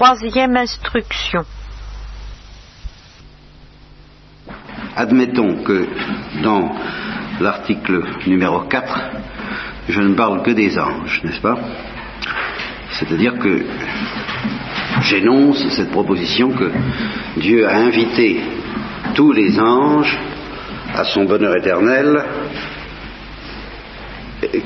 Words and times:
Troisième 0.00 0.56
instruction. 0.56 1.44
Admettons 4.94 5.64
que 5.64 5.88
dans 6.40 6.70
l'article 7.40 8.04
numéro 8.28 8.60
4, 8.60 9.00
je 9.88 10.00
ne 10.00 10.14
parle 10.14 10.44
que 10.44 10.52
des 10.52 10.78
anges, 10.78 11.20
n'est-ce 11.24 11.40
pas? 11.40 11.58
C'est-à-dire 12.92 13.40
que 13.40 13.66
j'énonce 15.00 15.68
cette 15.70 15.90
proposition 15.90 16.52
que 16.52 16.70
Dieu 17.38 17.68
a 17.68 17.78
invité 17.78 18.40
tous 19.16 19.32
les 19.32 19.58
anges 19.58 20.16
à 20.94 21.02
son 21.06 21.24
bonheur 21.24 21.56
éternel, 21.56 22.24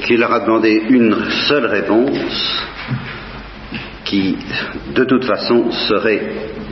qu'il 0.02 0.20
leur 0.20 0.34
a 0.34 0.40
demandé 0.40 0.82
une 0.90 1.24
seule 1.48 1.64
réponse 1.64 2.66
qui, 4.12 4.36
de 4.94 5.04
toute 5.04 5.24
façon, 5.24 5.70
serait 5.70 6.20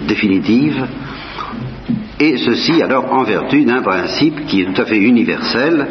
définitive, 0.06 0.86
et 2.20 2.36
ceci 2.36 2.82
alors 2.82 3.10
en 3.14 3.22
vertu 3.22 3.64
d'un 3.64 3.80
principe 3.80 4.44
qui 4.44 4.60
est 4.60 4.66
tout 4.66 4.82
à 4.82 4.84
fait 4.84 4.98
universel, 4.98 5.86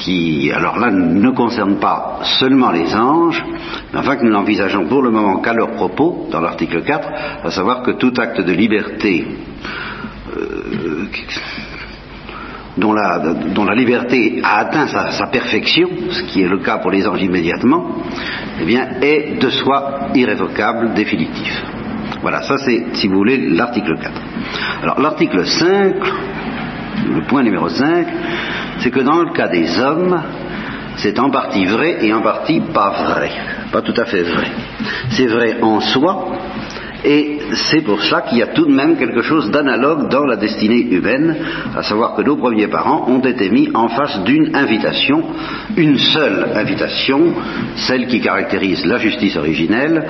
qui, 0.00 0.52
alors 0.52 0.78
là, 0.78 0.90
ne 0.90 1.30
concerne 1.30 1.76
pas 1.76 2.20
seulement 2.38 2.70
les 2.72 2.94
anges, 2.94 3.42
mais 3.90 4.00
enfin 4.00 4.16
que 4.16 4.24
nous 4.24 4.32
n'envisageons 4.32 4.86
pour 4.86 5.00
le 5.00 5.10
moment 5.10 5.40
qu'à 5.40 5.54
leur 5.54 5.70
propos, 5.70 6.28
dans 6.30 6.42
l'article 6.42 6.82
4, 6.82 7.08
à 7.44 7.50
savoir 7.50 7.82
que 7.82 7.92
tout 7.92 8.12
acte 8.18 8.42
de 8.42 8.52
liberté 8.52 9.26
euh, 10.36 11.06
dont, 12.76 12.92
la, 12.92 13.74
liberté 13.74 14.40
a 14.42 14.58
atteint 14.60 14.86
sa, 14.86 15.10
sa, 15.12 15.26
perfection, 15.26 15.88
ce 16.10 16.22
qui 16.24 16.42
est 16.42 16.48
le 16.48 16.58
cas 16.58 16.78
pour 16.78 16.90
les 16.90 17.06
anges 17.06 17.22
immédiatement, 17.22 17.86
eh 18.60 18.64
bien, 18.64 18.88
est 19.00 19.40
de 19.40 19.50
soi 19.50 20.08
irrévocable, 20.14 20.94
définitif. 20.94 21.62
Voilà, 22.22 22.42
ça 22.42 22.58
c'est, 22.58 22.84
si 22.94 23.08
vous 23.08 23.16
voulez, 23.16 23.38
l'article 23.48 23.96
4. 24.00 24.12
Alors 24.82 25.00
l'article 25.00 25.46
5, 25.46 25.94
le 27.08 27.22
point 27.22 27.42
numéro 27.42 27.68
5, 27.68 28.06
c'est 28.78 28.90
que 28.90 29.00
dans 29.00 29.22
le 29.22 29.32
cas 29.32 29.48
des 29.48 29.78
hommes, 29.78 30.20
c'est 30.96 31.18
en 31.18 31.30
partie 31.30 31.64
vrai 31.64 32.04
et 32.04 32.12
en 32.12 32.20
partie 32.20 32.60
pas 32.60 33.14
vrai. 33.14 33.30
Pas 33.72 33.80
tout 33.82 33.94
à 33.96 34.04
fait 34.04 34.22
vrai. 34.22 34.48
C'est 35.10 35.26
vrai 35.26 35.58
en 35.62 35.80
soi, 35.80 36.32
et 37.04 37.38
c'est 37.70 37.82
pour 37.82 38.02
ça 38.02 38.22
qu'il 38.22 38.38
y 38.38 38.42
a 38.42 38.48
tout 38.48 38.66
de 38.66 38.74
même 38.74 38.96
quelque 38.96 39.22
chose 39.22 39.50
d'analogue 39.50 40.08
dans 40.10 40.24
la 40.24 40.36
destinée 40.36 40.82
humaine, 40.90 41.36
à 41.76 41.82
savoir 41.82 42.14
que 42.14 42.22
nos 42.22 42.36
premiers 42.36 42.68
parents 42.68 43.06
ont 43.08 43.20
été 43.20 43.50
mis 43.50 43.70
en 43.74 43.88
face 43.88 44.22
d'une 44.24 44.54
invitation, 44.54 45.22
une 45.76 45.98
seule 45.98 46.48
invitation, 46.54 47.34
celle 47.76 48.06
qui 48.06 48.20
caractérise 48.20 48.84
la 48.84 48.98
justice 48.98 49.36
originelle, 49.36 50.04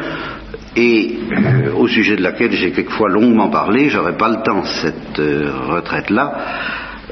et 0.77 1.19
euh, 1.33 1.73
au 1.75 1.89
sujet 1.89 2.17
de 2.17 2.23
laquelle 2.23 2.53
j'ai 2.53 2.71
quelquefois 2.73 3.09
longuement 3.09 3.51
parlé, 3.51 3.89
j'aurais 3.89 4.17
pas 4.17 4.29
le 4.29 4.43
temps 4.43 4.63
cette 4.65 5.19
euh, 5.19 5.51
retraite-là, 5.69 6.35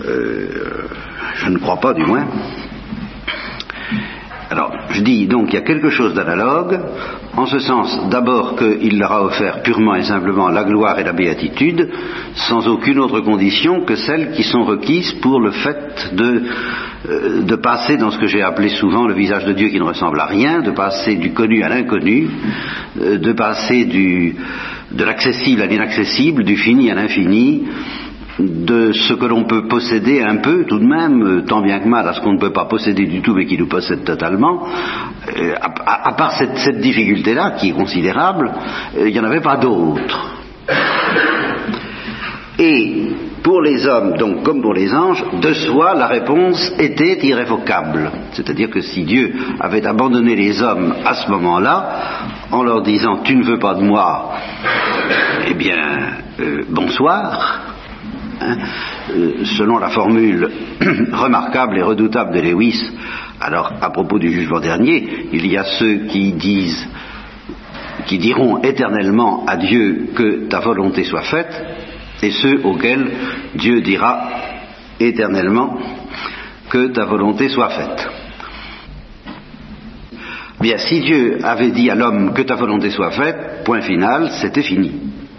euh, 0.05 0.49
je 1.35 1.49
ne 1.49 1.59
crois 1.59 1.81
pas 1.81 1.93
du 1.93 2.05
moins. 2.05 2.27
Je 4.91 5.03
dis 5.03 5.27
donc 5.27 5.47
qu'il 5.47 5.55
y 5.55 5.63
a 5.63 5.67
quelque 5.67 5.91
chose 5.91 6.15
d'analogue, 6.15 6.79
en 7.37 7.47
ce 7.47 7.59
sens 7.59 8.09
d'abord 8.11 8.57
qu'il 8.57 8.99
leur 8.99 9.13
a 9.13 9.23
offert 9.23 9.63
purement 9.63 9.95
et 9.95 10.03
simplement 10.03 10.49
la 10.49 10.65
gloire 10.65 10.99
et 10.99 11.05
la 11.05 11.13
béatitude, 11.13 11.89
sans 12.35 12.67
aucune 12.69 12.99
autre 12.99 13.21
condition 13.21 13.85
que 13.85 13.97
celles 13.97 14.33
qui 14.33 14.43
sont 14.43 14.65
requises 14.65 15.13
pour 15.21 15.41
le 15.41 15.51
fait 15.51 16.11
de, 16.15 16.43
euh, 17.09 17.57
passer 17.63 17.97
dans 17.97 18.11
ce 18.11 18.19
que 18.19 18.27
j'ai 18.27 18.43
appelé 18.43 18.71
souvent 18.71 19.07
le 19.07 19.15
visage 19.15 19.45
de 19.45 19.53
Dieu 19.53 19.69
qui 19.69 19.79
ne 19.79 19.85
ressemble 19.85 20.21
à 20.21 20.27
rien, 20.27 20.61
de 20.61 20.71
passer 20.71 21.17
du 21.17 21.33
connu 21.33 21.63
à 21.63 21.69
l'inconnu, 21.69 22.29
euh, 23.01 23.19
de 23.19 23.33
passer 23.33 23.85
de 23.85 25.05
l'accessible 25.05 25.63
à 25.63 25.67
l'inaccessible, 25.67 26.45
du 26.45 26.57
fini 26.57 26.91
à 26.91 26.95
l'infini, 26.95 27.65
de 28.39 28.93
ce 28.93 29.15
que 29.15 29.27
l'on 29.27 29.45
peut 29.45 29.67
posséder 29.67 30.23
un 30.23 30.37
peu 30.37 30.65
tout 30.65 30.79
de 30.79 30.87
même, 30.87 31.45
tant 31.47 31.61
bien 31.61 31.81
que 31.81 31.89
mal 31.89 32.07
à 32.07 32.13
ce 32.13 32.21
qu'on 32.21 32.35
ne 32.35 32.39
peut 32.39 32.53
pas 32.53 32.67
posséder 32.67 33.07
du 33.07 33.21
tout 33.21 33.35
mais 33.35 33.47
qui 33.47 33.59
nous 33.59 33.69
possède 33.69 34.05
totalement, 34.05 34.65
euh, 35.37 35.55
à, 35.61 36.13
part 36.13 36.33
cette, 36.33 36.81
difficulté-là 36.81 37.53
qui 37.59 37.71
est 37.71 37.73
considérable, 37.73 38.51
euh, 38.97 39.09
il 39.09 39.13
n'y 39.13 39.21
en 39.21 39.25
avait 39.25 39.41
pas 39.41 39.57
d'autre. 39.57 40.37
Et 42.61 43.13
pour 43.43 43.63
les 43.63 43.87
hommes, 43.87 44.17
donc 44.17 44.43
comme 44.43 44.63
pour 44.63 44.75
les 44.75 44.93
anges, 44.93 45.25
de 45.41 45.53
soi, 45.55 45.95
la 45.95 46.07
réponse 46.07 46.73
était 46.79 47.25
irrévocable. 47.27 48.11
C'est-à-dire 48.33 48.71
que 48.71 48.81
si 48.81 49.05
Dieu 49.05 49.33
avait 49.61 49.87
abandonné 49.87 50.37
les 50.37 50.63
hommes 50.63 50.95
à 51.05 51.15
ce 51.15 51.31
moment-là, 51.31 51.89
en 52.51 52.63
leur 52.63 52.83
disant 52.83 53.19
tu 53.25 53.37
ne 53.37 53.45
veux 53.45 53.59
pas 53.59 53.75
de 53.75 53.83
moi, 53.83 54.33
eh 55.49 55.55
bien, 55.55 55.79
euh, 56.41 56.65
bonsoir, 56.69 57.78
Hein, 58.41 58.57
euh, 59.11 59.45
selon 59.57 59.79
la 59.79 59.91
formule 59.91 60.49
remarquable 61.13 61.79
et 61.79 61.83
redoutable 61.83 62.33
de 62.33 62.41
Lewis, 62.41 62.81
alors 63.41 63.73
à 63.81 63.91
propos 63.91 64.19
du 64.19 64.31
jugement 64.31 64.61
dernier, 64.61 65.29
il 65.33 65.47
y 65.47 65.57
a 65.57 65.65
ceux 65.65 66.07
qui 66.07 66.33
disent, 66.33 66.87
qui 68.07 68.19
diront 68.19 68.63
éternellement 68.63 69.45
à 69.47 69.57
Dieu 69.57 70.11
que 70.15 70.47
ta 70.49 70.61
volonté 70.61 71.05
soit 71.05 71.23
faite, 71.23 71.65
et 72.23 72.31
ceux 72.31 72.61
auxquels 72.65 73.11
Dieu 73.55 73.81
dira 73.81 74.31
éternellement 75.01 75.79
que 76.69 76.89
ta 76.89 77.07
volonté 77.07 77.49
soit 77.49 77.71
faite. 77.71 78.09
Bien, 80.61 80.77
si 80.79 81.01
Dieu 81.01 81.39
avait 81.43 81.71
dit 81.71 81.91
à 81.91 81.95
l'homme 81.95 82.35
que 82.35 82.43
ta 82.43 82.57
volonté 82.57 82.91
soit 82.91 83.13
faite, 83.13 83.65
point 83.65 83.81
final, 83.81 84.31
c'était 84.41 84.63
fini, 84.63 84.93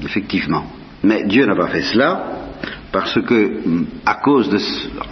effectivement. 0.04 0.66
Mais 1.04 1.24
Dieu 1.26 1.46
n'a 1.46 1.56
pas 1.56 1.68
fait 1.68 1.84
cela, 1.84 2.49
parce 2.92 3.22
que, 3.22 3.62
à 4.06 4.16
cause, 4.16 4.50
de, 4.50 4.58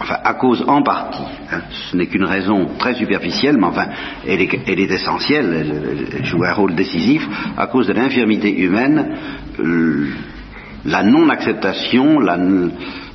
enfin, 0.00 0.16
à 0.24 0.34
cause 0.34 0.64
en 0.66 0.82
partie, 0.82 1.22
hein, 1.50 1.60
ce 1.70 1.96
n'est 1.96 2.06
qu'une 2.06 2.24
raison 2.24 2.66
très 2.78 2.94
superficielle, 2.94 3.56
mais 3.58 3.66
enfin, 3.66 3.86
elle 4.26 4.40
est, 4.40 4.60
elle 4.66 4.80
est 4.80 4.90
essentielle, 4.90 6.08
elle, 6.12 6.24
joue 6.24 6.42
un 6.42 6.52
rôle 6.52 6.74
décisif, 6.74 7.26
à 7.56 7.68
cause 7.68 7.86
de 7.86 7.92
l'infirmité 7.92 8.50
humaine, 8.50 9.16
euh, 9.60 10.08
la 10.84 11.04
non-acceptation, 11.04 12.18
la, 12.18 12.36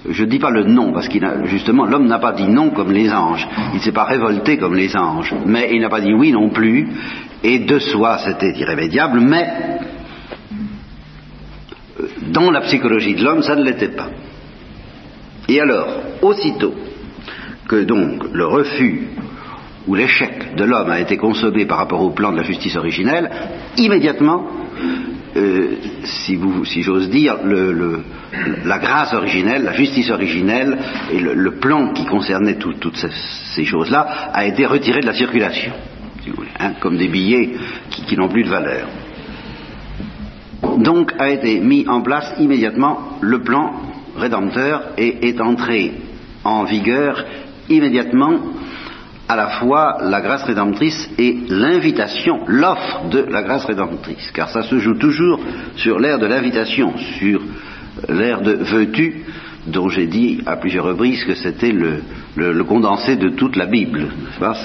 je 0.10 0.24
ne 0.24 0.30
dis 0.30 0.40
pas 0.40 0.52
le 0.52 0.64
non, 0.64 0.94
parce 0.94 1.10
qu'il 1.10 1.26
a, 1.26 1.44
justement, 1.46 1.86
l'homme 1.86 2.08
n'a 2.08 2.20
pas 2.20 2.32
dit 2.32 2.48
non 2.48 2.70
comme 2.70 2.92
les 2.92 3.12
anges, 3.12 3.46
il 3.74 3.78
ne 3.78 3.82
s'est 3.82 3.92
pas 3.92 4.06
révolté 4.06 4.58
comme 4.58 4.76
les 4.76 4.96
anges, 4.96 5.34
mais 5.46 5.72
il 5.74 5.82
n'a 5.82 5.90
pas 5.90 6.02
dit 6.02 6.14
oui 6.14 6.32
non 6.32 6.50
plus, 6.50 6.88
et 7.44 7.60
de 7.60 7.80
soi 7.80 8.20
c'était 8.20 8.58
irrémédiable, 8.58 9.20
mais 9.20 9.46
dans 12.32 12.50
la 12.50 12.62
psychologie 12.62 13.16
de 13.16 13.24
l'homme, 13.24 13.44
ça 13.44 13.56
ne 13.56 13.64
l'était 13.64 13.90
pas. 13.90 14.10
Et 15.54 15.62
alors, 15.62 15.88
aussitôt 16.24 16.74
que 17.68 17.84
donc 17.84 18.24
le 18.34 18.48
refus 18.48 19.08
ou 19.86 19.94
l'échec 19.94 20.56
de 20.56 20.64
l'homme 20.64 20.90
a 20.90 21.00
été 21.00 21.16
consommé 21.16 21.68
par 21.68 21.78
rapport 21.78 22.02
au 22.02 22.10
plan 22.10 22.32
de 22.32 22.38
la 22.38 22.44
justice 22.44 22.76
originelle, 22.76 23.30
immédiatement, 23.78 24.48
euh, 25.38 25.76
si, 26.06 26.40
j'ose 26.82 27.08
dire, 27.12 27.38
la 28.66 28.80
grâce 28.80 29.14
originelle, 29.14 29.64
la 29.64 29.74
justice 29.74 30.10
originelle 30.10 30.76
et 31.12 31.20
le, 31.20 31.52
plan 31.52 31.94
qui 31.94 32.08
concernait 32.08 32.56
tout, 32.56 32.74
toutes 32.74 32.98
ces, 32.98 33.12
ces 33.54 33.64
choses-là 33.64 34.32
a 34.34 34.46
été 34.46 34.66
retiré 34.66 35.02
de 35.02 35.06
la 35.06 35.14
circulation, 35.14 35.74
si 36.24 36.32
vous 36.32 36.38
voulez, 36.38 36.50
hein, 36.60 36.74
comme 36.80 36.98
des 36.98 37.10
billets 37.10 37.52
qui, 37.92 38.06
qui 38.06 38.18
n'ont 38.18 38.30
plus 38.30 38.44
de 38.44 38.50
valeur. 38.50 38.88
Donc 40.80 41.14
a 41.20 41.30
été 41.30 41.60
mis 41.60 41.88
en 41.88 42.02
place 42.02 42.34
immédiatement 42.40 43.20
le 43.22 43.44
plan 43.44 43.93
rédempteur 44.16 44.90
et 44.98 45.28
est 45.28 45.42
entré 45.42 45.94
en 46.44 46.64
vigueur 46.64 47.24
immédiatement 47.70 48.40
à 49.28 49.36
la 49.36 49.48
fois 49.48 49.98
la 50.02 50.22
grâce 50.22 50.44
rédemptrice 50.44 51.10
et 51.18 51.38
l'invitation, 51.50 52.42
l'offre 52.48 53.10
de 53.10 53.20
la 53.20 53.42
grâce 53.42 53.66
rédemptrice, 53.66 54.32
car 54.34 54.50
ça 54.50 54.64
se 54.64 54.78
joue 54.80 54.96
toujours 54.96 55.40
sur 55.76 56.00
l'ère 56.00 56.20
de 56.20 56.26
l'invitation, 56.26 56.94
sur 57.20 57.42
l'ère 58.10 58.42
de 58.42 58.54
veux-tu, 58.54 59.26
dont 59.68 59.88
j'ai 59.88 60.08
dit 60.08 60.42
à 60.46 60.58
plusieurs 60.58 60.86
reprises 60.86 61.24
que 61.24 61.36
c'était 61.36 61.72
le, 61.72 62.64
condensé 62.64 63.16
de 63.16 63.30
toute 63.30 63.56
la 63.56 63.66
Bible. 63.66 64.08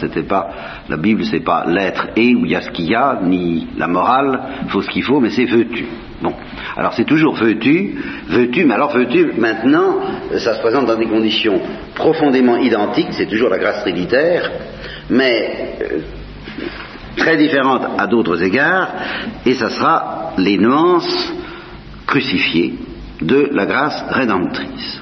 C'était 0.00 0.24
pas 0.24 0.48
la 0.88 0.96
Bible, 0.96 1.24
c'est 1.24 1.44
pas 1.44 1.64
l'être 1.66 2.08
et 2.16 2.34
où 2.34 2.44
il 2.44 2.50
y 2.50 2.56
a 2.56 2.62
ce 2.62 2.70
qu'il 2.70 2.90
y 2.90 2.94
a, 2.94 3.20
ni 3.22 3.68
la 3.76 3.86
morale, 3.86 4.40
faut 4.68 4.82
ce 4.82 4.90
qu'il 4.90 5.04
faut, 5.04 5.20
mais 5.20 5.30
c'est 5.30 5.44
veux-tu. 5.44 5.86
Bon, 6.20 6.34
alors 6.76 6.94
c'est 6.94 7.04
toujours 7.04 7.34
veux-tu, 7.36 7.94
veux-tu, 8.28 8.64
mais 8.64 8.74
alors 8.74 8.92
veux-tu, 8.92 9.34
maintenant, 9.38 10.00
ça 10.36 10.54
se 10.54 10.60
présente 10.60 10.86
dans 10.86 10.96
des 10.96 11.06
conditions 11.06 11.60
profondément 11.94 12.56
identiques, 12.56 13.12
c'est 13.12 13.28
toujours 13.28 13.48
la 13.48 13.58
grâce 13.58 13.82
trinitaire, 13.82 14.50
mais 15.10 15.76
euh, 15.80 15.98
très 17.16 17.36
différente 17.36 17.82
à 17.96 18.06
d'autres 18.08 18.42
égards, 18.42 18.88
et 19.46 19.54
ça 19.54 19.70
sera 19.70 20.32
les 20.38 20.58
nuances 20.58 21.32
crucifiées 22.06 22.74
de 23.20 23.50
la 23.52 23.66
grâce 23.66 24.04
rédemptrice. 24.10 25.00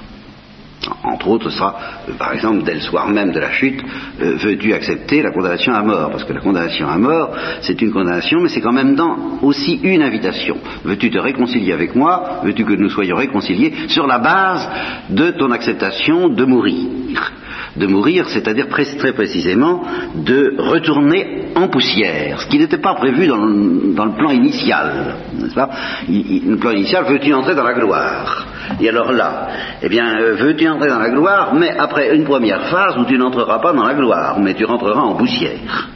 Entre 1.03 1.29
autres, 1.29 1.50
ce 1.50 1.56
sera, 1.56 1.77
euh, 2.09 2.12
par 2.19 2.33
exemple, 2.33 2.62
dès 2.65 2.75
le 2.75 2.81
soir 2.81 3.09
même 3.09 3.33
de 3.33 3.41
la 3.41 3.50
chute, 3.53 3.83
euh, 4.21 4.37
veux-tu 4.37 4.73
accepter 4.73 5.23
la 5.23 5.31
condamnation 5.31 5.73
à 5.73 5.83
mort. 5.83 6.11
Parce 6.11 6.25
que 6.25 6.33
la 6.33 6.41
condamnation 6.41 6.88
à 6.88 6.99
mort, 6.99 7.37
c'est 7.61 7.81
une 7.81 7.93
condamnation, 7.93 8.41
mais 8.41 8.49
c'est 8.49 8.61
quand 8.61 8.73
même 8.73 8.97
temps 8.97 9.17
aussi 9.43 9.81
une 9.83 10.03
invitation. 10.03 10.56
Veux-tu 10.85 11.11
te 11.11 11.19
réconcilier 11.19 11.73
avec 11.73 11.94
moi? 11.94 12.41
Veux-tu 12.44 12.65
que 12.65 12.75
nous 12.75 12.91
soyons 12.91 13.17
réconciliés 13.17 13.73
sur 13.88 14.06
la 14.06 14.19
base 14.19 14.69
de 15.11 15.31
ton 15.31 15.50
acceptation 15.50 16.29
de 16.29 16.44
mourir? 16.44 17.32
De 17.76 17.87
mourir, 17.87 18.28
c'est-à-dire 18.28 18.69
très 18.69 19.12
précisément 19.12 19.82
de 20.14 20.55
retourner 20.58 21.46
en 21.55 21.69
poussière, 21.69 22.40
ce 22.40 22.46
qui 22.49 22.58
n'était 22.58 22.78
pas 22.78 22.94
prévu 22.94 23.26
dans 23.26 23.37
le, 23.37 24.17
plan 24.17 24.31
initial, 24.31 25.17
n'est-ce 25.34 25.55
pas? 25.55 25.70
Le 26.08 26.56
plan 26.56 26.70
initial, 26.70 27.05
veux-tu 27.05 27.32
entrer 27.34 27.55
dans 27.55 27.64
la 27.64 27.75
gloire? 27.75 28.46
Et 28.81 28.88
alors 28.88 29.12
là, 29.12 29.49
eh 29.82 29.88
bien, 29.88 30.19
euh, 30.19 30.34
veux-tu 30.34 30.69
entrer 30.69 30.88
dans 30.88 30.99
la 30.99 31.11
gloire, 31.11 31.55
mais 31.55 31.70
après 31.76 32.14
une 32.17 32.25
première 32.25 32.67
phase 32.69 32.96
où 32.99 33.05
tu 33.05 33.17
n'entreras 33.17 33.58
pas 33.58 33.73
dans 33.73 33.84
la 33.84 33.94
gloire, 33.94 34.38
mais 34.40 34.55
tu 34.55 34.64
rentreras 34.64 35.02
en 35.02 35.14
poussière. 35.14 35.88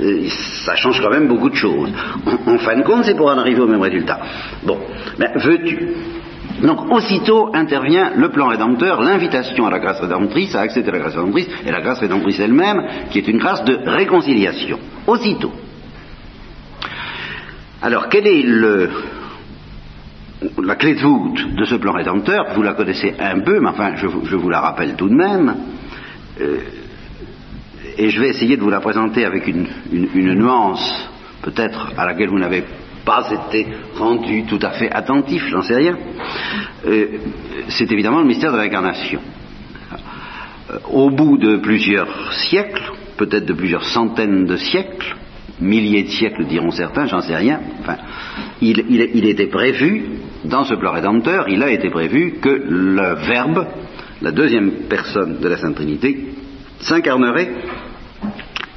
Euh, 0.00 0.28
ça 0.64 0.76
change 0.76 1.00
quand 1.00 1.10
même 1.10 1.28
beaucoup 1.28 1.50
de 1.50 1.54
choses. 1.54 1.90
En, 2.46 2.58
fin 2.58 2.76
de 2.76 2.82
compte, 2.82 3.04
c'est 3.04 3.16
pour 3.16 3.28
en 3.28 3.38
arriver 3.38 3.60
au 3.60 3.66
même 3.66 3.80
résultat. 3.80 4.20
Bon, 4.62 4.78
mais 5.18 5.30
veux-tu? 5.36 5.88
Donc 6.62 6.90
aussitôt 6.90 7.50
intervient 7.54 8.12
le 8.16 8.30
plan 8.30 8.48
rédempteur, 8.48 9.02
l'invitation 9.02 9.66
à 9.66 9.70
la 9.70 9.78
grâce 9.78 10.00
rédemptrice, 10.00 10.54
à 10.54 10.60
accepter 10.60 10.90
la 10.90 10.98
grâce 10.98 11.14
rédemptrice, 11.14 11.48
et 11.64 11.70
la 11.70 11.80
grâce 11.80 11.98
rédemptrice 12.00 12.38
elle-même, 12.38 12.82
qui 13.10 13.18
est 13.18 13.28
une 13.28 13.38
grâce 13.38 13.64
de 13.64 13.78
réconciliation. 13.84 14.78
Aussitôt. 15.06 15.52
Alors, 17.82 18.08
quelle 18.08 18.26
est 18.26 18.44
la 20.62 20.76
clé 20.76 20.94
de 20.94 21.00
voûte 21.00 21.54
de 21.54 21.64
ce 21.64 21.74
plan 21.74 21.92
rédempteur? 21.92 22.46
Vous 22.54 22.62
la 22.62 22.72
connaissez 22.74 23.14
un 23.18 23.40
peu, 23.40 23.60
mais 23.60 23.68
enfin, 23.68 23.96
je, 23.96 24.06
vous 24.06 24.48
la 24.48 24.60
rappelle 24.60 24.94
tout 24.94 25.08
de 25.08 25.14
même. 25.14 25.54
Euh, 26.40 26.58
et 27.98 28.10
je 28.10 28.20
vais 28.20 28.28
essayer 28.28 28.56
de 28.56 28.62
vous 28.62 28.70
la 28.70 28.80
présenter 28.80 29.24
avec 29.24 29.46
une, 29.46 29.66
nuance, 29.92 31.08
peut-être 31.42 31.92
à 31.96 32.06
laquelle 32.06 32.28
vous 32.28 32.38
n'avez 32.38 32.64
pas 33.04 33.30
été 33.30 33.66
rendu 33.96 34.44
tout 34.44 34.58
à 34.62 34.70
fait 34.70 34.90
attentif, 34.90 35.44
j'en 35.48 35.62
sais 35.62 35.76
rien, 35.76 35.96
euh, 36.86 37.06
c'est 37.68 37.90
évidemment 37.92 38.20
le 38.20 38.26
mystère 38.26 38.52
de 38.52 38.56
l'incarnation. 38.56 39.20
Euh, 40.70 40.78
au 40.90 41.10
bout 41.10 41.36
de 41.36 41.56
plusieurs 41.56 42.32
siècles, 42.32 42.92
peut-être 43.16 43.46
de 43.46 43.52
plusieurs 43.52 43.84
centaines 43.84 44.46
de 44.46 44.56
siècles, 44.56 45.16
milliers 45.60 46.04
de 46.04 46.08
siècles 46.08 46.44
diront 46.46 46.70
certains, 46.70 47.06
j'en 47.06 47.20
sais 47.20 47.36
rien, 47.36 47.60
enfin, 47.80 47.96
il, 48.60 48.84
il, 48.88 49.26
était 49.26 49.46
prévu, 49.46 50.04
dans 50.44 50.64
ce 50.64 50.74
plan 50.74 50.92
rédempteur, 50.92 51.48
il 51.48 51.62
a 51.62 51.70
été 51.70 51.90
prévu 51.90 52.38
que 52.40 52.48
le 52.48 53.14
Verbe, 53.26 53.66
la 54.20 54.32
deuxième 54.32 54.70
personne 54.88 55.38
de 55.40 55.48
la 55.48 55.56
Sainte 55.58 55.76
Trinité, 55.76 56.28
s'incarnerait 56.80 57.50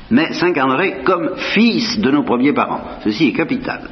mais 0.09 0.31
s'incarnerait 0.33 1.01
comme 1.03 1.31
fils 1.53 1.99
de 1.99 2.09
nos 2.11 2.23
premiers 2.23 2.53
parents. 2.53 2.81
Ceci 3.03 3.27
est 3.27 3.33
capital 3.33 3.89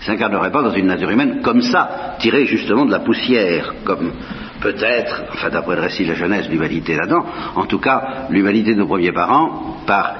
s'incarnerait 0.00 0.52
pas 0.52 0.62
dans 0.62 0.74
une 0.74 0.86
nature 0.86 1.10
humaine 1.10 1.40
comme 1.42 1.62
ça, 1.62 2.16
tirée 2.18 2.46
justement 2.46 2.86
de 2.86 2.90
la 2.90 3.00
poussière, 3.00 3.74
comme 3.84 4.12
peut-être, 4.60 5.24
enfin 5.32 5.50
d'après 5.50 5.76
le 5.76 5.82
récit 5.82 6.04
de 6.04 6.10
la 6.10 6.14
jeunesse, 6.14 6.48
l'humanité 6.48 6.96
là-dedans, 6.96 7.24
en 7.56 7.66
tout 7.66 7.78
cas 7.78 8.26
l'humanité 8.30 8.74
de 8.74 8.80
nos 8.80 8.86
premiers 8.86 9.12
parents, 9.12 9.78
par 9.86 10.14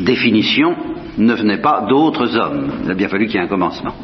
définition, 0.00 0.76
ne 1.18 1.34
venait 1.34 1.60
pas 1.60 1.86
d'autres 1.88 2.36
hommes. 2.36 2.70
Il 2.84 2.90
a 2.90 2.94
bien 2.94 3.08
fallu 3.08 3.26
qu'il 3.26 3.36
y 3.36 3.38
ait 3.38 3.46
un 3.46 3.48
commencement. 3.48 3.94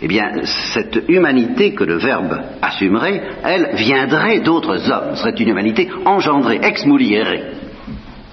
Eh 0.00 0.06
bien, 0.06 0.44
cette 0.44 1.04
humanité 1.08 1.74
que 1.74 1.82
le 1.82 1.96
Verbe 1.96 2.40
assumerait, 2.62 3.20
elle 3.42 3.70
viendrait 3.74 4.38
d'autres 4.40 4.88
hommes, 4.90 5.16
serait 5.16 5.34
une 5.34 5.48
humanité 5.48 5.90
engendrée, 6.04 6.60
ex 6.62 6.84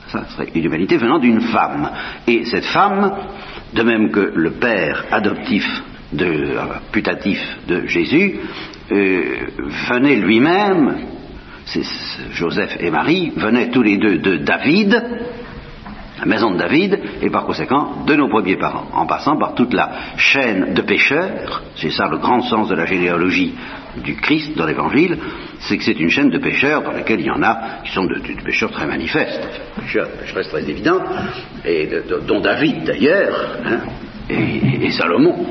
Ça 0.10 0.26
serait 0.30 0.50
une 0.54 0.66
humanité 0.66 0.98
venant 0.98 1.18
d'une 1.18 1.42
femme. 1.42 1.90
Et 2.28 2.46
cette 2.46 2.66
femme, 2.66 3.12
de 3.74 3.82
même 3.82 4.12
que 4.12 4.32
le 4.36 4.52
père 4.52 5.06
adoptif 5.12 5.66
de, 6.16 6.58
putatif 6.92 7.40
de 7.68 7.86
Jésus, 7.88 8.40
euh, 8.92 9.24
venait 9.90 10.16
lui-même, 10.16 10.96
Joseph 12.32 12.78
et 12.80 12.92
Marie, 12.92 13.32
venaient 13.36 13.70
tous 13.70 13.82
les 13.82 13.98
deux 13.98 14.18
de 14.20 14.38
David, 14.38 15.04
la 16.20 16.26
maison 16.26 16.52
de 16.52 16.58
David, 16.58 17.00
et 17.22 17.30
par 17.30 17.46
conséquent 17.46 18.06
de 18.06 18.16
nos 18.16 18.30
premiers 18.30 18.56
parents, 18.56 18.88
en 18.94 19.06
passant 19.06 19.38
par 19.38 19.54
toute 19.54 19.74
la 19.74 19.92
chaîne 20.18 20.74
de 20.74 20.82
pécheurs, 20.82 21.64
c'est 21.76 21.90
ça 21.90 22.08
le 22.08 22.18
grand 22.18 22.42
sens 22.42 22.70
de 22.70 22.76
la 22.76 22.86
généalogie 22.86 23.54
du 24.04 24.16
Christ 24.16 24.56
dans 24.56 24.66
l'Évangile, 24.66 25.18
c'est 25.60 25.78
que 25.78 25.84
c'est 25.84 26.00
une 26.00 26.10
chaîne 26.10 26.30
de 26.30 26.38
pécheurs 26.38 26.84
dans 26.84 26.92
laquelle 26.92 27.20
il 27.20 27.26
y 27.26 27.32
en 27.32 27.44
a 27.44 27.82
qui 27.84 27.92
sont 27.92 28.06
de, 28.06 28.20
pécheurs 28.44 28.72
très 28.72 28.88
manifestes, 28.88 29.62
pécheurs, 29.82 30.10
pécheurs 30.12 30.48
très 30.48 30.70
évidents, 30.70 31.02
et 31.66 31.90
dont 32.28 32.40
David 32.40 32.84
d'ailleurs, 32.84 33.58
hein, 33.66 33.80
et, 34.30 34.92
Salomon. 34.92 35.46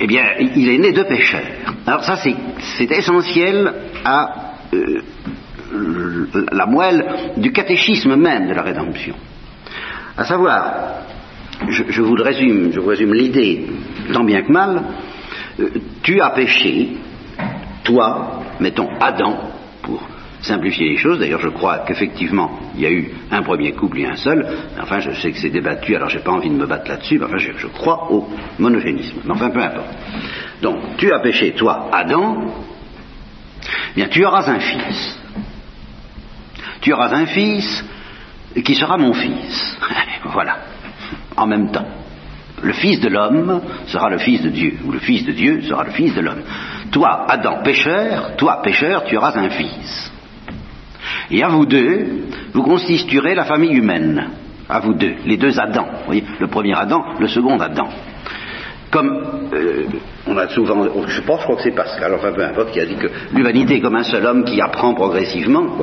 Eh 0.00 0.06
bien, 0.06 0.24
il 0.38 0.68
est 0.68 0.78
né 0.78 0.92
de 0.92 1.02
pécheurs. 1.02 1.42
Alors 1.86 2.04
ça, 2.04 2.16
c'est 2.16 2.90
essentiel 2.90 3.72
à 4.04 4.54
euh, 4.74 5.02
la 6.52 6.66
moelle 6.66 7.04
du 7.36 7.52
catéchisme 7.52 8.16
même 8.16 8.48
de 8.48 8.54
la 8.54 8.62
rédemption. 8.62 9.14
À 10.16 10.24
savoir, 10.24 10.64
je, 11.68 12.02
vous 12.02 12.14
résume, 12.14 12.72
je 12.72 12.80
vous 12.80 12.88
résume 12.88 13.14
l'idée, 13.14 13.66
tant 14.12 14.24
bien 14.24 14.42
que 14.42 14.52
mal, 14.52 14.82
euh, 15.60 15.68
tu 16.02 16.20
as 16.20 16.30
péché, 16.30 16.88
toi, 17.84 18.42
mettons 18.58 18.88
Adam, 19.00 19.38
pour 19.82 20.02
simplifier 20.42 20.88
les 20.88 20.96
choses. 20.96 21.18
D'ailleurs, 21.18 21.40
je 21.40 21.48
crois 21.48 21.78
qu'effectivement, 21.80 22.58
il 22.74 22.80
y 22.80 22.86
a 22.86 22.90
eu 22.90 23.10
un 23.30 23.42
premier 23.42 23.72
couple 23.72 24.00
et 24.00 24.06
un 24.06 24.16
seul. 24.16 24.46
Enfin, 24.80 25.00
je 25.00 25.12
sais 25.12 25.32
que 25.32 25.38
c'est 25.38 25.50
débattu, 25.50 25.94
alors 25.96 26.08
j'ai 26.08 26.20
pas 26.20 26.32
envie 26.32 26.50
de 26.50 26.54
me 26.54 26.66
battre 26.66 26.88
là-dessus, 26.90 27.18
mais 27.18 27.26
enfin, 27.26 27.38
je, 27.38 27.66
crois 27.68 28.10
au 28.10 28.28
monogénisme. 28.58 29.18
Mais 29.24 29.32
enfin, 29.32 29.50
peu 29.50 29.62
importe. 29.62 29.88
Donc, 30.62 30.96
tu 30.96 31.12
as 31.12 31.20
péché, 31.20 31.52
toi, 31.52 31.88
Adam, 31.92 32.52
bien, 33.94 34.08
tu 34.08 34.24
auras 34.24 34.50
un 34.50 34.60
fils. 34.60 35.18
Tu 36.80 36.92
auras 36.92 37.14
un 37.14 37.26
fils 37.26 37.84
qui 38.64 38.74
sera 38.74 38.96
mon 38.96 39.12
fils. 39.12 39.78
voilà. 40.24 40.58
En 41.36 41.46
même 41.46 41.70
temps. 41.70 41.86
Le 42.62 42.72
fils 42.74 43.00
de 43.00 43.08
l'homme 43.08 43.62
sera 43.86 44.10
le 44.10 44.18
fils 44.18 44.42
de 44.42 44.50
Dieu, 44.50 44.78
ou 44.84 44.92
le 44.92 44.98
fils 44.98 45.24
de 45.24 45.32
Dieu 45.32 45.62
sera 45.62 45.84
le 45.84 45.92
fils 45.92 46.14
de 46.14 46.20
l'homme. 46.20 46.42
Toi, 46.90 47.24
Adam, 47.28 47.62
pécheur, 47.62 48.36
toi, 48.36 48.60
pécheur, 48.62 49.04
tu 49.04 49.16
auras 49.16 49.38
un 49.38 49.48
fils. 49.48 50.09
Et 51.30 51.42
à 51.42 51.48
vous 51.48 51.66
deux, 51.66 52.06
vous 52.52 52.62
constituerez 52.62 53.34
la 53.34 53.44
famille 53.44 53.76
humaine. 53.76 54.28
À 54.68 54.80
vous 54.80 54.94
deux, 54.94 55.14
les 55.24 55.36
deux 55.36 55.58
Adam. 55.58 55.84
Vous 55.84 56.06
voyez, 56.06 56.24
le 56.38 56.46
premier 56.46 56.74
Adam, 56.74 57.04
le 57.18 57.28
second 57.28 57.58
Adam. 57.58 57.88
Comme 58.90 59.48
euh, 59.52 59.84
on 60.26 60.36
a 60.36 60.48
souvent, 60.48 60.84
je 61.06 61.20
pense, 61.20 61.40
je 61.40 61.44
crois 61.44 61.56
que 61.56 61.62
c'est 61.62 61.74
Pascal, 61.74 62.12
enfin 62.14 62.32
peu 62.32 62.44
importe, 62.44 62.72
qui 62.72 62.80
a 62.80 62.86
dit 62.86 62.96
que 62.96 63.08
l'humanité 63.32 63.76
est 63.76 63.80
comme 63.80 63.94
un 63.94 64.02
seul 64.02 64.24
homme 64.26 64.44
qui 64.44 64.60
apprend 64.60 64.94
progressivement. 64.94 65.76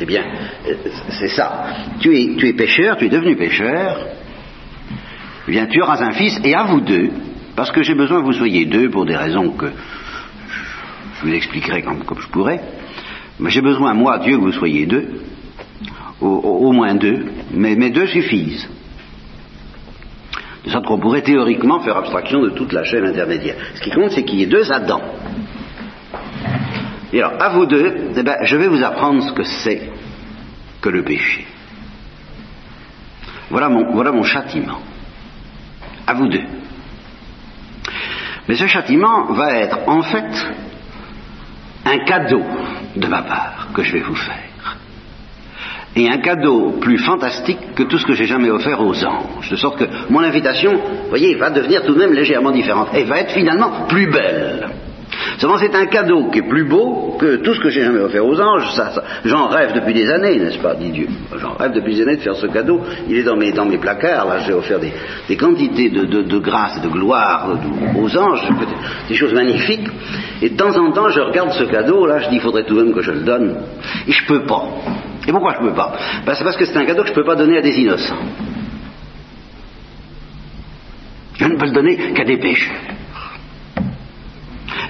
Eh 0.00 0.04
bien, 0.04 0.24
euh, 0.68 0.74
c'est 1.08 1.28
ça. 1.28 1.64
Tu 2.00 2.16
es, 2.16 2.52
pécheur, 2.52 2.96
tu 2.96 3.06
es 3.06 3.08
devenu 3.08 3.34
pécheur. 3.36 4.06
Eh 5.48 5.50
bien, 5.50 5.66
tu 5.66 5.82
auras 5.82 6.00
un 6.04 6.12
fils, 6.12 6.40
et 6.44 6.54
à 6.54 6.64
vous 6.64 6.80
deux, 6.80 7.10
parce 7.56 7.72
que 7.72 7.82
j'ai 7.82 7.94
besoin 7.94 8.20
que 8.20 8.26
vous 8.26 8.32
soyez 8.32 8.64
deux 8.64 8.90
pour 8.90 9.06
des 9.06 9.16
raisons 9.16 9.50
que 9.50 9.66
je 11.16 11.26
vous 11.26 11.34
expliquerai 11.34 11.82
comme, 11.82 12.04
comme 12.04 12.20
je 12.20 12.28
pourrai. 12.28 12.60
J'ai 13.46 13.60
besoin, 13.60 13.94
moi, 13.94 14.18
Dieu, 14.18 14.36
que 14.36 14.42
vous 14.42 14.52
soyez 14.52 14.86
deux, 14.86 15.22
au, 16.20 16.72
moins 16.72 16.94
deux, 16.94 17.26
mais, 17.52 17.74
mais 17.74 17.90
deux 17.90 18.06
suffisent. 18.06 18.68
De 20.64 20.70
sorte 20.70 20.86
qu'on 20.86 20.98
pourrait 20.98 21.22
théoriquement 21.22 21.80
faire 21.80 21.96
abstraction 21.96 22.40
de 22.42 22.50
toute 22.50 22.72
la 22.72 22.84
chaîne 22.84 23.04
intermédiaire. 23.04 23.56
Ce 23.74 23.80
qui 23.80 23.90
compte, 23.90 24.12
c'est 24.12 24.22
qu'il 24.22 24.38
y 24.38 24.42
ait 24.44 24.46
deux 24.46 24.70
Adam. 24.70 25.00
Et 27.12 27.20
alors, 27.20 27.42
à 27.42 27.48
vous 27.50 27.66
deux, 27.66 28.12
eh 28.16 28.22
ben, 28.22 28.36
je 28.42 28.56
vais 28.56 28.68
vous 28.68 28.82
apprendre 28.82 29.22
ce 29.22 29.32
que 29.32 29.42
c'est 29.42 29.90
que 30.80 30.88
le 30.88 31.02
péché. 31.02 31.46
Voilà 33.50 33.68
mon, 33.68 33.92
voilà 33.92 34.12
mon 34.12 34.22
châtiment. 34.22 34.80
À 36.06 36.14
vous 36.14 36.28
deux. 36.28 36.44
Mais 38.48 38.54
ce 38.54 38.66
châtiment 38.66 39.32
va 39.32 39.54
être 39.56 39.78
en 39.88 40.02
fait 40.02 40.30
un 41.84 41.98
cadeau 41.98 42.42
de 42.96 43.06
ma 43.06 43.22
part 43.22 43.68
que 43.74 43.82
je 43.82 43.92
vais 43.92 44.00
vous 44.00 44.14
faire. 44.14 44.76
Et 45.94 46.08
un 46.08 46.18
cadeau 46.18 46.78
plus 46.80 46.98
fantastique 46.98 47.74
que 47.74 47.82
tout 47.82 47.98
ce 47.98 48.06
que 48.06 48.14
j'ai 48.14 48.24
jamais 48.24 48.50
offert 48.50 48.80
aux 48.80 49.04
anges. 49.04 49.50
De 49.50 49.56
sorte 49.56 49.78
que 49.78 49.84
mon 50.10 50.20
invitation, 50.20 50.80
voyez, 51.10 51.34
va 51.34 51.50
devenir 51.50 51.84
tout 51.84 51.92
de 51.92 51.98
même 51.98 52.14
légèrement 52.14 52.50
différente. 52.50 52.88
Et 52.94 53.04
va 53.04 53.20
être 53.20 53.32
finalement 53.32 53.86
plus 53.88 54.10
belle. 54.10 54.70
C'est 55.58 55.74
un 55.74 55.86
cadeau 55.86 56.30
qui 56.30 56.38
est 56.38 56.48
plus 56.48 56.64
beau 56.64 57.16
que 57.18 57.36
tout 57.36 57.52
ce 57.54 57.60
que 57.60 57.68
j'ai 57.68 57.82
jamais 57.82 57.98
offert 57.98 58.24
aux 58.24 58.40
anges. 58.40 58.70
Ça, 58.74 58.92
J'en 59.24 59.48
rêve 59.48 59.72
depuis 59.74 59.92
des 59.92 60.08
années, 60.10 60.36
n'est-ce 60.38 60.58
pas, 60.58 60.74
dit 60.74 60.90
Dieu. 60.90 61.08
J'en 61.36 61.54
rêve 61.54 61.72
depuis 61.72 61.94
des 61.96 62.02
années 62.02 62.16
de 62.16 62.20
faire 62.22 62.36
ce 62.36 62.46
cadeau. 62.46 62.80
Il 63.08 63.16
est 63.16 63.24
dans 63.24 63.36
mes, 63.36 63.50
dans 63.50 63.64
mes 63.64 63.78
placards, 63.78 64.26
là 64.28 64.38
j'ai 64.46 64.52
offert 64.52 64.78
des, 64.78 64.92
des 65.28 65.36
quantités 65.36 65.90
de, 65.90 66.04
de, 66.04 66.38
grâce 66.38 66.76
et 66.78 66.80
de 66.80 66.88
gloire 66.88 67.48
aux 67.98 68.16
anges, 68.18 68.42
des- 69.08 69.14
choses 69.16 69.34
magnifiques. 69.34 69.88
Et 70.42 70.50
de 70.50 70.56
temps 70.56 70.76
en 70.78 70.92
temps 70.92 71.08
je 71.08 71.20
regarde 71.20 71.50
ce 71.52 71.64
cadeau, 71.64 72.06
là 72.06 72.18
je 72.20 72.28
dis 72.28 72.36
il 72.36 72.40
faudrait 72.40 72.64
tout 72.64 72.76
de 72.76 72.82
même 72.82 72.94
que 72.94 73.02
je 73.02 73.10
le 73.10 73.20
donne. 73.20 73.56
Et 74.06 74.12
je 74.12 74.24
peux 74.26 74.44
pas. 74.46 74.64
Et 75.26 75.32
pourquoi 75.32 75.54
je 75.54 75.66
peux 75.66 75.74
pas? 75.74 75.92
Ben, 76.24 76.34
C'est 76.34 76.44
parce 76.44 76.56
que 76.56 76.64
c'est 76.64 76.76
un 76.76 76.84
cadeau 76.84 77.02
que 77.02 77.08
je 77.08 77.14
peux 77.14 77.24
pas 77.24 77.34
donner 77.36 77.58
à 77.58 77.62
des 77.62 77.78
innocents. 77.80 78.14
Je 81.38 81.44
ne 81.46 81.56
peux 81.56 81.66
le 81.66 81.72
donner 81.72 81.96
qu'à 82.14 82.24
des 82.24 82.36
pécheurs. 82.36 82.76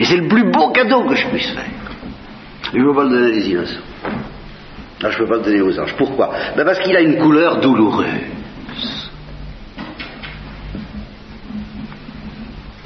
Et 0.02 0.04
c'est 0.04 0.16
le 0.16 0.26
plus 0.26 0.50
beau 0.50 0.70
cadeau 0.72 1.04
que 1.04 1.14
je 1.14 1.28
puisse 1.28 1.50
faire. 1.50 1.70
Je 2.72 2.78
ne 2.78 2.84
peux 2.86 2.92
pas 2.92 3.04
le 3.04 3.10
donner 3.10 3.26
à 3.28 3.30
des 3.30 3.48
innocents. 3.50 3.80
Je 5.00 5.06
ne 5.06 5.14
peux 5.14 5.26
pas 5.26 5.36
le 5.36 5.42
donner 5.42 5.60
aux 5.60 5.78
anges. 5.78 5.94
Pourquoi? 5.96 6.32
Ben 6.56 6.64
Parce 6.64 6.80
qu'il 6.80 6.96
a 6.96 7.00
une 7.00 7.18
couleur 7.18 7.60
douloureuse. 7.60 8.08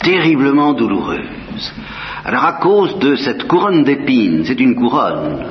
Terriblement 0.01 0.75
douloureuse. 0.75 1.73
Alors 2.23 2.45
à 2.45 2.53
cause 2.61 2.99
de 2.99 3.17
cette 3.17 3.49
couronne 3.49 3.83
d'épines, 3.83 4.45
c'est 4.45 4.61
une 4.61 4.75
couronne, 4.75 5.47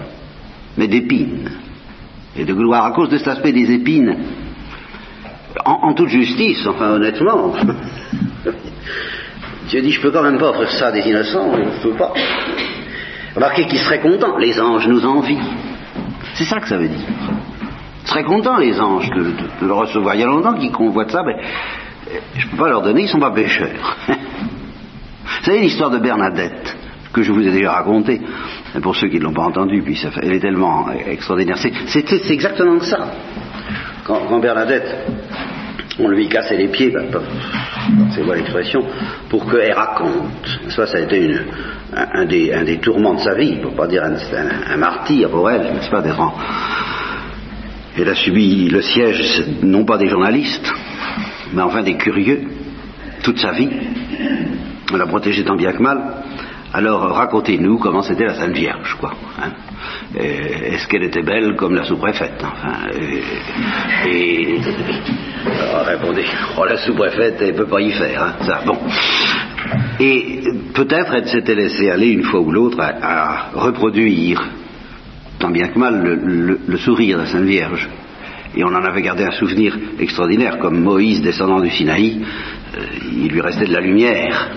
mais 0.77 0.88
d'épines 0.88 1.50
et 2.38 2.45
de 2.45 2.53
gloire, 2.53 2.86
à 2.86 2.91
cause 2.91 3.10
de 3.10 3.17
cet 3.17 3.29
aspect 3.29 3.53
des 3.53 3.72
épines, 3.72 4.15
en 5.65 5.93
toute 5.95 6.10
justice, 6.10 6.67
enfin 6.67 6.91
honnêtement, 6.91 7.53
Dieu 9.67 9.81
dit, 9.81 9.91
je 9.91 10.01
peux 10.01 10.12
quand 10.12 10.24
même 10.24 10.38
pas 10.38 10.50
offrir 10.50 10.69
ça 10.72 10.88
à 10.88 10.91
des 10.91 11.01
innocents, 11.01 11.51
je 11.55 11.62
ne 11.62 11.81
peux 11.81 11.98
pas. 11.98 12.13
Remarquez 13.36 13.65
qu'ils 13.65 13.79
seraient 13.79 14.00
contents, 14.00 14.38
les 14.38 14.60
anges 14.60 14.88
nous 14.88 15.05
envient. 15.05 15.41
C'est 16.36 16.45
ça 16.45 16.60
que 16.60 16.67
ça 16.67 16.77
veut 16.77 16.88
dire. 16.88 17.07
Ils 18.03 18.07
seraient 18.07 18.24
contents, 18.24 18.57
les 18.57 18.79
anges, 18.79 19.10
de, 19.10 19.34
le 19.62 19.74
recevoir. 19.74 20.15
Il 20.15 20.22
y 20.22 20.24
a 20.24 20.27
longtemps 20.27 20.53
qu'ils 20.53 20.72
convoitent 20.72 21.12
ça, 21.12 21.24
mais 21.25 21.34
euh, 21.36 22.19
je 22.38 22.45
ne 22.45 22.51
peux 22.51 22.57
pas 22.57 22.69
leur 22.69 22.81
donner, 22.81 23.01
ils 23.01 23.05
ne 23.05 23.10
sont 23.10 23.19
pas 23.19 23.31
pécheurs. 23.31 23.98
Vous 24.07 25.43
savez 25.43 25.62
l'histoire 25.62 25.89
de 25.89 26.00
Bernadette, 26.00 26.77
que 27.12 27.24
je 27.24 27.31
vous 27.31 27.45
ai 27.45 27.51
déjà 27.51 27.74
racontée, 27.74 28.22
pour 28.81 28.95
ceux 28.95 29.07
qui 29.07 29.17
ne 29.17 29.24
l'ont 29.24 29.34
pas 29.34 29.43
entendue, 29.43 29.81
puis 29.81 30.00
elle 30.22 30.34
est 30.34 30.39
tellement 30.39 30.88
extraordinaire. 31.07 31.57
C'est- 31.57 32.31
exactement 32.31 32.79
ça. 32.81 33.12
Quand 34.03 34.39
Bernadette, 34.39 35.07
on 36.00 36.08
lui 36.10 36.28
cassait 36.28 36.58
les 36.58 36.68
pieds, 36.68 36.90
ben, 36.92 37.06
c'est 38.12 38.24
moi 38.24 38.36
l'expression, 38.36 38.84
pour 39.30 39.50
qu'elle 39.50 39.72
raconte. 39.74 40.60
Ça, 40.70 40.86
ça 40.88 40.98
a 40.98 41.02
été 41.02 41.36
un, 41.94 42.25
des, 42.25 42.78
tourments 42.82 43.14
de 43.14 43.20
sa 43.22 43.34
vie, 43.36 43.58
pour 43.62 43.74
pas 43.75 43.88
dire 43.88 44.04
un, 44.04 44.14
un- 44.74 44.78
martyr 44.78 45.30
pour 45.30 45.50
elle, 45.50 45.74
n'est-ce 45.74 45.90
pas, 45.90 46.04
en- 46.20 46.34
Elle 47.98 48.10
a 48.10 48.16
subi 48.16 48.68
le 48.70 48.82
siège, 48.82 49.46
non 49.64 49.86
pas 49.86 49.98
des 49.98 50.10
journalistes, 50.10 50.72
mais 51.54 51.62
enfin 51.62 51.82
des 51.84 51.96
curieux, 51.96 52.42
toute 53.24 53.40
sa 53.40 53.52
vie. 53.52 53.70
On 54.92 54.98
l'a 54.98 55.08
protégée 55.08 55.44
tant 55.46 55.56
bien 55.56 55.72
que 55.72 55.82
mal. 55.82 56.00
Alors 56.74 57.02
racontez-nous 57.16 57.78
comment 57.80 58.02
c'était 58.02 58.25
la 58.25 58.36
Sainte 58.36 58.52
Vierge, 58.54 58.96
quoi. 59.00 59.14
hein. 59.42 59.52
Euh, 60.18 60.74
Est-ce 60.74 60.88
qu'elle 60.88 61.04
était 61.04 61.24
belle 61.24 61.56
comme 61.56 61.75
la 61.75 61.84
sous-préfète 61.84 62.44
enfin, 62.44 62.88
euh, 62.94 64.10
Et 64.10 64.58
alors, 65.46 65.86
répondez, 65.86 66.25
oh, 66.58 66.65
la 66.65 66.77
sous-préfète, 66.77 67.42
elle 67.42 67.56
peut 67.56 67.68
pas 67.68 67.82
y 67.82 67.92
faire, 67.92 68.24
hein, 68.24 68.34
ça. 68.46 68.62
Bon. 68.65 68.77
Et 70.00 70.42
peut-être 70.74 71.13
elle 71.13 71.27
s'était 71.27 71.56
laissée 71.56 71.89
aller 71.89 72.10
une 72.10 72.24
fois 72.24 72.39
ou 72.39 72.51
l'autre 72.51 72.80
à, 72.80 73.50
reproduire, 73.54 74.42
tant 75.39 75.50
bien 75.50 75.68
que 75.68 75.80
mal, 75.80 76.01
le, 76.04 76.77
sourire 76.77 77.18
de 77.18 77.24
la 77.24 77.30
Sainte 77.30 77.46
Vierge. 77.46 77.89
Et 78.56 78.63
on 78.63 78.68
en 78.68 78.84
avait 78.84 79.01
gardé 79.01 79.24
un 79.24 79.32
souvenir 79.32 79.77
extraordinaire, 80.00 80.60
comme 80.60 80.82
Moïse 80.82 81.22
descendant 81.22 81.60
du 81.60 81.70
Sinaï, 81.70 82.22
euh, 82.77 82.82
il 83.18 83.32
lui 83.32 83.42
restait 83.42 83.65
de 83.65 83.74
la 83.74 83.82
lumière 83.82 84.50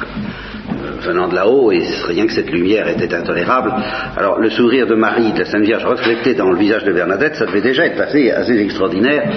venant 1.00 1.28
de 1.28 1.34
là-haut, 1.34 1.72
et 1.72 1.82
rien 2.06 2.26
que 2.26 2.32
cette 2.32 2.50
lumière 2.50 2.88
était 2.88 3.14
intolérable. 3.14 3.72
Alors 4.16 4.38
le 4.38 4.50
sourire 4.50 4.86
de 4.86 4.94
Marie, 4.94 5.32
de 5.32 5.38
la 5.40 5.44
Sainte 5.44 5.64
Vierge, 5.64 5.84
reflété 5.84 6.34
dans 6.34 6.50
le 6.50 6.58
visage 6.58 6.84
de 6.84 6.92
Bernadette, 6.92 7.36
ça 7.36 7.46
devait 7.46 7.60
déjà 7.60 7.86
être 7.86 8.00
assez, 8.00 8.30
assez 8.30 8.58
extraordinaire. 8.58 9.30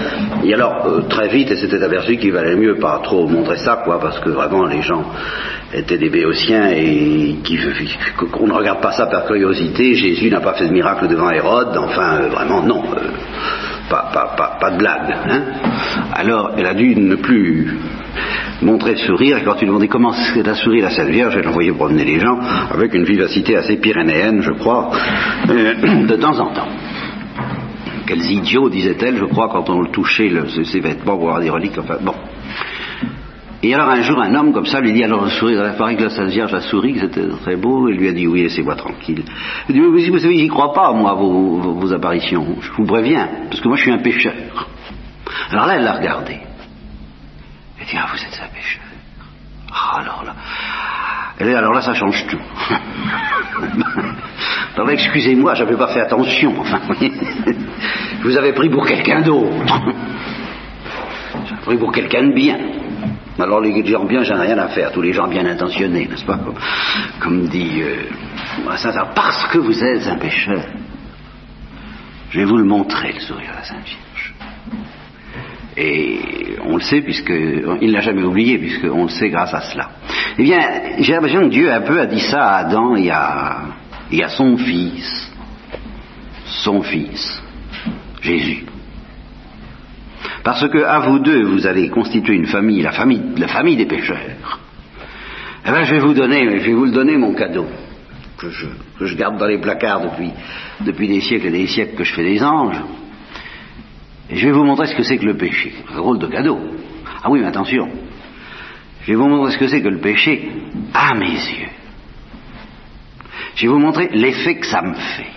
Et 0.44 0.53
alors, 0.53 0.86
euh, 0.86 1.01
très 1.10 1.27
vite, 1.27 1.50
elle 1.51 1.58
s'était 1.58 1.82
aperçue 1.82 2.18
qu'il 2.18 2.32
valait 2.32 2.56
mieux 2.56 2.77
pas 2.77 3.00
trop 3.03 3.27
montrer 3.27 3.58
ça, 3.58 3.82
quoi, 3.84 4.00
parce 4.00 4.20
que 4.20 4.30
vraiment 4.30 4.65
les 4.65 4.82
gens 4.82 5.03
étaient 5.74 5.98
des 5.98 6.10
béotiens 6.10 6.70
et 6.72 7.38
qu'on 8.32 8.48
ne 8.48 8.53
regarde 8.53 8.82
pas 8.82 8.91
ça 8.91 9.06
par 9.08 9.25
curiosité. 9.25 9.96
Jésus 9.96 10.30
n'a 10.30 10.41
pas 10.41 10.53
fait 10.53 10.68
de 10.68 10.74
miracle 10.74 11.08
devant 11.08 11.30
Hérode, 11.30 11.77
enfin, 11.77 12.22
euh, 12.22 12.27
vraiment, 12.30 12.62
non. 12.63 12.84
euh, 12.96 13.00
pas, 13.91 14.71
de 14.71 14.77
blague. 14.77 15.15
Hein 15.29 15.41
Alors, 16.13 16.51
elle 16.57 16.65
a 16.65 16.74
dû 16.74 16.95
ne 16.95 17.15
plus 17.15 17.77
montrer 18.62 18.93
de 18.93 19.00
sourire, 19.00 19.38
et 19.38 19.43
quand 19.43 19.55
tu 19.55 19.65
demandais 19.65 19.88
comment 19.88 20.13
c'est 20.13 20.48
à 20.48 20.55
sourire 20.55 20.83
la 20.83 20.89
Sainte 20.91 21.10
Vierge, 21.10 21.36
elle 21.38 21.48
envoyait 21.48 21.71
promener 21.71 22.05
les 22.05 22.19
gens 22.19 22.39
avec 22.71 22.93
une 22.93 23.03
vivacité 23.03 23.55
assez 23.55 23.77
pyrénéenne, 23.77 24.41
je 24.41 24.51
crois, 24.51 24.91
euh, 25.50 26.05
de 26.07 26.15
temps 26.15 26.39
en 26.39 26.53
temps. 26.53 26.67
Quels 28.05 28.31
idiots, 28.31 28.69
disait-elle, 28.69 29.17
je 29.17 29.25
crois, 29.25 29.50
quand 29.50 29.69
on 29.69 29.86
touchait, 29.86 30.31
ses 30.65 30.79
vêtements 30.79 31.13
avoir 31.13 31.39
des 31.39 31.50
reliques, 31.50 31.77
enfin, 31.77 31.98
bon. 32.01 32.13
Et 33.63 33.74
alors 33.75 33.89
un 33.89 34.01
jour, 34.01 34.20
un 34.20 34.34
homme 34.34 34.53
comme 34.53 34.65
ça 34.65 34.80
lui 34.80 34.91
dit 34.91 35.03
alors 35.03 35.24
le 35.24 35.30
sourire, 35.30 35.63
il 35.72 35.77
paraît 35.77 35.96
que 35.96 36.03
la 36.03 36.10
Sainte 36.10 36.30
Vierge 36.30 36.53
a 36.53 36.62
souri, 36.62 36.94
que 36.94 37.01
c'était 37.01 37.27
très 37.44 37.56
beau, 37.56 37.89
et 37.89 37.94
lui 37.94 38.08
a 38.08 38.12
dit 38.12 38.25
oui, 38.25 38.41
laissez-moi 38.41 38.75
tranquille. 38.75 39.24
Il 39.70 39.75
dit 39.75 39.82
oui, 39.82 40.10
vous 40.10 40.18
savez, 40.18 40.38
j'y 40.38 40.48
crois 40.48 40.74
pas, 40.74 40.91
moi, 40.94 41.13
vos, 41.13 41.94
apparitions, 41.94 42.58
je 42.60 42.72
vous 42.72 42.86
préviens, 42.86 43.30
parce 43.50 43.62
que 43.62 43.68
moi 43.68 43.77
je 43.77 43.84
suis 43.84 43.91
un 43.91 44.00
pécheur. 44.00 44.34
Alors 45.51 45.68
là, 45.68 45.75
elle 45.75 45.84
l'a 45.84 45.94
regardé. 45.94 46.39
Elle 47.80 47.86
dit 47.86 47.98
ah, 47.98 48.08
vous 48.12 48.18
êtes 48.18 48.41
un 48.41 48.53
pécheur. 48.53 48.82
Ah, 49.72 50.00
alors 50.00 50.24
là. 50.25 50.34
Elle 51.38 51.48
dit, 51.48 51.53
alors 51.53 51.74
là, 51.74 51.82
ça 51.82 51.94
change 51.94 52.25
tout. 52.27 52.41
alors 54.75 54.89
excusez-moi, 54.89 55.53
j'avais 55.53 55.75
pas 55.75 55.88
fait 55.88 56.01
attention, 56.01 56.56
enfin, 56.60 56.80
vous 56.88 56.96
je 56.96 58.24
vous 58.24 58.38
avais 58.38 58.53
pris 58.53 58.70
pour 58.70 58.86
quelqu'un 58.86 59.22
d'autre. 59.22 59.82
J'avais 61.46 61.62
pris 61.62 61.77
pour 61.77 61.91
quelqu'un 61.91 62.27
de 62.27 62.34
bien. 62.34 62.58
Alors 63.39 63.61
les 63.61 63.85
gens 63.85 64.05
bien, 64.05 64.23
j'en 64.23 64.41
ai 64.41 64.47
rien 64.47 64.57
à 64.57 64.67
faire, 64.67 64.91
tous 64.91 65.01
les 65.01 65.13
gens 65.13 65.27
bien 65.27 65.45
intentionnés, 65.45 66.07
n'est-ce 66.07 66.25
pas 66.25 66.39
comme, 67.19 67.47
dit 67.47 67.81
euh, 67.81 68.03
parce 69.15 69.47
que 69.47 69.57
vous 69.57 69.83
êtes 69.83 70.07
un 70.07 70.17
pécheur, 70.17 70.63
je 72.29 72.39
vais 72.39 72.45
vous 72.45 72.57
le 72.57 72.65
montrer, 72.65 73.13
le 73.13 73.19
sourire 73.21 73.51
de 73.51 73.55
la 73.55 73.63
Sainte 73.63 73.85
Vierge. 73.85 74.33
Et 75.77 76.57
on 76.65 76.75
le 76.75 76.81
sait, 76.81 77.01
puisque 77.01 77.29
il 77.29 77.88
ne 77.88 77.93
l'a 77.93 78.01
jamais 78.01 78.23
oublié, 78.23 78.57
puisqu'on 78.57 79.03
le 79.03 79.09
sait 79.09 79.29
grâce 79.29 79.53
à 79.53 79.61
cela. 79.61 79.89
Eh 80.38 80.43
bien, 80.43 80.59
j'ai 81.00 81.13
l'impression 81.13 81.41
que 81.41 81.50
Dieu 81.50 81.71
un 81.71 81.81
peu 81.81 82.00
a 82.00 82.05
dit 82.05 82.19
ça 82.19 82.43
à 82.43 82.57
Adam 82.57 82.95
et 82.95 83.09
à, 83.09 83.61
et 84.11 84.23
à 84.23 84.29
son 84.29 84.57
fils, 84.57 85.31
son 86.45 86.81
fils, 86.81 87.41
Jésus. 88.21 88.65
Parce 90.43 90.67
que 90.67 90.83
à 90.83 91.00
vous 91.00 91.19
deux, 91.19 91.43
vous 91.43 91.67
allez 91.67 91.89
constituer 91.89 92.36
une 92.36 92.48
famille, 92.48 92.81
la 92.81 92.91
famille, 92.91 93.21
la 93.38 93.48
famille 93.48 93.75
des 93.75 93.86
pécheurs. 93.86 94.60
Eh 95.65 95.69
bien, 95.69 95.83
je 95.83 95.93
vais 95.93 96.00
vous 96.00 96.13
donner, 96.13 96.60
je 96.60 96.65
vais 96.65 96.74
vous 96.74 96.86
le 96.86 96.91
donner 96.91 97.17
mon 97.17 97.33
cadeau 97.33 97.67
que 98.38 98.50
je, 99.05 99.15
garde 99.15 99.38
dans 99.38 99.45
les 99.45 99.60
placards 99.60 100.01
depuis, 100.01 100.31
depuis 100.79 101.07
des 101.07 101.21
siècles 101.21 101.48
et 101.48 101.51
des 101.51 101.67
siècles 101.67 101.95
que 101.95 102.03
je 102.03 102.13
fais 102.13 102.24
des 102.24 102.43
anges. 102.43 102.81
Et 104.31 104.38
je 104.38 104.48
vais 104.48 104.51
vous 104.51 104.63
montrer 104.63 104.88
ce 104.88 104.95
que 104.95 105.03
c'est 105.03 105.17
que 105.17 105.25
le 105.25 105.38
péché. 105.38 105.74
Un 105.93 106.00
rôle 106.00 106.17
de 106.17 106.27
cadeau. 106.27 106.60
Ah 107.24 107.29
oui, 107.29 107.39
mais 107.39 107.48
attention. 107.48 107.88
Je 109.03 109.12
vais 109.12 109.15
vous 109.15 109.27
montrer 109.27 109.51
ce 109.51 109.57
que 109.57 109.67
c'est 109.67 109.81
que 109.81 109.89
le 109.89 110.00
péché 110.00 110.50
à 110.93 111.13
mes 111.13 111.33
yeux. 111.33 111.69
Je 113.55 113.63
vais 113.63 113.67
vous 113.67 113.79
montrer 113.79 114.10
l'effet 114.13 114.55
que 114.55 114.65
ça 114.65 114.81
me 114.81 114.93
fait. 114.93 115.31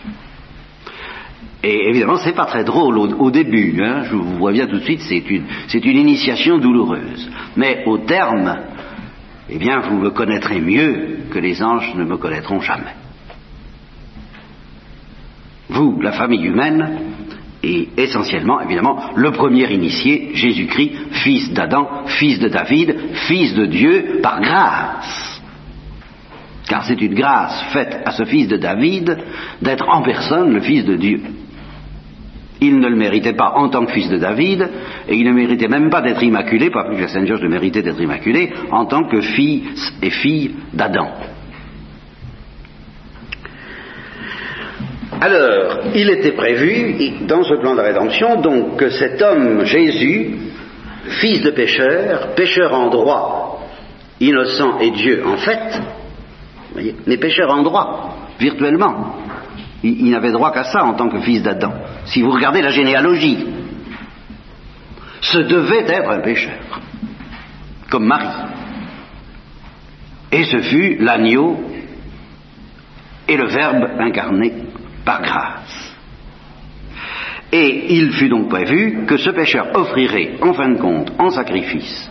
Et 1.65 1.89
évidemment, 1.89 2.19
c'est 2.19 2.35
pas 2.35 2.45
très 2.45 2.63
drôle 2.63 2.99
au, 2.99 3.31
début. 3.31 3.83
Hein, 3.83 4.03
je 4.05 4.15
vous 4.15 4.37
vois 4.37 4.53
bien 4.53 4.67
tout 4.67 4.77
de 4.77 4.85
suite, 4.85 5.01
c'est 5.01 5.31
une, 5.31 5.45
c'est 5.69 5.83
une 5.83 5.97
initiation 5.97 6.59
douloureuse. 6.59 7.31
Mais 7.57 7.85
au 7.87 7.97
terme, 7.99 8.59
eh 9.49 9.57
bien, 9.57 9.81
vous 9.81 9.97
me 9.97 10.11
connaîtrez 10.11 10.61
mieux 10.61 11.21
que 11.31 11.39
les 11.39 11.63
anges 11.63 11.95
ne 11.95 12.05
me 12.05 12.19
connaîtront 12.19 12.61
jamais. 12.61 12.95
Vous, 15.71 16.03
la 16.03 16.13
famille 16.13 16.45
humaine, 16.45 16.99
et 17.63 17.89
essentiellement, 17.97 18.61
évidemment, 18.61 19.13
le 19.15 19.31
premier 19.33 19.73
initié, 19.73 20.33
Jésus-Christ, 20.35 20.93
fils 21.13 21.51
d'Adam, 21.55 22.05
fils 22.05 22.41
de 22.41 22.49
David, 22.49 22.95
fils 23.27 23.55
de 23.55 23.65
Dieu, 23.65 24.19
par 24.23 24.43
grâce. 24.43 25.41
Car 26.69 26.85
c'est 26.85 27.01
une 27.01 27.15
grâce 27.15 27.63
faite 27.73 28.03
à 28.05 28.11
ce 28.11 28.27
fils 28.27 28.49
de 28.49 28.59
David 28.59 29.17
d'être 29.63 29.89
en 29.89 30.03
personne 30.03 30.53
le 30.53 30.61
fils 30.61 30.85
de 30.85 30.97
Dieu. 30.97 31.23
Il 32.61 32.79
ne 32.79 32.89
le 32.89 32.97
méritait 32.97 33.35
pas 33.35 33.53
en 33.57 33.69
tant 33.69 33.85
que 33.85 33.93
fils 33.93 34.09
de 34.09 34.19
David, 34.19 34.69
et 35.09 35.15
il 35.15 35.25
ne 35.25 35.33
méritait 35.33 35.69
même 35.69 35.91
pas 35.91 36.01
d'être 36.01 36.23
immaculé, 36.23 36.71
pas 36.71 36.85
plus 36.85 36.97
que 36.97 37.03
la 37.03 37.09
Sainte 37.09 37.25
Vierge 37.25 37.43
ne 37.43 37.49
méritait 37.49 37.83
d'être 37.83 38.01
immaculée, 38.01 38.53
en 38.71 38.87
tant 38.87 39.05
que 39.05 39.21
fils 39.21 39.93
et 40.03 40.11
fille 40.11 40.55
d'Adam. 40.73 41.09
Alors, 45.21 45.79
il 45.95 46.11
était 46.11 46.33
prévu, 46.33 47.27
dans 47.27 47.45
ce 47.45 47.55
plan 47.55 47.75
de 47.75 47.81
rédemption, 47.81 48.41
donc 48.41 48.77
que 48.77 48.91
cet 48.91 49.23
homme, 49.23 49.65
Jésus, 49.65 50.37
fils 51.21 51.43
de 51.43 51.51
pécheur, 51.51 52.35
pécheur 52.35 52.75
en 52.75 52.89
droit, 52.89 53.61
innocent 54.21 54.79
et 54.81 54.91
Dieu 54.91 55.25
en 55.27 55.37
fait, 55.37 55.81
mais 57.07 57.17
pécheur 57.17 57.51
en 57.51 57.63
droit, 57.63 58.17
virtuellement. 58.39 59.17
Il, 59.85 60.11
n'avait 60.11 60.33
droit 60.33 60.51
qu'à 60.51 60.65
ça 60.65 60.83
en 60.83 60.95
tant 60.95 61.11
que 61.11 61.21
fils 61.21 61.43
d'Adam. 61.43 61.75
Si 62.07 62.23
vous 62.23 62.31
regardez 62.31 62.63
la 62.63 62.71
généalogie, 62.71 63.45
ce 65.21 65.39
devait 65.39 65.85
être 65.87 66.11
un 66.11 66.21
pécheur, 66.21 66.81
comme 67.91 68.07
Marie. 68.07 68.49
Et 70.33 70.45
ce 70.45 70.63
fut 70.63 70.97
l'agneau 71.01 71.61
et 73.29 73.37
le 73.37 73.47
Verbe 73.47 73.85
incarné 74.01 74.55
par 75.05 75.21
grâce. 75.21 75.95
Et 77.53 77.95
il 77.95 78.11
fut 78.13 78.31
donc 78.31 78.49
prévu 78.49 79.05
que 79.07 79.19
ce 79.19 79.31
pécheur 79.31 79.69
offrirait, 79.75 80.39
en 80.41 80.55
fin 80.55 80.71
de 80.71 80.79
compte, 80.79 81.13
en 81.19 81.29
sacrifice 81.29 82.11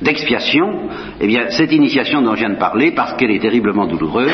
d'expiation, 0.00 0.88
eh 1.20 1.26
bien, 1.26 1.48
cette 1.50 1.72
initiation 1.72 2.22
dont 2.22 2.34
je 2.34 2.40
viens 2.40 2.50
de 2.50 2.58
parler, 2.58 2.90
parce 2.90 3.14
qu'elle 3.14 3.30
est 3.30 3.38
terriblement 3.38 3.86
douloureuse, 3.86 4.32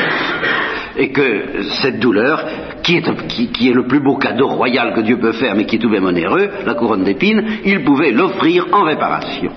et 0.97 1.11
que 1.11 1.63
cette 1.81 1.99
douleur, 1.99 2.45
qui 2.83 2.97
est, 2.97 3.73
le 3.73 3.87
plus 3.87 3.99
beau 3.99 4.17
cadeau 4.17 4.47
royal 4.47 4.93
que 4.93 5.01
Dieu 5.01 5.17
peut 5.17 5.31
faire, 5.33 5.55
mais 5.55 5.65
qui 5.65 5.77
est 5.77 5.79
tout 5.79 5.87
de 5.87 5.93
même 5.93 6.05
onéreux, 6.05 6.49
la 6.65 6.73
couronne 6.75 7.03
d'épines, 7.03 7.43
il 7.65 7.83
pouvait 7.83 8.11
l'offrir 8.11 8.67
en 8.71 8.83
réparation 8.83 9.51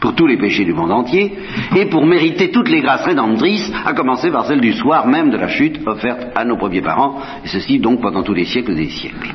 pour 0.00 0.14
tous 0.14 0.26
les 0.26 0.36
péchés 0.36 0.64
du 0.64 0.74
monde 0.74 0.92
entier, 0.92 1.32
et 1.74 1.86
pour 1.86 2.06
mériter 2.06 2.50
toutes 2.50 2.68
les 2.68 2.80
grâces 2.80 3.04
rédemptrices, 3.04 3.72
à 3.84 3.94
commencer 3.94 4.30
par 4.30 4.46
celle 4.46 4.60
du 4.60 4.72
soir 4.72 5.06
même 5.06 5.30
de 5.30 5.36
la 5.36 5.48
chute 5.48 5.80
offerte 5.86 6.28
à 6.34 6.44
nos 6.44 6.56
premiers 6.56 6.82
parents, 6.82 7.18
et 7.44 7.48
ceci 7.48 7.78
donc 7.78 8.00
pendant 8.02 8.22
tous 8.22 8.34
les 8.34 8.44
siècles 8.44 8.74
des 8.74 8.88
siècles. 8.88 9.34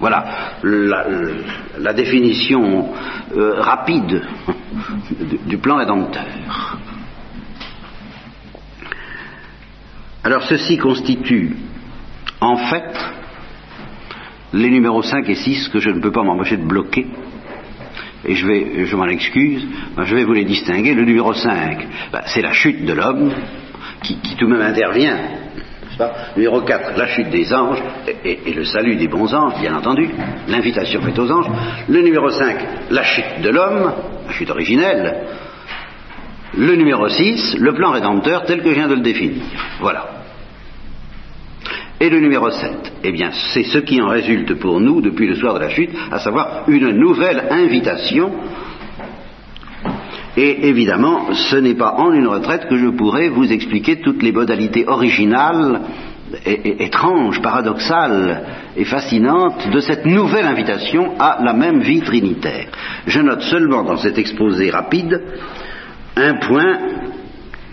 Voilà 0.00 0.24
la, 0.64 1.92
définition 1.92 2.88
euh, 3.36 3.60
rapide 3.60 4.22
du 5.46 5.58
plan 5.58 5.76
rédempteur. 5.76 6.24
Alors 10.24 10.44
ceci 10.44 10.78
constitue 10.78 11.56
en 12.40 12.56
fait 12.56 12.94
les 14.52 14.70
numéros 14.70 15.02
5 15.02 15.28
et 15.28 15.34
6 15.34 15.68
que 15.68 15.80
je 15.80 15.90
ne 15.90 16.00
peux 16.00 16.12
pas 16.12 16.22
m'empêcher 16.22 16.56
de 16.56 16.64
bloquer 16.64 17.06
et 18.24 18.34
je 18.34 18.46
vais, 18.46 18.86
je 18.86 18.96
m'en 18.96 19.06
excuse, 19.06 19.66
je 20.00 20.14
vais 20.14 20.24
vous 20.24 20.32
les 20.32 20.44
distinguer. 20.44 20.94
Le 20.94 21.04
numéro 21.04 21.32
5, 21.32 21.88
ben, 22.12 22.20
c'est 22.26 22.42
la 22.42 22.52
chute 22.52 22.84
de 22.84 22.92
l'homme, 22.92 23.32
qui, 24.02 24.16
tout 24.36 24.46
de 24.46 24.50
même 24.50 24.62
intervient. 24.62 25.18
Numéro 26.36 26.62
4, 26.62 26.96
la 26.96 27.06
chute 27.08 27.30
des 27.30 27.52
anges 27.52 27.82
et, 28.08 28.30
et, 28.30 28.40
et, 28.46 28.54
le 28.54 28.64
salut 28.64 28.96
des 28.96 29.08
bons 29.08 29.32
anges, 29.34 29.60
bien 29.60 29.74
entendu, 29.74 30.08
l'invitation 30.48 31.00
faite 31.02 31.18
aux 31.18 31.30
anges. 31.30 31.50
Le 31.88 32.00
numéro 32.00 32.30
5, 32.30 32.56
la 32.90 33.02
chute 33.02 33.42
de 33.42 33.50
l'homme, 33.50 33.92
la 34.26 34.32
chute 34.32 34.50
originelle. 34.50 35.16
Le 36.56 36.76
numéro 36.76 37.08
6, 37.08 37.56
le 37.58 37.72
plan 37.72 37.92
rédempteur 37.92 38.44
tel 38.44 38.62
que 38.62 38.68
je 38.68 38.74
viens 38.74 38.88
de 38.88 38.94
le 38.94 39.00
définir. 39.00 39.42
Voilà. 39.80 40.06
Et 41.98 42.10
le 42.10 42.20
numéro 42.20 42.50
7, 42.50 42.92
eh 43.04 43.12
bien, 43.12 43.30
c'est 43.32 43.62
ce 43.62 43.78
qui 43.78 44.02
en 44.02 44.08
résulte 44.08 44.54
pour 44.54 44.80
nous 44.80 45.00
depuis 45.00 45.26
le 45.26 45.36
soir 45.36 45.54
de 45.54 45.60
la 45.60 45.70
chute, 45.70 45.90
à 46.10 46.18
savoir 46.18 46.64
une 46.68 46.90
nouvelle 46.90 47.44
invitation. 47.50 48.32
Et 50.36 50.68
évidemment, 50.68 51.32
ce 51.32 51.56
n'est 51.56 51.74
pas 51.74 51.94
en 51.98 52.12
une 52.12 52.26
retraite 52.26 52.68
que 52.68 52.76
je 52.76 52.88
pourrais 52.88 53.28
vous 53.28 53.50
expliquer 53.50 54.00
toutes 54.00 54.22
les 54.22 54.32
modalités 54.32 54.86
originales, 54.86 55.80
étranges, 56.44 57.40
paradoxales 57.40 58.42
et 58.76 58.84
fascinantes 58.84 59.70
de 59.70 59.80
cette 59.80 60.04
nouvelle 60.04 60.46
invitation 60.46 61.12
à 61.18 61.38
la 61.42 61.52
même 61.52 61.80
vie 61.80 62.00
trinitaire. 62.00 62.66
Je 63.06 63.20
note 63.20 63.42
seulement 63.42 63.84
dans 63.84 63.98
cet 63.98 64.18
exposé 64.18 64.70
rapide 64.70 65.20
un 66.16 66.34
point 66.34 66.78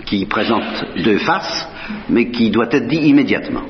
qui 0.05 0.25
présente 0.25 0.85
deux 1.03 1.17
faces, 1.19 1.67
mais 2.09 2.31
qui 2.31 2.49
doit 2.49 2.67
être 2.71 2.87
dit 2.87 3.07
immédiatement. 3.07 3.63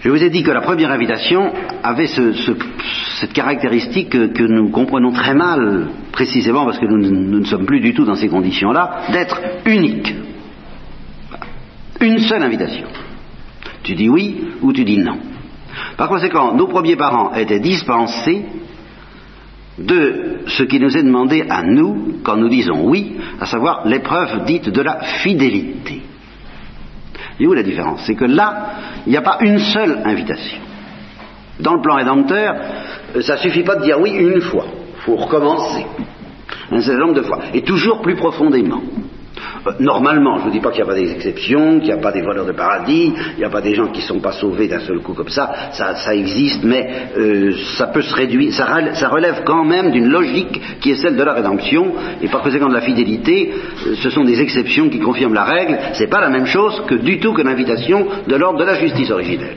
Je 0.00 0.08
vous 0.08 0.22
ai 0.22 0.30
dit 0.30 0.42
que 0.42 0.50
la 0.50 0.62
première 0.62 0.90
invitation 0.90 1.52
avait 1.82 2.06
ce, 2.06 2.32
ce, 2.32 2.52
cette 3.20 3.34
caractéristique 3.34 4.08
que, 4.08 4.42
nous 4.42 4.70
comprenons 4.70 5.12
très 5.12 5.34
mal, 5.34 5.88
précisément 6.10 6.64
parce 6.64 6.78
que 6.78 6.86
nous, 6.86 6.96
nous 6.96 7.40
ne 7.40 7.44
sommes 7.44 7.66
plus 7.66 7.80
du 7.80 7.92
tout 7.92 8.06
dans 8.06 8.14
ces 8.14 8.28
conditions-là, 8.28 9.02
d'être 9.12 9.40
unique. 9.66 10.14
Une 12.00 12.18
seule 12.20 12.42
invitation. 12.42 12.88
Tu 13.82 13.94
dis 13.94 14.08
oui 14.08 14.48
ou 14.62 14.72
tu 14.72 14.84
dis 14.84 14.98
non. 14.98 15.18
Par 15.98 16.08
conséquent, 16.08 16.54
nos 16.54 16.66
premiers 16.66 16.96
parents 16.96 17.34
étaient 17.34 17.60
dispensés 17.60 18.44
de 19.80 20.40
ce 20.46 20.62
qui 20.64 20.78
nous 20.78 20.96
est 20.96 21.02
demandé 21.02 21.44
à 21.48 21.62
nous 21.62 22.18
quand 22.22 22.36
nous 22.36 22.48
disons 22.48 22.88
oui, 22.88 23.16
à 23.40 23.46
savoir 23.46 23.86
l'épreuve 23.86 24.44
dite 24.44 24.68
de 24.68 24.82
la 24.82 25.00
fidélité. 25.22 26.02
Et 27.38 27.46
où 27.46 27.54
la 27.54 27.62
différence? 27.62 28.02
C'est 28.06 28.14
que 28.14 28.26
là, 28.26 28.70
il 29.06 29.10
n'y 29.10 29.16
a 29.16 29.22
pas 29.22 29.38
une 29.40 29.58
seule 29.58 29.98
invitation. 30.04 30.58
Dans 31.58 31.74
le 31.74 31.80
plan 31.80 31.96
rédempteur, 31.96 32.54
ça 33.20 33.34
ne 33.34 33.38
suffit 33.38 33.62
pas 33.62 33.76
de 33.76 33.82
dire 33.82 33.98
oui 34.00 34.10
une 34.10 34.40
fois. 34.40 34.66
Il 34.96 35.02
faut 35.02 35.16
recommencer. 35.16 35.86
Un 36.70 36.80
certain 36.80 37.00
nombre 37.00 37.14
de 37.14 37.22
fois. 37.22 37.38
Et 37.54 37.62
toujours 37.62 38.02
plus 38.02 38.16
profondément. 38.16 38.82
Euh, 39.66 39.72
normalement, 39.80 40.38
je 40.38 40.46
ne 40.46 40.50
dis 40.50 40.60
pas 40.60 40.70
qu'il 40.70 40.82
n'y 40.82 40.88
a 40.88 40.92
pas 40.92 40.98
des 40.98 41.12
exceptions, 41.12 41.78
qu'il 41.78 41.88
n'y 41.88 41.92
a 41.92 41.98
pas 41.98 42.12
des 42.12 42.22
voleurs 42.22 42.46
de 42.46 42.52
paradis, 42.52 43.12
il 43.34 43.38
n'y 43.38 43.44
a 43.44 43.50
pas 43.50 43.60
des 43.60 43.74
gens 43.74 43.88
qui 43.88 44.00
ne 44.00 44.06
sont 44.06 44.20
pas 44.20 44.32
sauvés 44.32 44.68
d'un 44.68 44.80
seul 44.80 45.00
coup 45.00 45.14
comme 45.14 45.28
ça, 45.28 45.70
ça, 45.72 46.14
existe, 46.14 46.62
mais 46.64 46.88
euh, 47.16 47.52
ça 47.76 47.88
peut 47.88 48.02
se 48.02 48.14
réduire, 48.14 48.52
ça, 48.52 49.08
relève, 49.08 49.42
quand 49.44 49.64
même 49.64 49.90
d'une 49.90 50.08
logique 50.08 50.60
qui 50.80 50.90
est 50.90 50.96
celle 50.96 51.16
de 51.16 51.22
la 51.22 51.34
rédemption, 51.34 51.92
et 52.22 52.28
par 52.28 52.42
conséquent 52.42 52.68
de 52.68 52.74
la 52.74 52.80
fidélité, 52.80 53.52
euh, 53.86 53.94
ce 53.96 54.10
sont 54.10 54.24
des 54.24 54.40
exceptions 54.40 54.88
qui 54.88 54.98
confirment 54.98 55.34
la 55.34 55.44
règle, 55.44 55.78
c'est 55.94 56.08
pas 56.08 56.20
la 56.20 56.30
même 56.30 56.46
chose 56.46 56.82
que 56.86 56.94
du 56.94 57.20
tout 57.20 57.32
que 57.32 57.42
l'invitation 57.42 58.06
de 58.26 58.36
l'ordre 58.36 58.58
de 58.58 58.64
la 58.64 58.74
justice 58.74 59.10
originelle. 59.10 59.56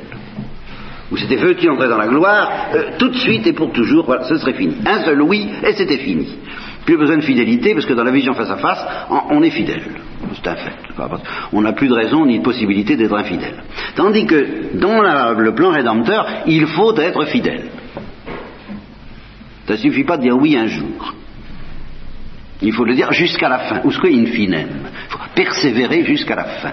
Où 1.12 1.18
c'était 1.18 1.36
veux-tu 1.36 1.70
entrer 1.70 1.90
dans 1.90 1.98
la 1.98 2.08
gloire, 2.08 2.50
tout 2.98 3.10
de 3.10 3.16
suite 3.18 3.46
et 3.46 3.54
pour 3.54 3.72
toujours, 3.72 4.06
voilà, 4.06 4.24
ce 4.24 4.36
serait 4.38 4.54
fini. 4.54 4.78
Un 4.86 5.04
seul 5.04 5.22
oui, 5.22 5.48
et 5.64 5.74
c'était 5.74 5.98
fini. 5.98 6.36
Plus 6.86 6.98
besoin 6.98 7.18
de 7.18 7.24
fidélité, 7.24 7.74
parce 7.74 7.86
que 7.86 7.94
dans 7.94 8.04
la 8.04 8.12
vision 8.12 8.34
face 8.34 8.50
à 8.50 8.58
face, 8.58 8.86
on 9.30 9.42
est 9.42 9.52
fidèle. 9.52 9.84
C'est 10.36 10.48
un 10.48 10.56
fait. 10.56 10.74
On 11.52 11.62
n'a 11.62 11.74
plus 11.74 11.88
de 11.88 11.94
raison 11.94 12.26
ni 12.26 12.40
de 12.40 12.44
possibilité 12.44 12.96
d'être 12.96 13.16
infidèle. 13.16 13.64
Tandis 13.96 14.26
que 14.26 14.78
dans 14.78 15.02
le 15.02 15.56
plan 15.56 15.72
rédempteur, 15.72 16.28
il 16.46 16.68
faut 16.68 16.96
être 16.98 17.26
fidèle. 17.26 17.70
Ça 19.68 19.74
ne 19.74 19.78
suffit 19.78 20.04
pas 20.04 20.18
de 20.18 20.24
dire 20.24 20.36
oui 20.36 20.58
un 20.58 20.68
jour. 20.68 21.14
Il 22.62 22.74
faut 22.74 22.86
le 22.86 22.96
dire 22.96 23.12
jusqu'à 23.12 23.50
la 23.50 23.60
fin, 23.60 23.82
ou 23.84 23.92
ce 23.92 24.00
que 24.00 24.08
in 24.08 24.26
finem. 24.26 24.70
Il 25.06 25.12
faut 25.12 25.20
persévérer 25.36 26.06
jusqu'à 26.06 26.36
la 26.36 26.46
fin. 26.46 26.72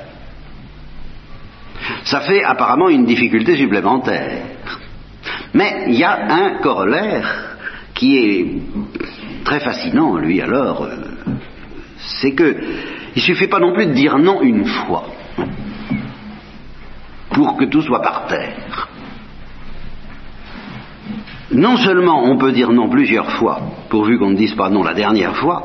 Ça 2.04 2.20
fait 2.20 2.42
apparemment 2.42 2.88
une 2.88 3.04
difficulté 3.04 3.56
supplémentaire. 3.56 4.42
Mais 5.54 5.84
il 5.88 5.94
y 5.94 6.04
a 6.04 6.32
un 6.32 6.58
corollaire 6.58 7.56
qui 7.94 8.16
est 8.16 8.46
très 9.50 9.58
fascinant, 9.58 10.16
lui, 10.16 10.40
alors, 10.40 10.84
euh, 10.84 10.94
c'est 12.20 12.34
que 12.36 12.56
il 13.16 13.20
suffit 13.20 13.48
pas 13.48 13.58
non 13.58 13.72
plus 13.72 13.86
de 13.86 13.92
dire 13.92 14.16
non 14.16 14.42
une 14.42 14.64
fois 14.64 15.06
pour 17.32 17.56
que 17.56 17.64
tout 17.64 17.82
soit 17.82 18.00
par 18.00 18.26
terre. 18.28 18.88
Non 21.50 21.76
seulement 21.76 22.22
on 22.30 22.38
peut 22.38 22.52
dire 22.52 22.70
non 22.70 22.88
plusieurs 22.88 23.32
fois, 23.32 23.60
pourvu 23.88 24.20
qu'on 24.20 24.30
ne 24.30 24.36
dise 24.36 24.54
pas 24.54 24.70
non 24.70 24.84
la 24.84 24.94
dernière 24.94 25.34
fois, 25.34 25.64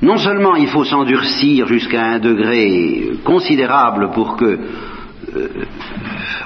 non 0.00 0.16
seulement 0.16 0.56
il 0.56 0.68
faut 0.68 0.84
s'endurcir 0.84 1.66
jusqu'à 1.66 2.02
un 2.02 2.18
degré 2.18 3.10
considérable 3.24 4.10
pour 4.12 4.36
que, 4.38 4.58
euh, 5.34 5.48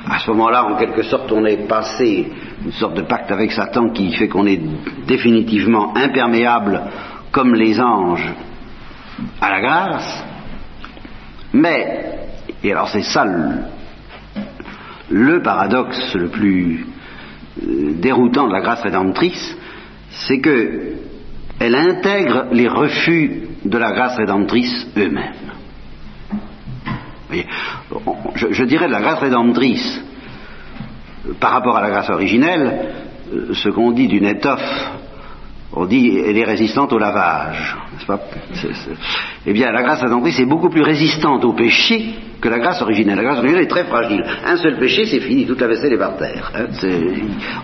à 0.09 0.19
ce 0.19 0.31
moment-là, 0.31 0.65
en 0.65 0.77
quelque 0.77 1.03
sorte, 1.03 1.31
on 1.33 1.45
ait 1.45 1.67
passé 1.67 2.31
une 2.65 2.73
sorte 2.73 2.95
de 2.95 3.03
pacte 3.03 3.31
avec 3.31 3.53
Satan 3.53 3.91
qui 3.91 4.13
fait 4.13 4.29
qu'on 4.29 4.47
est 4.47 4.61
définitivement 5.07 5.97
imperméable 5.97 6.83
comme 7.33 7.55
les 7.55 7.81
anges 7.81 8.33
à 9.41 9.51
la 9.51 9.61
grâce, 9.61 10.25
mais, 11.53 12.19
et 12.63 12.73
alors 12.73 12.89
c'est 12.89 13.03
ça 13.03 13.25
le, 13.25 13.63
le, 15.11 15.43
paradoxe 15.43 16.15
le 16.15 16.29
plus 16.29 16.87
euh, 17.63 17.93
déroutant 17.95 18.47
de 18.47 18.53
la 18.53 18.61
grâce 18.61 18.83
rédemptrice, 18.83 19.57
c'est 20.11 20.41
que 20.41 20.93
elle 21.59 21.75
intègre 21.75 22.47
les 22.53 22.69
refus 22.69 23.49
de 23.65 23.79
la 23.79 23.93
grâce 23.93 24.17
rédemptrice 24.17 24.87
eux-mêmes. 24.97 25.56
Je, 27.31 28.65
dirais 28.65 28.87
de 28.87 28.93
la 28.93 29.01
grâce 29.01 29.21
rédemptrice 29.21 30.03
par 31.41 31.53
rapport 31.53 31.77
à 31.77 31.83
la 31.83 31.91
grâce 31.91 32.11
originelle, 32.11 32.95
ce 33.53 33.69
qu'on 33.71 33.91
dit 33.93 34.07
d'une 34.07 34.27
étoffe 34.27 34.91
on 35.77 35.85
dit 35.85 36.19
elle 36.25 36.39
est 36.39 36.45
résistante 36.45 36.93
au 36.93 36.99
lavage. 36.99 37.77
Eh 39.47 39.53
bien, 39.53 39.71
la 39.73 39.83
grâce 39.83 40.01
rédemptrice 40.01 40.41
est 40.41 40.47
beaucoup 40.47 40.71
plus 40.71 40.83
résistante 40.83 41.45
au 41.45 41.53
péché 41.53 42.15
que 42.41 42.49
la 42.49 42.59
grâce 42.59 42.81
originelle. 42.81 43.17
La 43.17 43.25
grâce 43.25 43.39
originelle 43.39 43.65
est 43.65 43.69
très 43.69 43.85
fragile. 43.85 44.25
Un 44.47 44.57
seul 44.57 44.79
péché, 44.79 45.07
c'est 45.07 45.21
fini, 45.21 45.47
toute 45.47 45.61
la 45.61 45.69
vaisselle 45.69 45.93
est 45.93 45.99
par 45.99 46.17
terre. 46.17 46.51
Hein. 46.55 46.67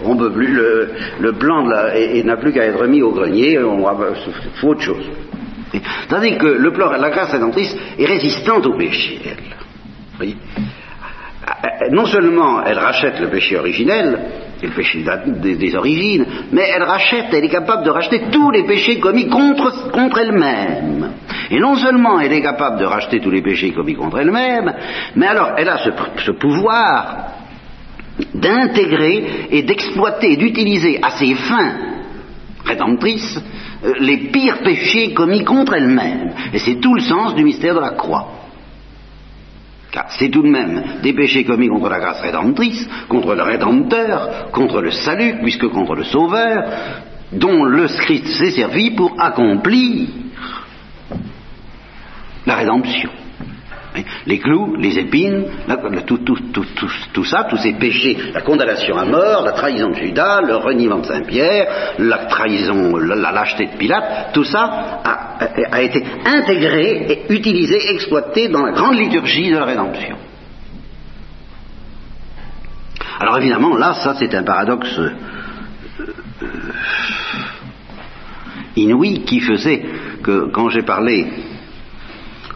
on 0.04 0.16
peut 0.16 0.30
plus 0.30 0.52
le, 0.52 0.90
le 1.20 1.32
plan 1.32 1.64
n'a 1.64 2.36
plus 2.36 2.52
qu'à 2.52 2.64
être 2.64 2.86
mis 2.86 3.02
au 3.02 3.12
grenier. 3.12 3.58
On 3.58 3.82
faut 4.60 4.68
autre 4.68 4.82
chose. 4.82 5.10
Tandis 6.08 6.36
que 6.36 6.46
le 6.46 6.72
plan, 6.72 6.90
la 6.92 7.10
grâce 7.10 7.32
rédemptrice 7.32 7.74
est 7.98 8.06
résistante 8.06 8.66
au 8.66 8.76
péché. 8.76 9.20
Elle. 9.24 10.36
Non 11.90 12.06
seulement 12.06 12.62
elle 12.64 12.78
rachète 12.78 13.18
le 13.20 13.28
péché 13.28 13.56
originel, 13.56 14.18
c'est 14.60 14.66
le 14.66 14.72
péché 14.72 15.04
des, 15.26 15.76
origines, 15.76 16.24
mais 16.52 16.62
elle 16.74 16.84
rachète, 16.84 17.26
elle 17.32 17.44
est 17.44 17.48
capable 17.48 17.84
de 17.84 17.90
racheter 17.90 18.22
tous 18.30 18.50
les 18.50 18.64
péchés 18.64 19.00
commis 19.00 19.28
contre, 19.28 20.18
elle-même. 20.20 21.10
Et 21.50 21.58
non 21.58 21.74
seulement 21.74 22.20
elle 22.20 22.32
est 22.32 22.42
capable 22.42 22.78
de 22.78 22.84
racheter 22.84 23.20
tous 23.20 23.30
les 23.30 23.42
péchés 23.42 23.72
commis 23.72 23.94
contre 23.94 24.18
elle-même, 24.20 24.72
mais 25.16 25.26
alors 25.26 25.52
elle 25.56 25.68
a 25.68 25.78
ce, 25.78 26.30
pouvoir 26.32 27.16
d'intégrer 28.34 29.48
et 29.50 29.62
d'exploiter, 29.62 30.36
d'utiliser 30.36 31.00
à 31.02 31.10
ses 31.10 31.34
fins 31.34 31.72
rédemptrices 32.64 33.36
euh, 33.38 33.61
les 34.00 34.28
pires 34.28 34.62
péchés 34.62 35.12
commis 35.12 35.44
contre 35.44 35.74
elle-même. 35.74 36.32
Et 36.52 36.58
c'est 36.58 36.76
tout 36.76 36.94
le 36.94 37.00
sens 37.00 37.34
du 37.34 37.44
mystère 37.44 37.74
de 37.74 37.80
la 37.80 37.90
croix. 37.90 38.28
Car 39.90 40.10
c'est 40.10 40.30
tout 40.30 40.42
de 40.42 40.48
même 40.48 41.00
des 41.02 41.12
péchés 41.12 41.44
commis 41.44 41.68
contre 41.68 41.90
la 41.90 42.00
grâce 42.00 42.22
rédemptrice, 42.22 42.88
contre 43.08 43.34
le 43.34 43.42
Rédempteur, 43.42 44.50
contre 44.50 44.80
le 44.80 44.90
salut, 44.90 45.34
puisque 45.42 45.68
contre 45.68 45.94
le 45.94 46.04
Sauveur, 46.04 46.64
dont 47.32 47.64
le 47.64 47.86
Christ 47.86 48.26
s'est 48.26 48.52
servi 48.52 48.92
pour 48.92 49.14
accomplir 49.20 50.08
la 52.46 52.56
rédemption. 52.56 53.10
Les 54.26 54.38
clous, 54.38 54.76
les 54.76 54.98
épines, 54.98 55.44
tout, 56.06 57.24
ça, 57.24 57.44
tous 57.44 57.56
ces 57.58 57.74
péchés, 57.74 58.16
la 58.32 58.40
condamnation 58.40 58.96
à 58.96 59.04
mort, 59.04 59.42
la 59.44 59.52
trahison 59.52 59.90
de 59.90 59.96
Judas, 59.96 60.40
le 60.40 60.56
reniement 60.56 61.00
de 61.00 61.06
Saint-Pierre, 61.06 61.94
la 61.98 62.24
trahison, 62.26 62.96
la, 62.96 63.32
lâcheté 63.32 63.66
de 63.66 63.76
Pilate, 63.76 64.32
tout 64.32 64.44
ça 64.44 65.02
a, 65.04 65.82
été 65.82 66.02
intégré 66.24 67.06
et 67.28 67.32
utilisé, 67.34 67.76
exploité 67.90 68.48
dans 68.48 68.64
la 68.64 68.72
grande 68.72 68.96
liturgie 68.96 69.50
de 69.50 69.56
la 69.56 69.64
rédemption. 69.64 70.16
Alors 73.20 73.38
évidemment, 73.38 73.76
là, 73.76 73.92
ça 73.94 74.14
c'est 74.18 74.34
un 74.34 74.42
paradoxe 74.42 74.98
euh, 74.98 75.10
euh, 76.00 76.46
inouï 78.76 79.22
qui 79.24 79.40
faisait 79.40 79.84
que 80.22 80.50
quand 80.50 80.70
j'ai 80.70 80.82
parlé 80.82 81.26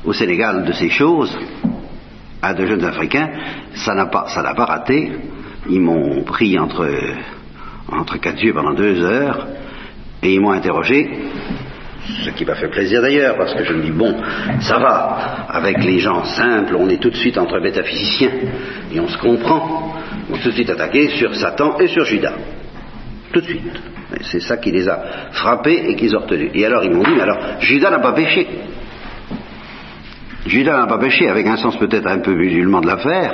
au 0.07 0.13
Sénégal 0.13 0.65
de 0.65 0.73
ces 0.73 0.89
choses 0.89 1.37
à 2.41 2.55
de 2.55 2.65
jeunes 2.65 2.85
Africains, 2.85 3.29
ça 3.75 3.95
n'a 3.95 4.07
pas, 4.07 4.27
ça 4.29 4.43
pas 4.55 4.65
raté. 4.65 5.13
Ils 5.69 5.81
m'ont 5.81 6.23
pris 6.23 6.59
entre, 6.59 6.89
entre 7.91 8.19
quatre 8.19 8.43
yeux 8.43 8.55
pendant 8.55 8.73
deux 8.73 9.03
heures 9.05 9.47
et 10.23 10.33
ils 10.33 10.41
m'ont 10.41 10.53
interrogé, 10.53 11.11
ce 12.25 12.31
qui 12.31 12.45
m'a 12.45 12.55
fait 12.55 12.69
plaisir 12.69 13.03
d'ailleurs, 13.03 13.37
parce 13.37 13.55
que 13.55 13.65
je 13.65 13.73
me 13.73 13.83
dis, 13.83 13.91
bon, 13.91 14.15
ça 14.61 14.79
va, 14.79 15.47
avec 15.49 15.83
les 15.85 15.99
gens 15.99 16.25
simples, 16.25 16.77
on 16.79 16.89
est 16.89 17.01
tout 17.01 17.11
de 17.11 17.17
suite 17.17 17.37
entre 17.37 17.59
métaphysiciens, 17.59 18.31
et 18.95 19.01
on 19.01 19.09
se 19.09 19.19
comprend, 19.19 19.95
on 20.31 20.37
tout 20.37 20.49
de 20.49 20.55
suite 20.55 20.71
attaquer 20.71 21.09
sur 21.11 21.35
Satan 21.35 21.79
et 21.79 21.89
sur 21.89 22.05
Judas. 22.05 22.35
Tout 23.33 23.41
de 23.41 23.47
suite. 23.47 23.83
C'est 24.23 24.41
ça 24.41 24.57
qui 24.57 24.71
les 24.71 24.89
a 24.89 25.03
frappés 25.33 25.91
et 25.91 25.97
qu'ils 25.97 26.17
ont 26.17 26.21
retenus. 26.21 26.51
Et 26.55 26.65
alors 26.65 26.85
ils 26.85 26.93
m'ont 26.93 27.03
dit, 27.03 27.13
mais 27.15 27.23
alors, 27.23 27.39
Judas 27.61 27.91
n'a 27.91 27.99
pas 27.99 28.13
péché. 28.13 28.47
Judas 30.47 30.79
n'a 30.79 30.87
pas 30.87 30.99
péché, 30.99 31.29
avec 31.29 31.47
un 31.47 31.57
sens 31.57 31.77
peut-être 31.77 32.07
un 32.07 32.19
peu 32.19 32.35
musulman 32.35 32.81
de 32.81 32.87
l'affaire, 32.87 33.33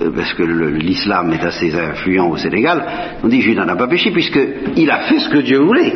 euh, 0.00 0.10
parce 0.14 0.32
que 0.34 0.42
l'islam 0.42 1.32
est 1.32 1.44
assez 1.44 1.72
influent 1.74 2.28
au 2.28 2.36
Sénégal. 2.36 2.84
On 3.22 3.28
dit 3.28 3.40
Judas 3.40 3.64
n'a 3.64 3.76
pas 3.76 3.86
péché 3.86 4.10
puisqu'il 4.10 4.90
a 4.90 5.00
fait 5.00 5.18
ce 5.18 5.28
que 5.28 5.38
Dieu 5.38 5.58
voulait. 5.58 5.92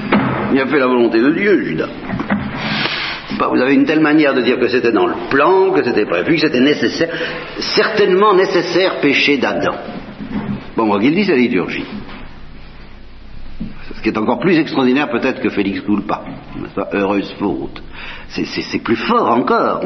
il 0.52 0.60
a 0.60 0.66
fait 0.66 0.78
la 0.78 0.86
volonté 0.86 1.20
de 1.20 1.30
Dieu, 1.32 1.62
Judas. 1.64 1.88
Vous 3.38 3.60
avez 3.60 3.74
une 3.74 3.84
telle 3.84 4.00
manière 4.00 4.32
de 4.32 4.40
dire 4.40 4.58
que 4.58 4.68
c'était 4.68 4.92
dans 4.92 5.06
le 5.06 5.28
plan, 5.28 5.70
que 5.70 5.84
c'était 5.84 6.06
prévu, 6.06 6.36
que 6.36 6.40
c'était 6.40 6.60
nécessaire, 6.60 7.10
certainement 7.58 8.34
nécessaire 8.34 9.00
péché 9.00 9.36
d'Adam. 9.36 9.74
Bon, 10.76 10.86
moi, 10.86 10.98
qu'il 11.00 11.14
dit, 11.14 11.24
c'est 11.24 11.32
la 11.32 11.38
liturgie 11.38 11.84
qui 14.06 14.12
est 14.12 14.18
encore 14.18 14.38
plus 14.38 14.56
extraordinaire 14.56 15.10
peut-être 15.10 15.40
que 15.40 15.48
Félix 15.48 15.80
Coulpa. 15.80 16.22
Heureuse 16.92 17.34
faute. 17.40 17.82
C'est 18.28 18.78
plus 18.78 18.94
fort 18.94 19.28
encore. 19.32 19.82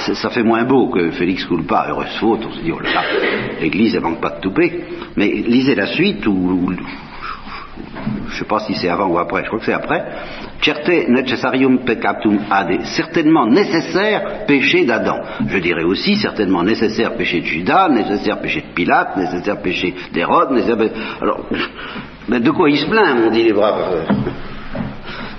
ça 0.00 0.30
fait 0.30 0.42
moins 0.42 0.64
beau 0.64 0.88
que 0.88 1.12
Félix 1.12 1.44
Coulpa, 1.44 1.86
heureuse 1.88 2.16
faute. 2.18 2.40
On 2.48 2.52
se 2.52 2.60
dit, 2.60 2.72
oh 2.72 2.80
là 2.80 2.92
là, 2.92 3.02
l'Église, 3.60 3.94
elle 3.94 4.02
manque 4.02 4.20
pas 4.20 4.30
de 4.30 4.40
toupet. 4.40 4.80
Mais 5.16 5.28
lisez 5.28 5.76
la 5.76 5.86
suite, 5.86 6.26
ou, 6.26 6.68
je 8.26 8.34
ne 8.34 8.38
sais 8.40 8.44
pas 8.44 8.58
si 8.58 8.74
c'est 8.74 8.88
avant 8.88 9.06
ou 9.06 9.18
après, 9.18 9.42
je 9.42 9.46
crois 9.46 9.60
que 9.60 9.66
c'est 9.66 9.72
après. 9.72 10.02
Certe 10.60 10.88
necessarium 11.08 11.84
peccatum 11.84 12.40
ade, 12.50 12.84
certainement 12.86 13.46
nécessaire 13.46 14.46
péché 14.46 14.84
d'Adam. 14.84 15.20
Je 15.46 15.58
dirais 15.58 15.84
aussi 15.84 16.16
certainement 16.16 16.64
nécessaire 16.64 17.14
péché 17.14 17.40
de 17.40 17.46
Judas, 17.46 17.88
nécessaire 17.88 18.40
péché 18.40 18.62
de 18.62 18.74
Pilate, 18.74 19.16
nécessaire 19.16 19.60
péché 19.62 19.94
d'Hérode, 20.12 20.50
nécessaire... 20.52 20.90
Alors, 21.20 21.46
mais 22.28 22.40
de 22.40 22.50
quoi 22.50 22.70
il 22.70 22.78
se 22.78 22.86
plaint, 22.86 23.18
m'ont 23.18 23.30
dit 23.30 23.42
les 23.42 23.52
braves 23.52 23.94
euh, 23.94 24.14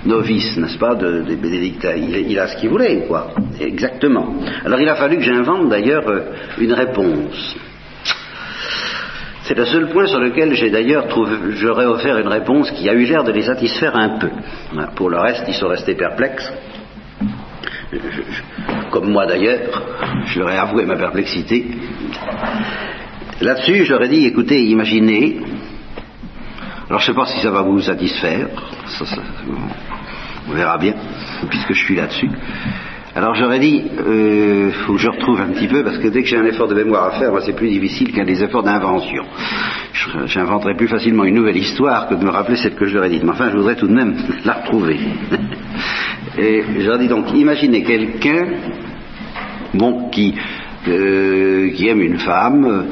novices, 0.04 0.56
n'est-ce 0.56 0.78
pas, 0.78 0.94
des 0.94 1.36
bénédictins 1.36 1.94
il, 1.96 2.38
a 2.38 2.48
ce 2.48 2.56
qu'il 2.56 2.70
voulait, 2.70 3.04
quoi? 3.06 3.32
Exactement. 3.60 4.34
Alors 4.64 4.80
il 4.80 4.88
a 4.88 4.94
fallu 4.94 5.16
que 5.16 5.22
j'invente 5.22 5.68
d'ailleurs 5.68 6.08
euh, 6.08 6.20
une 6.58 6.72
réponse. 6.72 7.56
C'est 9.42 9.56
le 9.56 9.64
seul 9.64 9.88
point 9.90 10.06
sur 10.06 10.18
lequel 10.18 10.54
j'ai 10.54 10.70
d'ailleurs 10.70 11.06
j'aurais 11.50 11.86
offert 11.86 12.18
une 12.18 12.28
réponse 12.28 12.70
qui 12.72 12.88
a 12.88 12.94
eu 12.94 13.04
l'air 13.04 13.22
de 13.22 13.30
les 13.30 13.42
satisfaire 13.42 13.96
un 13.96 14.18
peu. 14.18 14.30
Pour 14.96 15.08
le 15.08 15.18
reste, 15.18 15.44
ils 15.46 15.54
sont 15.54 15.68
restés 15.68 15.94
perplexes. 15.94 16.52
comme 18.90 19.10
moi 19.10 19.26
d'ailleurs, 19.26 19.82
je 20.26 20.40
leur 20.40 20.50
ai 20.50 20.58
avoué 20.58 20.84
ma 20.84 20.96
perplexité. 20.96 21.64
Là-dessus, 23.40 23.84
j'aurais 23.84 24.08
dit, 24.08 24.26
écoutez, 24.26 24.64
imaginez 24.64 25.40
alors 26.88 27.00
je 27.00 27.10
ne 27.10 27.14
sais 27.14 27.20
pas 27.20 27.26
si 27.26 27.40
ça 27.40 27.50
va 27.50 27.62
vous 27.62 27.80
satisfaire, 27.80 28.48
on 30.48 30.52
verra 30.52 30.78
bien, 30.78 30.94
puisque 31.48 31.72
je 31.72 31.84
suis 31.84 31.96
là-dessus. 31.96 32.30
Alors 33.16 33.34
j'aurais 33.34 33.58
dit, 33.58 33.82
euh, 33.98 34.70
faut 34.84 34.92
que 34.92 34.98
je 34.98 35.08
retrouve 35.08 35.40
un 35.40 35.48
petit 35.48 35.66
peu, 35.66 35.82
parce 35.82 35.98
que 35.98 36.08
dès 36.08 36.22
que 36.22 36.28
j'ai 36.28 36.36
un 36.36 36.44
effort 36.44 36.68
de 36.68 36.74
mémoire 36.74 37.06
à 37.06 37.10
faire, 37.18 37.30
moi 37.30 37.40
c'est 37.44 37.54
plus 37.54 37.70
difficile 37.70 38.12
qu'un 38.12 38.24
des 38.24 38.42
efforts 38.42 38.62
d'invention. 38.62 39.24
J'inventerai 40.26 40.74
plus 40.76 40.86
facilement 40.86 41.24
une 41.24 41.34
nouvelle 41.34 41.56
histoire 41.56 42.08
que 42.08 42.14
de 42.14 42.22
me 42.22 42.30
rappeler 42.30 42.56
celle 42.56 42.74
que 42.74 42.84
j'aurais 42.84 43.08
dite. 43.08 43.24
Mais 43.24 43.30
enfin, 43.30 43.50
je 43.50 43.56
voudrais 43.56 43.74
tout 43.74 43.88
de 43.88 43.94
même 43.94 44.14
la 44.44 44.52
retrouver. 44.52 44.98
Et 46.38 46.62
j'aurais 46.80 46.98
dit 46.98 47.08
donc, 47.08 47.32
imaginez 47.32 47.82
quelqu'un, 47.82 48.48
bon, 49.72 50.10
qui, 50.10 50.34
euh, 50.86 51.70
qui 51.70 51.88
aime 51.88 52.02
une 52.02 52.18
femme, 52.18 52.84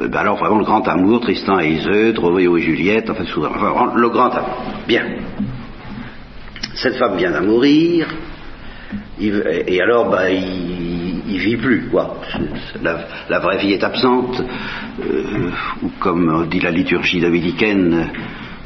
ben 0.00 0.18
alors 0.18 0.36
vraiment 0.36 0.58
le 0.58 0.64
grand 0.64 0.86
amour, 0.88 1.20
Tristan 1.20 1.60
et 1.60 1.70
Iseut, 1.70 2.14
Roméo 2.16 2.56
et 2.56 2.62
Juliette, 2.62 3.10
enfin, 3.10 3.24
enfin 3.24 3.92
le 3.96 4.08
grand 4.08 4.30
amour. 4.30 4.56
Bien. 4.86 5.04
Cette 6.74 6.96
femme 6.96 7.16
vient 7.16 7.32
à 7.32 7.40
mourir, 7.40 8.06
et 9.18 9.80
alors 9.80 10.10
ben, 10.10 10.28
il, 10.28 11.06
il 11.28 11.38
vit 11.38 11.56
plus, 11.56 11.88
quoi. 11.90 12.16
La, 12.82 13.38
vraie 13.40 13.58
vie 13.58 13.72
est 13.72 13.84
absente, 13.84 14.42
euh, 15.00 15.50
comme 15.98 16.46
dit 16.50 16.60
la 16.60 16.70
liturgie 16.70 17.20
davidicaine, 17.20 18.10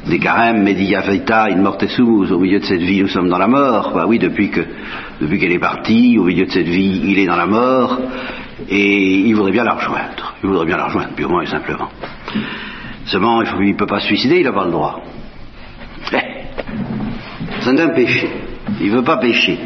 des 0.07 0.19
carèmes, 0.19 0.63
media 0.63 1.01
vita 1.01 1.45
in 1.45 1.57
morte 1.57 1.85
au 1.99 2.39
milieu 2.39 2.59
de 2.59 2.65
cette 2.65 2.81
vie 2.81 3.01
nous 3.01 3.07
sommes 3.07 3.29
dans 3.29 3.37
la 3.37 3.47
mort. 3.47 3.91
Bah 3.93 4.05
oui, 4.07 4.19
depuis 4.19 4.49
qu'elle 4.49 5.51
est 5.51 5.59
partie, 5.59 6.17
au 6.17 6.23
milieu 6.23 6.45
de 6.45 6.51
cette 6.51 6.67
vie, 6.67 7.01
il 7.03 7.19
est 7.19 7.27
dans 7.27 7.35
la 7.35 7.45
mort, 7.45 7.99
et 8.69 9.19
il 9.19 9.33
voudrait 9.35 9.51
bien 9.51 9.63
la 9.63 9.73
rejoindre. 9.73 10.35
Il 10.43 10.49
voudrait 10.49 10.65
bien 10.65 10.77
la 10.77 10.85
rejoindre, 10.85 11.13
purement 11.15 11.41
et 11.41 11.47
simplement. 11.47 11.89
Seulement, 13.05 13.41
il 13.41 13.71
ne 13.71 13.73
peut 13.73 13.85
pas 13.85 13.99
se 13.99 14.07
suicider, 14.07 14.37
il 14.37 14.43
n'a 14.43 14.51
pas 14.51 14.65
le 14.65 14.71
droit. 14.71 15.01
C'est 17.61 17.79
un 17.79 17.89
péché. 17.89 18.27
Il 18.79 18.91
ne 18.91 18.97
veut 18.97 19.03
pas 19.03 19.17
pécher. 19.17 19.59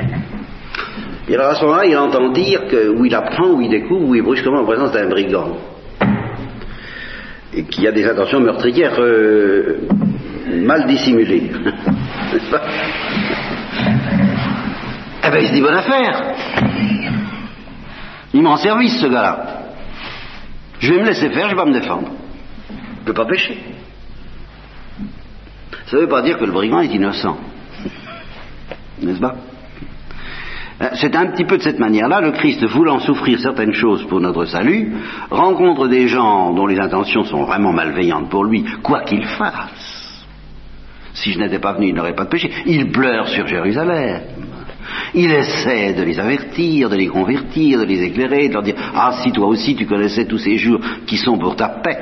Et 1.28 1.36
alors 1.36 1.52
à 1.52 1.56
ce 1.56 1.64
moment-là, 1.64 1.86
il 1.86 1.98
entend 1.98 2.30
dire 2.32 2.68
que, 2.68 2.90
où 2.90 3.06
il 3.06 3.16
apprend, 3.16 3.52
où 3.52 3.62
il 3.62 3.70
découvre, 3.70 4.10
où 4.10 4.16
il 4.16 4.20
est 4.20 4.22
brusquement 4.22 4.60
en 4.60 4.66
présence 4.66 4.92
d'un 4.92 5.10
brigand. 5.10 5.58
Et 7.54 7.64
qui 7.64 7.88
a 7.88 7.92
des 7.92 8.06
intentions 8.06 8.42
meurtrières 8.42 9.00
euh, 9.00 9.88
mal 10.54 10.86
dissimulées. 10.88 11.50
N'est-ce 12.34 12.52
pas 12.52 12.62
Eh 15.24 15.30
bien, 15.32 15.40
il 15.40 15.48
se 15.48 15.54
dit 15.54 15.62
bonne 15.62 15.76
affaire. 15.76 16.36
Il 18.36 18.42
me 18.42 18.50
rend 18.50 18.58
service, 18.58 19.00
ce 19.00 19.08
gars-là. 19.08 19.60
Je 20.80 20.94
vais 20.94 21.00
me 21.00 21.06
laisser 21.06 21.30
faire, 21.30 21.46
je 21.46 21.56
vais 21.56 21.62
pas 21.62 21.66
me 21.66 21.80
défendre. 21.80 22.10
Je 22.70 23.00
ne 23.00 23.06
peux 23.06 23.14
pas 23.14 23.26
pécher. 23.26 23.58
ça 25.86 25.96
ne 25.96 26.02
veut 26.02 26.10
pas 26.10 26.22
dire 26.22 26.38
que 26.38 26.44
le 26.44 26.52
brigand 26.52 26.82
est 26.82 26.94
innocent. 26.94 27.38
N'est-ce 29.02 29.22
pas? 29.22 29.36
Euh, 30.82 30.90
c'est 30.96 31.16
un 31.16 31.28
petit 31.28 31.46
peu 31.46 31.58
de 31.58 31.62
cette 31.62 31.80
manière-là, 31.80 32.20
le 32.20 32.32
Christ, 32.32 32.62
voulant 32.66 33.00
souffrir 33.00 33.40
certaines 33.40 33.72
choses 33.72 34.06
pour 34.08 34.20
notre 34.20 34.44
salut, 34.44 34.92
rencontre 35.32 35.88
des 35.88 36.10
gens 36.10 36.52
dont 36.54 36.68
les 36.68 36.78
intentions 36.78 37.24
sont 37.24 37.46
vraiment 37.46 37.72
malveillantes 37.72 38.30
pour 38.30 38.44
lui, 38.44 38.66
quoi 38.84 39.04
qu'il 39.04 39.26
fasse. 39.26 40.26
Si 41.14 41.32
je 41.32 41.40
n'étais 41.40 41.60
pas 41.60 41.72
venu, 41.72 41.88
il 41.88 41.96
n'aurait 41.96 42.16
pas 42.16 42.26
de 42.26 42.30
péché. 42.30 42.52
Il 42.66 42.92
pleure 42.92 43.30
sur 43.30 43.48
Jérusalem. 43.48 44.24
Il 45.14 45.32
essaie 45.32 45.94
de 45.94 46.04
les 46.04 46.20
avertir, 46.20 46.90
de 46.90 46.96
les 46.96 47.08
convertir, 47.08 47.80
de 47.80 47.86
les 47.86 48.04
éclairer, 48.04 48.50
de 48.50 48.54
leur 48.54 48.64
dire 48.64 48.76
Ah, 48.94 49.12
si 49.24 49.32
toi 49.32 49.48
aussi 49.48 49.76
tu 49.76 49.86
connaissais 49.86 50.26
tous 50.26 50.38
ces 50.38 50.58
jours 50.58 50.80
qui 51.06 51.18
sont 51.18 51.38
pour 51.38 51.56
ta 51.56 51.70
paix. 51.70 51.98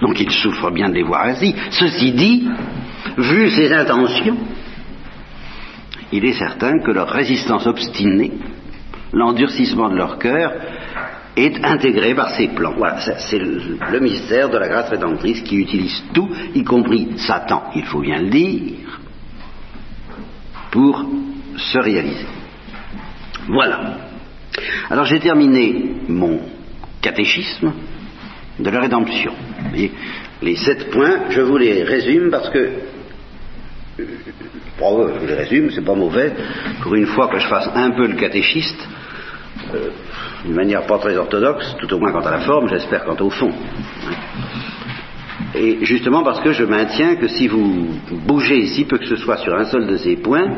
Donc 0.00 0.20
il 0.20 0.30
souffre 0.30 0.70
bien 0.70 0.88
de 0.88 0.94
les 0.94 1.02
voir 1.02 1.26
ainsi. 1.26 1.54
Ceci 1.70 2.12
dit, 2.12 2.48
vu 3.16 3.50
ses 3.50 3.72
intentions, 3.72 4.36
il 6.12 6.24
est 6.24 6.32
certain 6.32 6.78
que 6.80 6.90
leur 6.90 7.08
résistance 7.08 7.66
obstinée, 7.66 8.32
l'endurcissement 9.12 9.88
de 9.88 9.96
leur 9.96 10.18
cœur, 10.18 10.52
est 11.36 11.64
intégré 11.64 12.14
par 12.14 12.30
ses 12.30 12.48
plans. 12.48 12.74
Voilà, 12.76 13.00
c'est 13.00 13.38
le, 13.38 14.00
mystère 14.00 14.48
de 14.48 14.58
la 14.58 14.68
grâce 14.68 14.90
rédemptrice 14.90 15.42
qui 15.42 15.56
utilise 15.56 16.04
tout, 16.12 16.28
y 16.54 16.62
compris 16.62 17.08
Satan, 17.16 17.64
il 17.74 17.84
faut 17.84 18.00
bien 18.00 18.20
le 18.20 18.30
dire, 18.30 19.00
pour 20.70 21.04
se 21.56 21.78
réaliser. 21.78 22.26
Voilà. 23.48 23.98
Alors 24.90 25.04
j'ai 25.04 25.20
terminé 25.20 25.96
mon 26.08 26.40
catéchisme 27.00 27.72
de 28.58 28.70
la 28.70 28.80
rédemption. 28.80 29.32
les 30.42 30.56
sept 30.56 30.90
points, 30.90 31.30
je 31.30 31.40
vous 31.40 31.56
les 31.56 31.82
résume 31.82 32.30
parce 32.30 32.50
que 32.50 32.70
Bon, 34.78 35.08
je 35.20 35.26
les 35.26 35.34
résume, 35.34 35.70
c'est 35.70 35.84
pas 35.84 35.94
mauvais. 35.94 36.32
Pour 36.82 36.94
une 36.94 37.06
fois 37.06 37.28
que 37.28 37.38
je 37.38 37.46
fasse 37.46 37.70
un 37.74 37.92
peu 37.92 38.08
le 38.08 38.16
catéchiste, 38.16 38.88
euh, 39.72 39.90
d'une 40.44 40.54
manière 40.54 40.84
pas 40.86 40.98
très 40.98 41.16
orthodoxe, 41.16 41.76
tout 41.78 41.92
au 41.94 41.98
moins 41.98 42.10
quant 42.10 42.26
à 42.26 42.32
la 42.32 42.40
forme, 42.40 42.68
j'espère 42.68 43.04
quant 43.04 43.16
au 43.24 43.30
fond. 43.30 43.52
Et 45.54 45.84
justement 45.84 46.24
parce 46.24 46.40
que 46.40 46.52
je 46.52 46.64
maintiens 46.64 47.14
que 47.14 47.28
si 47.28 47.46
vous 47.46 48.00
bougez 48.26 48.66
si 48.66 48.84
peu 48.84 48.98
que 48.98 49.06
ce 49.06 49.16
soit 49.16 49.36
sur 49.36 49.54
un 49.54 49.64
seul 49.66 49.86
de 49.86 49.96
ces 49.96 50.16
points, 50.16 50.48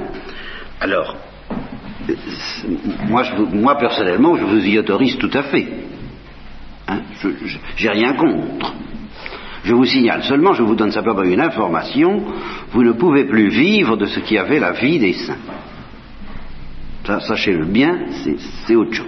alors, 0.81 1.17
moi, 3.09 3.23
moi 3.53 3.79
personnellement, 3.79 4.37
je 4.37 4.45
vous 4.45 4.67
y 4.67 4.79
autorise 4.79 5.17
tout 5.19 5.31
à 5.33 5.43
fait. 5.43 5.67
Hein, 6.89 7.01
J'ai 7.77 7.91
rien 7.91 8.13
contre. 8.15 8.75
Je 9.65 9.75
vous 9.75 9.85
signale 9.85 10.23
seulement, 10.23 10.53
je 10.53 10.63
vous 10.63 10.77
donne 10.77 10.93
simplement 10.93 11.25
une 11.25 11.41
information, 11.41 12.23
vous 12.71 12.85
ne 12.85 12.93
pouvez 12.93 13.25
plus 13.25 13.49
vivre 13.49 13.97
de 13.97 14.07
ce 14.07 14.21
qui 14.21 14.39
avait 14.39 14.61
la 14.61 14.73
vie 14.73 14.99
des 14.99 15.15
saints. 15.15 15.39
Sachez-le 17.05 17.65
bien, 17.65 18.07
c'est 18.67 18.77
autre 18.77 18.93
chose. 18.93 19.07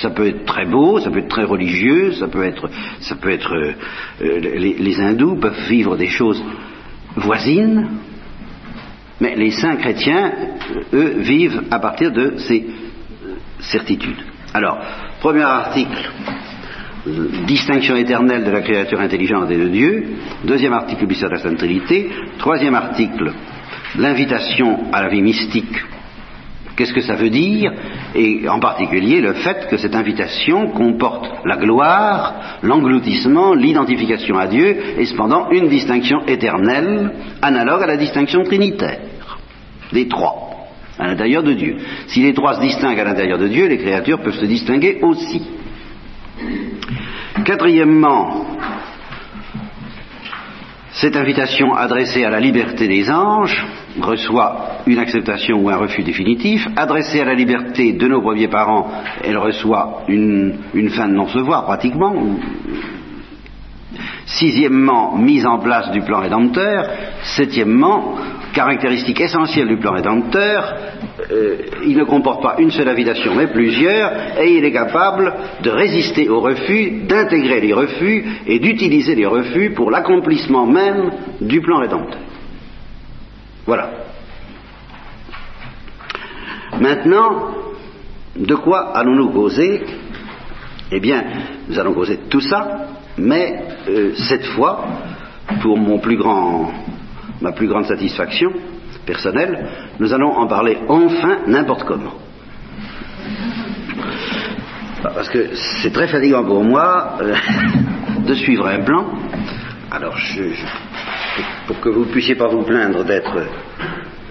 Ça 0.00 0.10
peut 0.10 0.26
être 0.26 0.44
très 0.44 0.66
beau, 0.66 1.00
ça 1.00 1.10
peut 1.10 1.20
être 1.20 1.28
très 1.28 1.44
religieux, 1.44 2.12
ça 2.12 2.28
peut 2.28 2.44
être, 2.44 2.68
ça 3.00 3.14
peut 3.14 3.30
être 3.30 3.54
euh, 3.54 4.38
les, 4.38 4.74
les, 4.74 5.00
hindous 5.00 5.36
peuvent 5.36 5.68
vivre 5.68 5.96
des 5.96 6.08
choses 6.08 6.42
voisines, 7.16 7.88
mais 9.20 9.34
les 9.36 9.50
saints 9.50 9.76
chrétiens, 9.76 10.32
eux, 10.92 11.16
vivent 11.18 11.64
à 11.70 11.78
partir 11.78 12.12
de 12.12 12.36
ces 12.38 12.64
euh, 12.64 13.34
certitudes. 13.60 14.22
Alors, 14.54 14.78
premier 15.20 15.42
article, 15.42 16.10
distinction 17.46 17.96
éternelle 17.96 18.44
de 18.44 18.50
la 18.50 18.60
créature 18.60 19.00
intelligente 19.00 19.50
et 19.50 19.56
de 19.56 19.68
Dieu. 19.68 20.06
Deuxième 20.44 20.72
article, 20.72 21.06
le 21.06 21.14
de 21.14 21.28
la 21.28 21.38
Sainte 21.38 21.58
Trinité. 21.58 22.10
Troisième 22.38 22.74
article, 22.74 23.32
l'invitation 23.96 24.92
à 24.92 25.02
la 25.02 25.08
vie 25.08 25.22
mystique. 25.22 25.76
Qu'est-ce 26.78 26.92
que 26.92 27.00
ça 27.00 27.16
veut 27.16 27.28
dire 27.28 27.72
Et 28.14 28.48
en 28.48 28.60
particulier 28.60 29.20
le 29.20 29.32
fait 29.32 29.66
que 29.68 29.76
cette 29.76 29.96
invitation 29.96 30.68
comporte 30.68 31.28
la 31.44 31.56
gloire, 31.56 32.58
l'engloutissement, 32.62 33.52
l'identification 33.52 34.38
à 34.38 34.46
Dieu 34.46 34.76
et 34.96 35.04
cependant 35.04 35.50
une 35.50 35.68
distinction 35.68 36.24
éternelle 36.28 37.10
analogue 37.42 37.82
à 37.82 37.86
la 37.86 37.96
distinction 37.96 38.44
trinitaire 38.44 39.00
des 39.92 40.06
trois 40.06 40.68
à 41.00 41.08
l'intérieur 41.08 41.42
de 41.42 41.52
Dieu. 41.54 41.78
Si 42.06 42.22
les 42.22 42.32
trois 42.32 42.54
se 42.54 42.60
distinguent 42.60 43.00
à 43.00 43.04
l'intérieur 43.04 43.38
de 43.38 43.48
Dieu, 43.48 43.66
les 43.66 43.78
créatures 43.78 44.20
peuvent 44.20 44.38
se 44.38 44.46
distinguer 44.46 45.00
aussi. 45.02 45.42
Quatrièmement, 47.44 48.46
cette 51.00 51.16
invitation 51.16 51.74
adressée 51.74 52.24
à 52.24 52.30
la 52.30 52.40
liberté 52.40 52.88
des 52.88 53.08
anges 53.08 53.64
reçoit 54.00 54.82
une 54.86 54.98
acceptation 54.98 55.58
ou 55.58 55.70
un 55.70 55.76
refus 55.76 56.02
définitif. 56.02 56.66
Adressée 56.74 57.20
à 57.20 57.24
la 57.24 57.34
liberté 57.34 57.92
de 57.92 58.08
nos 58.08 58.20
premiers 58.20 58.48
parents, 58.48 58.88
elle 59.22 59.38
reçoit 59.38 60.02
une, 60.08 60.54
fin 60.90 61.08
de 61.08 61.14
non-se-voir 61.14 61.66
pratiquement. 61.66 62.14
Sixièmement, 64.28 65.16
mise 65.16 65.46
en 65.46 65.58
place 65.58 65.90
du 65.90 66.02
plan 66.02 66.20
rédempteur. 66.20 66.86
Septièmement, 67.22 68.14
caractéristique 68.52 69.20
essentielle 69.22 69.68
du 69.68 69.78
plan 69.78 69.92
rédempteur, 69.92 70.74
euh, 71.30 71.56
il 71.86 71.96
ne 71.96 72.04
comporte 72.04 72.42
pas 72.42 72.56
une 72.58 72.70
seule 72.70 72.88
invitation, 72.88 73.34
mais 73.34 73.46
plusieurs, 73.46 74.38
et 74.38 74.56
il 74.56 74.64
est 74.64 74.72
capable 74.72 75.32
de 75.62 75.70
résister 75.70 76.28
aux 76.28 76.40
refus, 76.40 77.04
d'intégrer 77.08 77.60
les 77.60 77.72
refus 77.72 78.24
et 78.46 78.58
d'utiliser 78.58 79.14
les 79.14 79.26
refus 79.26 79.70
pour 79.70 79.90
l'accomplissement 79.90 80.66
même 80.66 81.10
du 81.40 81.62
plan 81.62 81.78
rédempteur. 81.78 82.20
Voilà. 83.64 83.90
Maintenant, 86.78 87.48
de 88.36 88.54
quoi 88.54 88.92
allons-nous 88.94 89.30
causer? 89.30 89.84
Eh 90.92 91.00
bien, 91.00 91.24
nous 91.68 91.78
allons 91.78 91.94
causer 91.94 92.16
de 92.16 92.28
tout 92.28 92.40
ça, 92.40 92.88
mais 93.18 93.62
euh, 93.88 94.12
cette 94.28 94.44
fois, 94.46 94.84
pour 95.62 95.76
mon 95.76 95.98
plus 95.98 96.16
grand 96.16 96.72
ma 97.40 97.52
plus 97.52 97.68
grande 97.68 97.86
satisfaction 97.86 98.52
personnelle, 99.06 99.66
nous 100.00 100.12
allons 100.12 100.32
en 100.32 100.46
parler 100.46 100.78
enfin 100.88 101.38
n'importe 101.46 101.84
comment. 101.84 102.14
Parce 105.02 105.28
que 105.28 105.50
c'est 105.82 105.92
très 105.92 106.08
fatigant 106.08 106.44
pour 106.44 106.64
moi 106.64 107.18
euh, 107.20 107.34
de 108.26 108.34
suivre 108.34 108.66
un 108.66 108.80
plan. 108.80 109.06
Alors, 109.90 110.16
je, 110.18 110.42
pour 111.66 111.80
que 111.80 111.88
vous 111.88 112.04
ne 112.04 112.10
puissiez 112.10 112.34
pas 112.34 112.48
vous 112.48 112.62
plaindre 112.62 113.04
d'être 113.04 113.36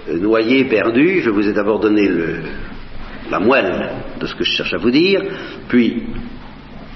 euh, 0.08 0.18
noyé, 0.18 0.64
perdu, 0.64 1.20
je 1.22 1.30
vous 1.30 1.48
ai 1.48 1.52
d'abord 1.52 1.80
donné 1.80 2.06
le, 2.06 2.42
la 3.30 3.40
moelle 3.40 3.90
de 4.20 4.26
ce 4.26 4.34
que 4.34 4.44
je 4.44 4.52
cherche 4.52 4.74
à 4.74 4.78
vous 4.78 4.90
dire, 4.90 5.22
puis 5.68 6.04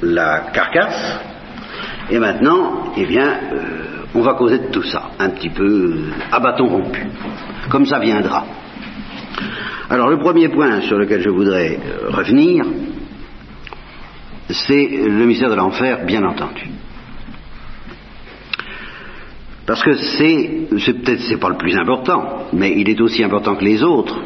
la 0.02 0.50
carcasse, 0.52 1.20
et 2.10 2.18
maintenant, 2.18 2.92
eh 2.96 3.06
bien, 3.06 3.28
euh, 3.52 3.92
on 4.14 4.20
va 4.20 4.34
causer 4.34 4.58
de 4.58 4.66
tout 4.70 4.82
ça, 4.82 5.10
un 5.18 5.30
petit 5.30 5.48
peu 5.48 5.64
euh, 5.64 6.12
à 6.30 6.40
bâton 6.40 6.68
rompu, 6.68 7.06
comme 7.70 7.86
ça 7.86 7.98
viendra. 7.98 8.44
Alors 9.88 10.08
le 10.08 10.18
premier 10.18 10.48
point 10.48 10.80
sur 10.82 10.98
lequel 10.98 11.20
je 11.20 11.30
voudrais 11.30 11.78
euh, 11.78 12.10
revenir, 12.10 12.64
c'est 14.50 14.88
le 15.06 15.24
mystère 15.24 15.50
de 15.50 15.54
l'enfer, 15.54 16.04
bien 16.04 16.24
entendu. 16.24 16.68
Parce 19.66 19.82
que 19.82 19.94
c'est, 19.94 20.68
c'est 20.78 21.02
peut-être 21.02 21.20
c'est 21.20 21.38
pas 21.38 21.48
le 21.48 21.56
plus 21.56 21.76
important, 21.76 22.48
mais 22.52 22.74
il 22.76 22.90
est 22.90 23.00
aussi 23.00 23.22
important 23.22 23.54
que 23.54 23.64
les 23.64 23.82
autres, 23.82 24.20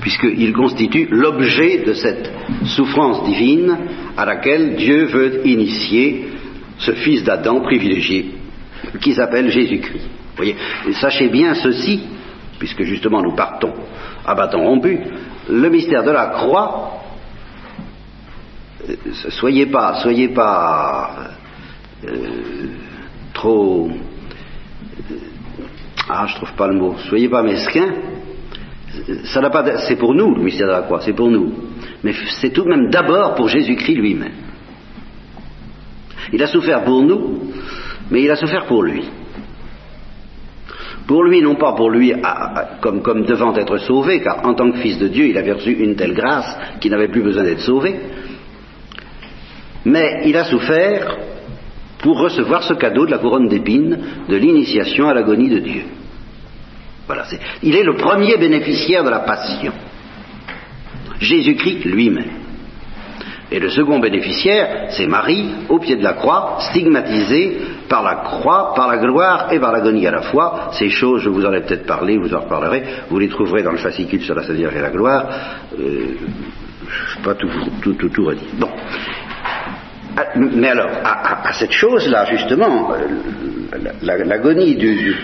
puisqu'il 0.00 0.52
constitue 0.52 1.08
l'objet 1.10 1.82
de 1.84 1.92
cette 1.92 2.32
souffrance 2.64 3.24
divine 3.24 3.76
à 4.16 4.24
laquelle 4.24 4.76
Dieu 4.76 5.06
veut 5.06 5.46
initier 5.46 6.29
ce 6.80 6.92
fils 6.92 7.22
d'Adam 7.22 7.60
privilégié 7.60 8.34
qui 9.00 9.12
s'appelle 9.12 9.50
Jésus-Christ. 9.50 10.08
Voyez, 10.36 10.56
sachez 10.92 11.28
bien 11.28 11.54
ceci, 11.54 12.02
puisque 12.58 12.82
justement 12.82 13.22
nous 13.22 13.34
partons 13.34 13.72
à 14.24 14.34
bâton 14.34 14.64
rompu, 14.64 14.98
le 15.48 15.68
mystère 15.68 16.02
de 16.02 16.10
la 16.10 16.26
croix, 16.28 17.02
euh, 18.88 18.94
soyez 19.30 19.66
pas, 19.66 20.00
soyez 20.00 20.28
pas 20.28 21.10
euh, 22.04 22.16
trop, 23.34 23.90
euh, 23.90 25.14
ah, 26.08 26.26
je 26.26 26.34
trouve 26.36 26.52
pas 26.54 26.68
le 26.68 26.78
mot, 26.78 26.94
soyez 27.08 27.28
pas 27.28 27.42
mesquin. 27.42 27.92
Ça 29.24 29.40
n'a 29.40 29.50
pas, 29.50 29.78
c'est 29.86 29.96
pour 29.96 30.14
nous 30.14 30.34
le 30.34 30.42
mystère 30.42 30.66
de 30.66 30.72
la 30.72 30.82
croix, 30.82 31.00
c'est 31.00 31.12
pour 31.12 31.30
nous, 31.30 31.52
mais 32.02 32.12
c'est 32.40 32.50
tout 32.50 32.64
de 32.64 32.68
même 32.68 32.90
d'abord 32.90 33.34
pour 33.34 33.48
Jésus-Christ 33.48 33.94
lui-même. 33.94 34.49
Il 36.32 36.42
a 36.42 36.46
souffert 36.46 36.84
pour 36.84 37.02
nous, 37.02 37.52
mais 38.10 38.22
il 38.22 38.30
a 38.30 38.36
souffert 38.36 38.66
pour 38.66 38.82
lui. 38.82 39.04
Pour 41.06 41.24
lui, 41.24 41.42
non 41.42 41.56
pas 41.56 41.72
pour 41.72 41.90
lui 41.90 42.12
comme, 42.80 43.24
devant 43.24 43.54
être 43.56 43.78
sauvé, 43.78 44.20
car 44.20 44.46
en 44.46 44.54
tant 44.54 44.70
que 44.70 44.78
fils 44.78 44.98
de 44.98 45.08
Dieu, 45.08 45.26
il 45.26 45.36
avait 45.36 45.52
reçu 45.52 45.72
une 45.72 45.96
telle 45.96 46.14
grâce 46.14 46.56
qu'il 46.80 46.92
n'avait 46.92 47.08
plus 47.08 47.22
besoin 47.22 47.42
d'être 47.42 47.62
sauvé, 47.62 47.96
mais 49.84 50.22
il 50.26 50.36
a 50.36 50.44
souffert 50.44 51.16
pour 51.98 52.18
recevoir 52.20 52.62
ce 52.62 52.74
cadeau 52.74 53.06
de 53.06 53.10
la 53.10 53.18
couronne 53.18 53.48
d'épines 53.48 53.98
de 54.28 54.36
l'initiation 54.36 55.08
à 55.08 55.14
l'agonie 55.14 55.48
de 55.48 55.58
Dieu. 55.58 55.82
Il 57.62 57.74
est 57.74 57.82
le 57.82 57.96
premier 57.96 58.36
bénéficiaire 58.36 59.02
de 59.02 59.10
la 59.10 59.20
passion. 59.20 59.72
Jésus-Christ 61.18 61.84
lui-même. 61.84 62.39
Et 63.52 63.58
le 63.58 63.68
second 63.68 63.98
bénéficiaire, 63.98 64.86
c'est 64.90 65.08
Marie, 65.08 65.50
au 65.68 65.80
pied 65.80 65.96
de 65.96 66.04
la 66.04 66.12
croix, 66.12 66.58
stigmatisée 66.60 67.58
par 67.88 68.04
la 68.04 68.14
croix, 68.16 68.74
par 68.76 68.86
la 68.88 68.98
gloire 68.98 69.52
et 69.52 69.58
par 69.58 69.72
l'agonie 69.72 70.06
à 70.06 70.12
la 70.12 70.22
fois. 70.22 70.70
Ces 70.72 70.88
choses, 70.88 71.22
je 71.22 71.30
vous 71.30 71.44
en 71.44 71.52
ai 71.52 71.60
peut-être 71.60 71.84
parlé, 71.84 72.16
vous 72.16 72.32
en 72.32 72.38
reparlerez, 72.40 72.84
vous 73.08 73.18
les 73.18 73.28
trouverez 73.28 73.64
dans 73.64 73.72
le 73.72 73.78
fascicule 73.78 74.22
sur 74.22 74.36
la 74.36 74.44
Sainte 74.44 74.56
et 74.56 74.80
la 74.80 74.90
gloire. 74.90 75.26
Euh, 75.76 75.82
je 75.82 75.84
ne 75.84 77.16
vais 77.16 77.24
pas 77.24 77.34
tout, 77.34 77.50
tout, 77.82 77.94
tout. 78.08 78.30
Bon. 78.58 78.68
Ah, 80.16 80.26
mais 80.36 80.68
alors, 80.68 80.90
à, 81.04 81.52
cette 81.52 81.72
chose-là, 81.72 82.26
justement, 82.26 82.92
euh, 82.92 82.98
l'agonie 84.02 84.76
de 84.76 85.14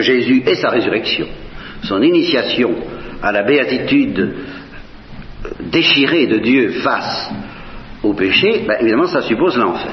Jésus 0.00 0.44
et 0.46 0.54
sa 0.54 0.70
résurrection, 0.70 1.26
son 1.82 2.00
initiation 2.02 2.76
à 3.22 3.32
la 3.32 3.42
béatitude 3.42 4.34
déchirée 5.60 6.26
de 6.26 6.38
Dieu 6.38 6.70
face 6.80 7.30
au 8.02 8.14
péché, 8.14 8.64
ben, 8.66 8.76
évidemment, 8.80 9.06
ça 9.06 9.22
suppose 9.22 9.56
l'enfer. 9.56 9.92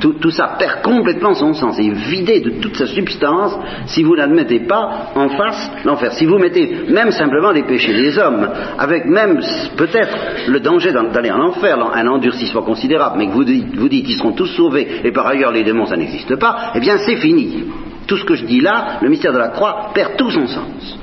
Tout, 0.00 0.30
ça 0.30 0.56
perd 0.58 0.82
complètement 0.82 1.34
son 1.34 1.54
sens, 1.54 1.78
est 1.78 1.90
vidé 1.90 2.40
de 2.40 2.60
toute 2.60 2.76
sa 2.76 2.86
substance 2.86 3.56
si 3.86 4.02
vous 4.02 4.16
n'admettez 4.16 4.60
pas 4.60 5.10
en 5.14 5.28
face 5.30 5.70
l'enfer. 5.84 6.12
Si 6.12 6.26
vous 6.26 6.38
mettez 6.38 6.84
même 6.88 7.10
simplement 7.10 7.50
les 7.50 7.62
péchés 7.62 7.94
des 7.94 8.18
hommes, 8.18 8.48
avec 8.78 9.06
même 9.06 9.40
peut-être 9.76 10.16
le 10.48 10.60
danger 10.60 10.92
d'aller 10.92 11.30
en 11.30 11.40
enfer, 11.40 11.78
un 11.94 12.06
endurcissement 12.06 12.62
considérable, 12.62 13.16
mais 13.18 13.26
que 13.26 13.32
vous 13.32 13.44
dites, 13.44 13.74
vous 13.76 13.88
dites 13.88 14.08
ils 14.08 14.16
seront 14.16 14.32
tous 14.32 14.46
sauvés 14.46 15.00
et 15.04 15.12
par 15.12 15.26
ailleurs 15.26 15.52
les 15.52 15.64
démons 15.64 15.86
ça 15.86 15.96
n'existe 15.96 16.36
pas, 16.36 16.72
eh 16.74 16.80
bien 16.80 16.98
c'est 16.98 17.16
fini. 17.16 17.64
Tout 18.06 18.16
ce 18.16 18.24
que 18.24 18.34
je 18.34 18.44
dis 18.44 18.60
là, 18.60 18.98
le 19.02 19.08
mystère 19.08 19.32
de 19.32 19.38
la 19.38 19.48
croix 19.48 19.90
perd 19.94 20.16
tout 20.16 20.30
son 20.30 20.46
sens. 20.46 20.98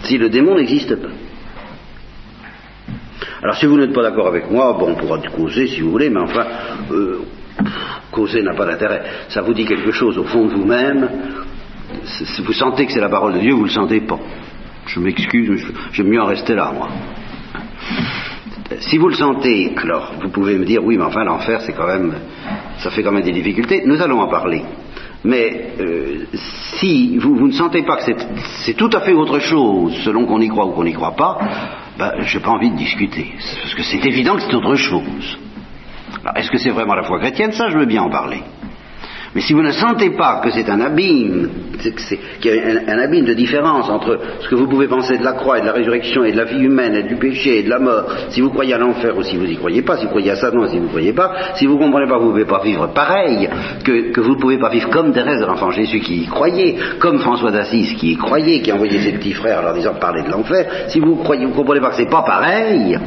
Si 0.00 0.18
le 0.18 0.28
démon 0.28 0.54
n'existe 0.54 0.94
pas. 0.96 1.08
Alors 3.46 3.58
si 3.58 3.66
vous 3.66 3.78
n'êtes 3.78 3.92
pas 3.92 4.02
d'accord 4.02 4.26
avec 4.26 4.50
moi, 4.50 4.72
bon, 4.76 4.90
on 4.90 4.94
pourra 4.96 5.20
causer 5.20 5.68
si 5.68 5.80
vous 5.80 5.92
voulez, 5.92 6.10
mais 6.10 6.18
enfin, 6.18 6.44
euh, 6.90 7.20
causer 8.10 8.42
n'a 8.42 8.54
pas 8.54 8.66
d'intérêt. 8.66 9.04
Ça 9.28 9.40
vous 9.40 9.54
dit 9.54 9.64
quelque 9.64 9.92
chose 9.92 10.18
au 10.18 10.24
fond 10.24 10.46
de 10.46 10.54
vous-même. 10.54 11.08
Vous 12.44 12.52
sentez 12.52 12.86
que 12.86 12.92
c'est 12.92 13.00
la 13.00 13.08
parole 13.08 13.34
de 13.34 13.38
Dieu, 13.38 13.52
vous 13.52 13.60
ne 13.60 13.66
le 13.66 13.70
sentez 13.70 14.00
pas. 14.00 14.18
Je 14.88 14.98
m'excuse, 14.98 15.64
j'aime 15.92 16.08
mieux 16.08 16.20
en 16.20 16.26
rester 16.26 16.56
là, 16.56 16.72
moi. 16.74 16.88
Si 18.80 18.98
vous 18.98 19.10
le 19.10 19.14
sentez, 19.14 19.72
alors 19.80 20.14
vous 20.20 20.30
pouvez 20.30 20.58
me 20.58 20.64
dire, 20.64 20.82
oui, 20.82 20.96
mais 20.96 21.04
enfin 21.04 21.22
l'enfer, 21.22 21.60
c'est 21.64 21.72
quand 21.72 21.86
même, 21.86 22.14
ça 22.78 22.90
fait 22.90 23.04
quand 23.04 23.12
même 23.12 23.22
des 23.22 23.30
difficultés. 23.30 23.84
Nous 23.86 24.02
allons 24.02 24.22
en 24.22 24.28
parler. 24.28 24.64
Mais 25.22 25.70
euh, 25.78 26.24
si 26.80 27.16
vous, 27.18 27.36
vous, 27.36 27.46
ne 27.46 27.52
sentez 27.52 27.82
pas 27.82 27.98
que 27.98 28.12
c'est 28.64 28.74
tout 28.74 28.90
à 28.92 29.02
fait 29.02 29.12
autre 29.12 29.38
chose, 29.38 29.94
selon 30.04 30.26
qu'on 30.26 30.40
y 30.40 30.48
croit 30.48 30.66
ou 30.66 30.72
qu'on 30.72 30.82
n'y 30.82 30.94
croit 30.94 31.14
pas, 31.14 31.38
ben, 31.98 32.12
j'ai 32.22 32.40
pas 32.40 32.50
envie 32.50 32.70
de 32.70 32.76
discuter. 32.76 33.32
Parce 33.62 33.74
que 33.74 33.82
c'est 33.82 34.04
évident 34.04 34.36
que 34.36 34.42
c'est 34.42 34.54
autre 34.54 34.76
chose. 34.76 35.38
Est-ce 36.34 36.50
que 36.50 36.58
c'est 36.58 36.70
vraiment 36.70 36.94
la 36.94 37.04
foi 37.04 37.18
chrétienne 37.18 37.52
Ça, 37.52 37.68
je 37.70 37.78
veux 37.78 37.86
bien 37.86 38.02
en 38.02 38.10
parler. 38.10 38.42
Mais 39.36 39.42
si 39.42 39.52
vous 39.52 39.60
ne 39.60 39.70
sentez 39.70 40.08
pas 40.16 40.40
que 40.42 40.48
c'est 40.48 40.70
un 40.70 40.80
abîme, 40.80 41.50
qu'il 42.40 42.54
y 42.54 42.58
a 42.58 42.90
un, 42.90 42.98
abîme 42.98 43.26
de 43.26 43.34
différence 43.34 43.86
entre 43.90 44.18
ce 44.40 44.48
que 44.48 44.54
vous 44.54 44.66
pouvez 44.66 44.88
penser 44.88 45.18
de 45.18 45.24
la 45.24 45.34
croix 45.34 45.58
et 45.58 45.60
de 45.60 45.66
la 45.66 45.72
résurrection 45.72 46.24
et 46.24 46.32
de 46.32 46.38
la 46.38 46.44
vie 46.44 46.64
humaine 46.64 46.94
et 46.94 47.02
du 47.02 47.16
péché 47.16 47.58
et 47.58 47.62
de 47.62 47.68
la 47.68 47.78
mort, 47.78 48.06
si 48.30 48.40
vous 48.40 48.48
croyez 48.48 48.72
à 48.72 48.78
l'enfer 48.78 49.14
ou 49.14 49.22
si 49.22 49.36
vous 49.36 49.44
n'y 49.44 49.58
croyez 49.58 49.82
pas, 49.82 49.98
si 49.98 50.04
vous 50.04 50.08
croyez 50.08 50.30
à 50.30 50.36
Satan 50.36 50.56
ou 50.56 50.66
si 50.68 50.78
vous 50.78 50.84
ne 50.84 50.88
croyez 50.88 51.12
pas, 51.12 51.32
si 51.56 51.66
vous 51.66 51.74
ne 51.74 51.78
comprenez 51.78 52.06
pas 52.06 52.14
que 52.14 52.20
vous 52.20 52.28
ne 52.28 52.32
pouvez 52.32 52.44
pas 52.46 52.62
vivre 52.64 52.86
pareil, 52.94 53.46
que, 53.84 54.18
vous 54.22 54.36
ne 54.36 54.40
pouvez 54.40 54.56
pas 54.56 54.70
vivre 54.70 54.88
comme 54.88 55.12
Thérèse 55.12 55.40
de 55.40 55.44
l'enfant 55.44 55.70
Jésus 55.70 56.00
qui 56.00 56.22
y 56.22 56.26
croyait, 56.28 56.74
comme 56.98 57.18
François 57.18 57.50
d'Assise 57.50 57.92
qui 57.92 58.12
y 58.12 58.16
croyait, 58.16 58.62
qui 58.62 58.72
envoyait 58.72 59.00
ses 59.00 59.12
petits 59.12 59.34
frères 59.34 59.60
leur 59.60 59.74
disant 59.74 59.92
parler 60.00 60.22
de 60.22 60.30
l'enfer, 60.30 60.86
si 60.88 60.98
vous 60.98 61.14
ne 61.14 61.52
comprenez 61.52 61.80
pas 61.82 61.90
que 61.90 61.96
c'est 61.96 62.08
pas 62.08 62.22
pareil, 62.22 62.98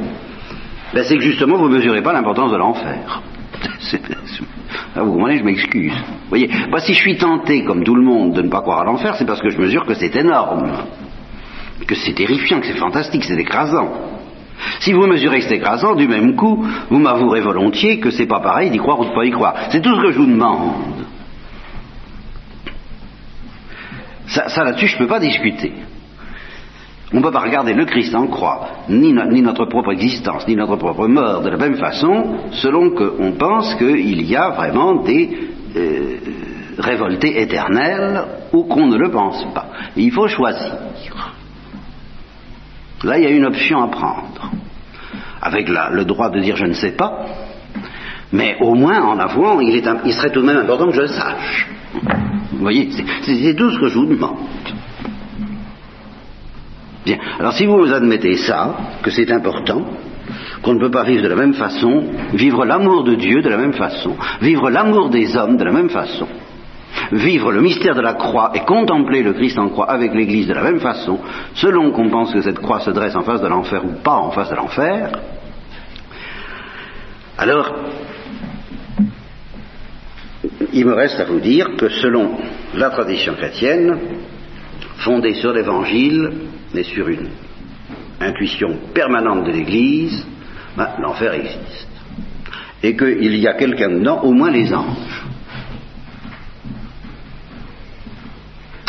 ben 0.93 1.03
c'est 1.03 1.17
que 1.17 1.23
justement 1.23 1.57
vous 1.57 1.69
ne 1.69 1.77
mesurez 1.77 2.03
pas 2.03 2.13
l'importance 2.13 2.51
de 2.51 2.57
l'enfer. 2.57 3.23
Ah, 4.95 5.03
vous 5.03 5.13
comprenez, 5.13 5.37
je 5.37 5.43
m'excuse. 5.43 5.93
Vous 5.93 6.29
voyez, 6.29 6.49
si 6.79 6.93
je 6.93 6.99
suis 6.99 7.17
tenté, 7.17 7.63
comme 7.63 7.83
tout 7.83 7.95
le 7.95 8.03
monde, 8.03 8.33
de 8.33 8.41
ne 8.41 8.49
pas 8.49 8.61
croire 8.61 8.81
à 8.81 8.83
l'enfer, 8.83 9.15
c'est 9.17 9.25
parce 9.25 9.41
que 9.41 9.49
je 9.49 9.57
mesure 9.57 9.85
que 9.85 9.93
c'est 9.93 10.15
énorme, 10.15 10.71
que 11.87 11.95
c'est 11.95 12.13
terrifiant, 12.13 12.59
que 12.59 12.67
c'est 12.67 12.77
fantastique, 12.77 13.23
c'est 13.23 13.39
écrasant. 13.39 13.91
Si 14.79 14.93
vous 14.93 15.05
mesurez 15.07 15.39
que 15.39 15.45
c'est 15.45 15.55
écrasant, 15.55 15.95
du 15.95 16.07
même 16.07 16.35
coup, 16.35 16.65
vous 16.89 16.99
m'avouerez 16.99 17.41
volontiers 17.41 17.99
que 17.99 18.11
c'est 18.11 18.25
pas 18.25 18.39
pareil 18.39 18.69
d'y 18.69 18.77
croire 18.77 18.99
ou 18.99 19.05
de 19.05 19.13
pas 19.13 19.25
y 19.25 19.31
croire. 19.31 19.55
C'est 19.69 19.81
tout 19.81 19.95
ce 19.95 20.01
que 20.01 20.11
je 20.11 20.19
vous 20.19 20.25
demande. 20.25 21.05
Ça, 24.27 24.49
ça 24.49 24.63
là-dessus, 24.63 24.87
je 24.87 24.95
ne 24.95 24.99
peux 24.99 25.07
pas 25.07 25.19
discuter. 25.19 25.73
On 27.11 27.17
ne 27.17 27.23
peut 27.23 27.31
pas 27.31 27.39
regarder 27.39 27.73
le 27.73 27.85
Christ 27.85 28.13
en 28.13 28.27
croix, 28.27 28.67
ni, 28.87 29.11
notre 29.13 29.65
propre 29.65 29.91
existence, 29.91 30.47
ni 30.47 30.55
notre 30.55 30.75
propre 30.75 31.07
mort 31.07 31.41
de 31.41 31.49
la 31.49 31.57
même 31.57 31.75
façon, 31.75 32.37
selon 32.51 32.91
qu'on 32.91 33.31
pense 33.31 33.73
qu'il 33.75 34.21
y 34.29 34.35
a 34.35 34.49
vraiment 34.49 35.01
des 35.01 35.49
euh, 35.75 36.17
révoltés 36.77 37.41
éternelles 37.41 38.21
ou 38.53 38.63
qu'on 38.65 38.87
ne 38.87 38.97
le 38.97 39.09
pense 39.09 39.43
pas. 39.53 39.67
il 39.95 40.11
faut 40.11 40.27
choisir. 40.27 40.75
Là, 43.03 43.17
il 43.17 43.23
y 43.23 43.27
a 43.27 43.31
une 43.31 43.45
option 43.45 43.81
à 43.81 43.87
prendre, 43.87 44.51
avec 45.41 45.67
le 45.67 46.03
droit 46.03 46.29
de 46.29 46.39
dire 46.39 46.57
je 46.57 46.65
ne 46.65 46.73
sais 46.73 46.91
pas, 46.91 47.25
mais 48.31 48.57
au 48.61 48.75
moins 48.75 49.01
en 49.01 49.17
avouant, 49.17 49.59
il, 49.61 49.81
serait 50.13 50.31
tout 50.31 50.41
de 50.41 50.45
même 50.45 50.57
important 50.57 50.87
que 50.87 51.01
je 51.01 51.07
sache. 51.07 51.67
Vous 52.51 52.59
voyez, 52.59 52.89
c'est 52.91 53.55
tout 53.55 53.71
ce 53.71 53.79
que 53.79 53.87
je 53.87 53.97
vous 53.97 54.05
demande. 54.05 54.37
Alors 57.39 57.53
si 57.53 57.65
vous 57.65 57.93
admettez 57.93 58.37
ça, 58.37 58.75
que 59.01 59.11
c'est 59.11 59.31
important, 59.31 59.85
qu'on 60.61 60.73
ne 60.73 60.79
peut 60.79 60.91
pas 60.91 61.03
vivre 61.03 61.23
de 61.23 61.27
la 61.27 61.35
même 61.35 61.53
façon, 61.53 62.03
vivre 62.33 62.65
l'amour 62.65 63.03
de 63.03 63.15
Dieu 63.15 63.41
de 63.41 63.49
la 63.49 63.57
même 63.57 63.73
façon, 63.73 64.15
vivre 64.41 64.69
l'amour 64.69 65.09
des 65.09 65.35
hommes 65.35 65.57
de 65.57 65.63
la 65.63 65.71
même 65.71 65.89
façon, 65.89 66.27
vivre 67.11 67.51
le 67.51 67.61
mystère 67.61 67.95
de 67.95 68.01
la 68.01 68.13
croix 68.13 68.51
et 68.53 68.59
contempler 68.61 69.23
le 69.23 69.33
Christ 69.33 69.57
en 69.57 69.69
croix 69.69 69.89
avec 69.89 70.13
l'Église 70.13 70.47
de 70.47 70.53
la 70.53 70.63
même 70.63 70.79
façon, 70.79 71.19
selon 71.53 71.91
qu'on 71.91 72.09
pense 72.09 72.33
que 72.33 72.41
cette 72.41 72.59
croix 72.59 72.81
se 72.81 72.91
dresse 72.91 73.15
en 73.15 73.23
face 73.23 73.41
de 73.41 73.47
l'enfer 73.47 73.83
ou 73.85 73.93
pas 74.03 74.17
en 74.17 74.31
face 74.31 74.49
de 74.49 74.55
l'enfer, 74.55 75.11
alors 77.37 77.73
il 80.73 80.85
me 80.85 80.93
reste 80.93 81.19
à 81.19 81.25
vous 81.25 81.39
dire 81.39 81.75
que 81.77 81.89
selon 81.89 82.37
la 82.75 82.89
tradition 82.89 83.33
chrétienne, 83.33 83.97
fondée 84.97 85.33
sur 85.35 85.53
l'Évangile, 85.53 86.31
mais 86.73 86.83
sur 86.83 87.07
une 87.07 87.29
intuition 88.19 88.77
permanente 88.93 89.45
de 89.45 89.51
l'Église, 89.51 90.25
ben, 90.77 90.89
l'enfer 90.99 91.33
existe. 91.33 91.87
Et 92.83 92.95
qu'il 92.95 93.35
y 93.35 93.47
a 93.47 93.53
quelqu'un 93.53 93.89
dedans, 93.89 94.21
au 94.21 94.31
moins 94.31 94.51
les 94.51 94.73
anges. 94.73 95.25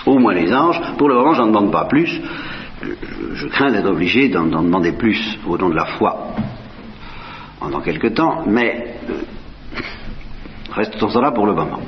Au 0.06 0.18
moins 0.18 0.34
les 0.34 0.52
anges. 0.52 0.80
Pour 0.96 1.08
le 1.08 1.14
moment, 1.14 1.34
j'en 1.34 1.46
demande 1.46 1.72
pas 1.72 1.86
plus. 1.86 2.20
Je, 3.32 3.46
crains 3.48 3.70
d'être 3.70 3.88
obligé 3.88 4.28
d'en 4.28 4.44
demander 4.44 4.92
plus 4.92 5.38
au 5.46 5.58
nom 5.58 5.68
de 5.68 5.74
la 5.74 5.84
foi 5.84 6.34
pendant 7.58 7.80
quelque 7.80 8.08
temps, 8.08 8.44
mais 8.46 8.96
euh, 9.08 9.14
restons 10.72 11.20
là 11.20 11.30
pour 11.30 11.46
le 11.46 11.52
moment. 11.52 11.80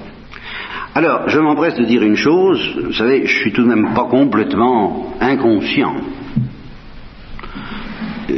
Alors, 0.95 1.29
je 1.29 1.39
m'empresse 1.39 1.77
de 1.77 1.85
dire 1.85 2.03
une 2.03 2.17
chose, 2.17 2.61
vous 2.85 2.93
savez, 2.93 3.25
je 3.27 3.39
suis 3.39 3.53
tout 3.53 3.63
de 3.63 3.69
même 3.69 3.95
pas 3.95 4.05
complètement 4.05 5.15
inconscient. 5.21 5.97
Euh, 8.31 8.35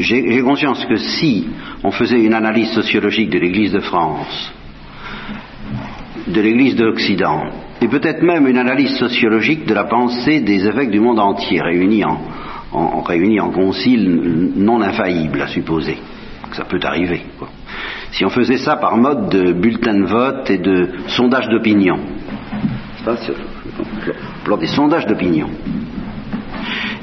j'ai 0.00 0.42
conscience 0.42 0.84
que 0.84 0.96
si 0.96 1.46
on 1.84 1.92
faisait 1.92 2.20
une 2.20 2.34
analyse 2.34 2.70
sociologique 2.72 3.30
de 3.30 3.38
l'Église 3.38 3.72
de 3.72 3.80
France, 3.80 4.52
de 6.26 6.40
l'Église 6.40 6.74
de 6.74 6.86
l'Occident, 6.86 7.44
et 7.80 7.86
peut-être 7.86 8.22
même 8.22 8.48
une 8.48 8.58
analyse 8.58 8.96
sociologique 8.96 9.64
de 9.64 9.74
la 9.74 9.84
pensée 9.84 10.40
des 10.40 10.66
évêques 10.66 10.90
du 10.90 10.98
monde 10.98 11.20
entier 11.20 11.60
réunis 11.60 12.04
en, 12.04 13.52
concile 13.52 14.52
non 14.56 14.80
infaillible, 14.80 15.40
à 15.40 15.46
supposer, 15.46 15.98
ça 16.50 16.64
peut 16.64 16.80
arriver. 16.82 17.22
Si 18.12 18.24
on 18.24 18.30
faisait 18.30 18.58
ça 18.58 18.76
par 18.76 18.96
mode 18.96 19.28
de 19.28 19.52
bulletin 19.52 19.94
de 19.94 20.06
vote 20.06 20.50
et 20.50 20.58
de 20.58 20.88
sondage 21.08 21.48
d'opinion, 21.48 21.98
plan 24.44 24.56
des 24.56 24.66
sondages 24.66 25.06
d'opinion, 25.06 25.48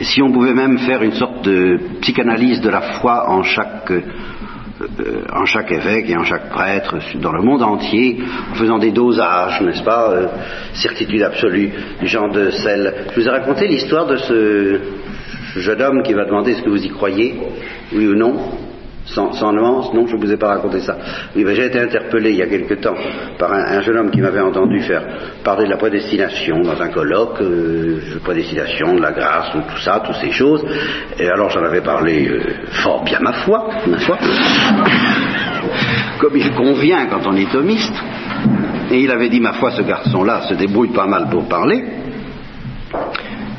si 0.02 0.22
on 0.22 0.32
pouvait 0.32 0.54
même 0.54 0.78
faire 0.80 1.04
une 1.04 1.14
sorte 1.14 1.44
de 1.44 1.80
psychanalyse 2.02 2.62
de 2.62 2.70
la 2.70 2.82
foi 2.82 3.30
en 3.30 3.44
chaque, 3.44 3.92
euh, 3.92 5.24
en 5.34 5.46
chaque 5.46 5.72
évêque 5.72 6.10
et 6.10 6.18
en 6.18 6.24
chaque 6.24 6.50
prêtre 6.50 6.98
dans 7.22 7.32
le 7.32 7.42
monde 7.42 7.64
entier, 7.64 8.20
en 8.52 8.56
faisant 8.56 8.80
des 8.80 8.92
dosages, 8.92 9.62
n'est-ce 9.62 9.84
pas, 9.84 10.12
euh, 10.12 10.28
certitude 10.74 11.22
absolue, 11.22 11.72
du 12.00 12.08
genre 12.08 12.30
de 12.30 12.50
celle. 12.52 12.94
Je 13.12 13.22
vous 13.22 13.28
ai 13.28 13.32
raconté 13.32 13.68
l'histoire 13.68 14.08
de 14.08 14.18
ce 14.18 14.80
jeune 15.58 15.82
homme 15.82 16.04
qui 16.04 16.14
va 16.14 16.26
demander 16.26 16.52
est-ce 16.52 16.64
que 16.64 16.70
vous 16.70 16.84
y 16.84 16.90
croyez, 16.90 17.36
oui 17.94 18.08
ou 18.08 18.16
non, 18.16 18.36
sans, 19.06 19.52
nuance, 19.52 19.94
non, 19.94 20.08
je 20.08 20.16
ne 20.16 20.22
vous 20.22 20.32
ai 20.32 20.38
pas 20.38 20.48
raconté 20.48 20.80
ça. 20.80 20.98
Oui, 21.36 21.46
j'ai 21.54 21.66
été 21.66 21.80
interpellé 21.80 22.32
il 22.32 22.38
y 22.38 22.42
a 22.42 22.48
quelque 22.48 22.76
temps 22.76 22.96
par 23.38 23.52
un, 23.52 23.78
un 23.78 23.82
jeune 23.82 23.98
homme 23.98 24.12
qui 24.12 24.22
m'avait 24.22 24.40
entendu 24.40 24.82
faire 24.82 25.04
parler 25.44 25.66
de 25.66 25.72
la 25.72 25.78
prédestination 25.78 26.62
dans 26.62 26.82
un 26.82 26.88
colloque, 26.88 27.42
euh, 27.42 28.00
de 28.14 28.20
prédestination, 28.20 28.96
de 28.96 29.02
la 29.02 29.12
grâce, 29.12 29.52
tout 29.52 29.82
ça, 29.82 30.02
toutes 30.06 30.16
ces 30.16 30.32
choses. 30.32 30.66
Et 31.20 31.28
alors 31.28 31.50
j'en 31.50 31.64
avais 31.64 31.82
parlé 31.82 32.28
euh, 32.28 32.40
fort 32.84 33.04
bien 33.04 33.20
ma 33.20 33.34
foi, 33.34 33.68
ma 33.88 34.00
foi, 34.00 34.18
comme 36.20 36.38
il 36.38 36.52
convient 36.54 37.06
quand 37.08 37.28
on 37.28 37.36
est 37.36 37.52
thomiste. 37.52 37.96
Et 38.90 39.00
il 39.00 39.12
avait 39.12 39.30
dit, 39.30 39.40
ma 39.40 39.54
foi, 39.54 39.72
ce 39.72 39.82
garçon-là 39.82 40.42
se 40.48 40.54
débrouille 40.54 40.94
pas 40.94 41.08
mal 41.08 41.28
pour 41.30 41.48
parler, 41.48 41.84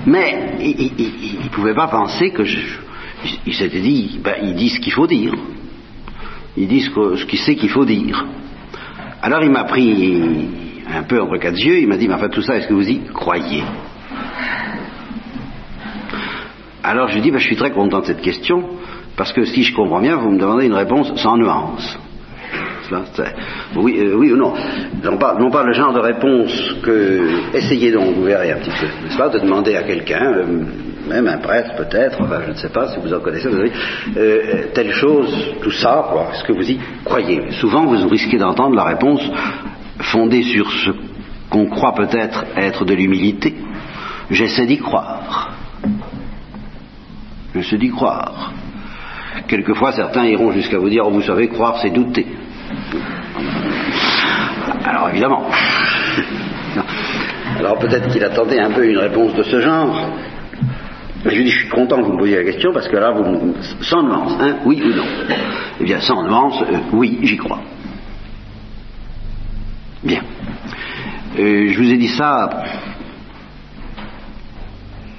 mais 0.07 0.57
il 0.61 1.41
ne 1.45 1.49
pouvait 1.49 1.75
pas 1.75 1.89
penser 1.89 2.31
que 2.31 2.45
je, 2.45 2.79
il 3.47 3.55
s'était 3.55 3.81
dit, 3.81 4.19
ben, 4.23 4.35
il 4.43 4.55
dit 4.55 4.69
ce 4.71 4.81
qu'il 4.81 4.93
faut 4.93 5.07
dire. 5.07 5.35
Il 6.57 6.69
dit 6.69 6.81
ce 6.81 7.25
qu'il 7.25 7.39
sait 7.39 7.57
qu'il 7.57 7.71
faut 7.71 7.85
dire. 7.85 8.25
Alors 9.23 9.43
il 9.43 9.51
m'a 9.51 9.65
pris 9.65 10.23
un 10.95 11.03
peu 11.03 11.21
entre 11.21 11.39
quatre 11.39 11.59
yeux, 11.59 11.79
il 11.79 11.89
m'a 11.89 11.97
dit, 11.97 12.07
mais 12.07 12.15
enfin 12.15 12.29
tout 12.29 12.43
ça, 12.43 12.57
est-ce 12.57 12.69
que 12.69 12.75
vous 12.75 12.89
y 12.89 13.01
croyez? 13.13 13.65
Alors 16.83 17.09
je 17.09 17.15
lui 17.15 17.23
dis, 17.23 17.31
ben, 17.31 17.39
je 17.39 17.47
suis 17.47 17.57
très 17.57 17.71
content 17.71 18.01
de 18.01 18.07
cette 18.07 18.21
question, 18.21 18.63
parce 19.17 19.33
que 19.33 19.45
si 19.45 19.63
je 19.63 19.75
comprends 19.75 20.01
bien, 20.01 20.17
vous 20.17 20.31
me 20.31 20.39
demandez 20.39 20.67
une 20.67 20.75
réponse 20.75 21.15
sans 21.17 21.37
nuance. 21.37 21.99
Oui, 23.77 23.97
euh, 23.99 24.15
oui 24.15 24.31
ou 24.33 24.37
non? 24.37 24.53
Non 25.03 25.17
pas, 25.17 25.35
non 25.41 25.51
pas 25.51 25.65
le 25.65 25.73
genre 25.73 25.95
de 25.95 26.01
réponse 26.01 26.77
que... 26.83 27.57
Essayez 27.57 27.91
donc, 27.91 28.15
vous 28.15 28.25
verrez 28.25 28.53
un 28.53 28.59
petit 28.59 28.71
peu, 28.71 28.87
n'est-ce 29.05 29.17
pas, 29.17 29.31
de 29.31 29.39
demander 29.39 29.75
à 29.75 29.83
quelqu'un... 29.83 30.33
Euh, 30.33 30.65
même 31.09 31.29
un 31.29 31.39
prêtre 31.39 31.75
peut-être, 31.77 32.21
enfin 32.21 32.41
je 32.47 32.53
ne 32.53 32.57
sais 32.57 32.69
pas 32.69 32.89
si 32.89 32.99
vous 33.01 33.13
en 33.13 33.21
connaissez, 33.21 33.49
vous 33.49 33.59
avez, 33.59 33.73
euh, 34.17 34.67
telle 34.73 34.93
chose, 34.93 35.55
tout 35.63 35.71
ça, 35.71 36.07
quoi, 36.11 36.29
est-ce 36.33 36.45
que 36.45 36.53
vous 36.53 36.69
y 36.69 36.79
croyez? 37.05 37.51
Souvent 37.53 37.85
vous 37.85 38.09
risquez 38.09 38.39
d'entendre 38.39 38.75
la 38.75 38.85
réponse 38.85 39.23
fondée 40.01 40.43
sur 40.43 40.71
ce 40.71 40.91
qu'on 41.51 41.67
croit 41.67 41.95
peut-être 41.95 42.45
être 42.57 42.85
de 42.85 42.95
l'humilité. 42.95 43.55
J'essaie 44.31 44.67
d'y 44.67 44.79
croire. 44.79 45.53
J'essaie 47.55 47.77
d'y 47.77 47.91
croire. 47.91 48.53
Quelquefois 49.47 49.93
certains 49.93 50.27
iront 50.27 50.53
jusqu'à 50.53 50.79
vous 50.79 50.89
dire, 50.89 51.05
oh, 51.07 51.11
vous 51.11 51.23
savez, 51.23 51.49
croire 51.49 51.79
c'est 51.81 51.91
douter. 51.91 52.27
Alors 54.85 55.11
évidemment. 55.11 55.45
Alors 57.59 57.79
peut-être 57.79 58.09
qu'il 58.09 58.25
attendait 58.25 58.59
un 58.59 58.71
peu 58.71 58.87
une 58.87 58.99
réponse 58.99 59.35
de 59.35 59.43
ce 59.43 59.61
genre. 59.61 60.09
Je 61.25 61.43
dis, 61.43 61.51
je 61.51 61.59
suis 61.61 61.69
content 61.69 61.97
que 61.97 62.03
vous 62.03 62.13
me 62.13 62.19
posiez 62.19 62.37
la 62.37 62.45
question 62.45 62.73
parce 62.73 62.89
que 62.89 62.97
là, 62.97 63.13
vous, 63.13 63.55
sans 63.81 64.03
nuance, 64.03 64.37
hein, 64.41 64.57
oui 64.67 64.83
ou 64.85 64.95
non 64.95 65.05
Eh 65.81 65.85
bien, 65.85 66.01
sans 66.01 66.23
nuance, 66.23 66.63
euh, 66.63 66.79
oui, 66.93 67.19
j'y 67.23 67.37
crois. 67.37 67.61
Bien. 70.03 70.21
Euh, 71.39 71.69
je 71.69 71.79
vous 71.79 71.91
ai 71.91 71.97
dit 71.97 72.09
ça. 72.09 72.51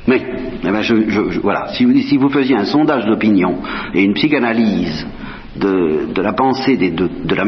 Mais, 0.08 0.22
eh 0.64 0.84
je, 0.84 1.10
je, 1.10 1.39
voilà, 1.39 1.70
si 1.74 1.86
vous, 1.86 1.99
si 2.01 2.18
vous 2.18 2.30
faisiez 2.30 2.56
un 2.56 2.66
sondage 2.66 3.06
d'opinion 3.06 3.58
et 3.93 4.03
une 4.03 4.14
psychanalyse 4.14 5.08
de, 5.56 6.14
de 6.14 6.22
la 6.22 6.34
pensée 6.34 6.78
des, 6.78 6.91
de, 6.91 7.10
de 7.24 7.36
la 7.36 7.45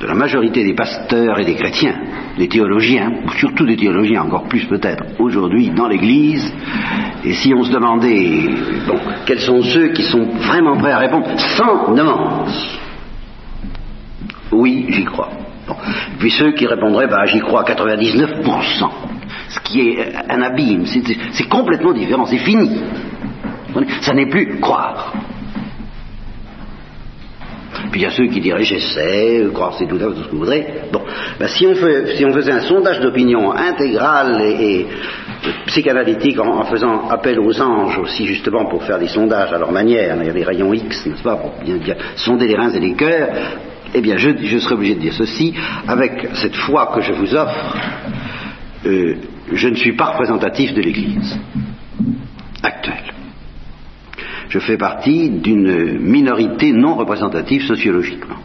de 0.00 0.06
la 0.06 0.14
majorité 0.14 0.64
des 0.64 0.74
pasteurs 0.74 1.38
et 1.40 1.44
des 1.44 1.54
chrétiens, 1.54 1.96
des 2.36 2.48
théologiens, 2.48 3.12
surtout 3.38 3.66
des 3.66 3.76
théologiens 3.76 4.22
encore 4.22 4.44
plus 4.44 4.64
peut-être, 4.66 5.04
aujourd'hui 5.18 5.70
dans 5.70 5.88
l'Église, 5.88 6.52
et 7.24 7.32
si 7.32 7.52
on 7.52 7.64
se 7.64 7.72
demandait, 7.72 8.48
bon, 8.86 8.98
quels 9.26 9.40
sont 9.40 9.62
ceux 9.62 9.88
qui 9.88 10.02
sont 10.02 10.24
vraiment 10.46 10.76
prêts 10.76 10.92
à 10.92 10.98
répondre 10.98 11.26
sans 11.38 11.92
nuance 11.92 12.78
Oui, 14.52 14.86
j'y 14.88 15.04
crois. 15.04 15.30
Puis 16.18 16.30
ceux 16.30 16.52
qui 16.52 16.66
répondraient, 16.66 17.08
bah, 17.08 17.26
j'y 17.26 17.40
crois 17.40 17.62
à 17.62 17.74
99%, 17.74 18.90
ce 19.48 19.60
qui 19.60 19.80
est 19.80 20.14
un 20.30 20.42
abîme, 20.42 20.84
c'est 20.86 21.48
complètement 21.48 21.92
différent, 21.92 22.24
c'est 22.24 22.38
fini. 22.38 22.80
Ça 24.00 24.14
n'est 24.14 24.28
plus 24.28 24.60
croire. 24.60 25.12
Il 27.98 28.02
y 28.02 28.06
a 28.06 28.12
ceux 28.12 28.28
qui 28.28 28.40
diraient 28.40 28.62
j'essaie, 28.62 29.44
croire 29.52 29.74
c'est 29.76 29.88
tout 29.88 29.96
à 29.96 30.04
tout 30.04 30.22
ce 30.22 30.26
que 30.26 30.30
vous 30.30 30.38
voudrez. 30.38 30.64
Bon, 30.92 31.00
ben, 31.36 31.48
si, 31.48 31.66
on 31.66 31.74
faisait 31.74 32.52
un 32.52 32.60
sondage 32.60 33.00
d'opinion 33.00 33.50
intégral 33.50 34.40
et, 34.40 34.86
psychanalytique 35.66 36.38
en, 36.38 36.62
faisant 36.62 37.08
appel 37.08 37.40
aux 37.40 37.60
anges 37.60 37.98
aussi 37.98 38.24
justement 38.24 38.66
pour 38.66 38.84
faire 38.84 39.00
des 39.00 39.08
sondages 39.08 39.52
à 39.52 39.58
leur 39.58 39.72
manière, 39.72 40.16
il 40.20 40.26
y 40.28 40.30
a 40.30 40.32
des 40.32 40.44
rayons 40.44 40.72
X, 40.72 41.06
n'est-ce 41.06 41.24
pas, 41.24 41.34
pour 41.34 41.54
bien, 41.60 41.78
bien, 41.78 41.96
sonder 42.14 42.46
les 42.46 42.54
reins 42.54 42.70
et 42.70 42.78
les 42.78 42.94
cœurs, 42.94 43.30
eh 43.92 44.00
bien 44.00 44.16
je, 44.16 44.58
serais 44.60 44.74
obligé 44.76 44.94
de 44.94 45.00
dire 45.00 45.14
ceci, 45.14 45.52
avec 45.88 46.28
cette 46.34 46.54
foi 46.54 46.92
que 46.94 47.00
je 47.00 47.12
vous 47.12 47.34
offre, 47.34 47.76
euh, 48.86 49.16
je 49.52 49.68
ne 49.68 49.74
suis 49.74 49.96
pas 49.96 50.12
représentatif 50.12 50.72
de 50.72 50.82
l'Église 50.82 51.36
je 54.48 54.58
fais 54.58 54.76
partie 54.76 55.30
d'une 55.30 55.98
minorité 55.98 56.72
non 56.72 56.94
représentative 56.94 57.62
sociologiquement. 57.62 58.36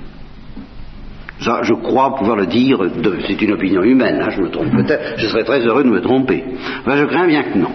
Ça, 1.40 1.60
je 1.64 1.74
crois 1.74 2.16
pouvoir 2.16 2.38
le 2.38 2.46
dire, 2.46 2.80
c'est 3.28 3.42
une 3.42 3.52
opinion 3.52 3.84
humaine, 3.84 4.22
hein, 4.22 4.30
je 4.30 4.42
me 4.42 4.50
trompe 4.50 4.72
peut-être, 4.72 5.18
je 5.18 5.28
serais 5.28 5.44
très 5.44 5.60
heureux 5.66 5.84
de 5.84 5.90
me 5.90 6.00
tromper. 6.02 6.44
Je 6.88 7.06
crains 7.06 7.28
bien 7.28 7.44
que 7.44 7.58
non. 7.58 7.72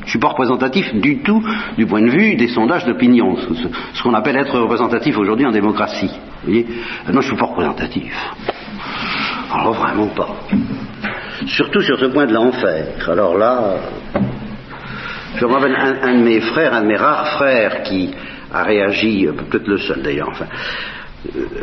Je 0.00 0.04
ne 0.04 0.10
suis 0.10 0.18
pas 0.20 0.28
représentatif 0.28 0.94
du 0.94 1.18
tout 1.18 1.42
du 1.76 1.84
point 1.84 2.00
de 2.00 2.08
vue 2.08 2.34
des 2.36 2.48
sondages 2.48 2.86
d'opinion, 2.86 3.36
ce, 3.36 3.68
ce 3.92 4.02
qu'on 4.02 4.14
appelle 4.14 4.36
être 4.36 4.58
représentatif 4.58 5.18
aujourd'hui 5.18 5.44
en 5.44 5.50
démocratie. 5.50 6.10
Vous 6.44 6.50
voyez 6.50 6.66
Non, 7.06 7.12
je 7.12 7.16
ne 7.16 7.22
suis 7.22 7.36
pas 7.36 7.46
représentatif. 7.46 8.14
Alors 9.52 9.72
vraiment 9.74 10.06
pas. 10.06 10.36
Surtout 11.46 11.80
sur 11.82 11.98
ce 11.98 12.06
point 12.06 12.26
de 12.26 12.32
l'enfer. 12.32 12.86
Alors 13.08 13.36
là, 13.36 13.76
je 15.38 15.46
me 15.46 15.52
rappelle 15.52 15.76
un, 15.76 16.18
de 16.18 16.24
mes 16.24 16.40
frères, 16.40 16.74
un 16.74 16.82
de 16.82 16.86
mes 16.88 16.96
rares 16.96 17.28
frères 17.36 17.82
qui 17.82 18.10
a 18.52 18.62
réagi, 18.64 19.28
peut-être 19.50 19.68
le 19.68 19.78
seul 19.78 20.02
d'ailleurs, 20.02 20.30
enfin, 20.30 20.46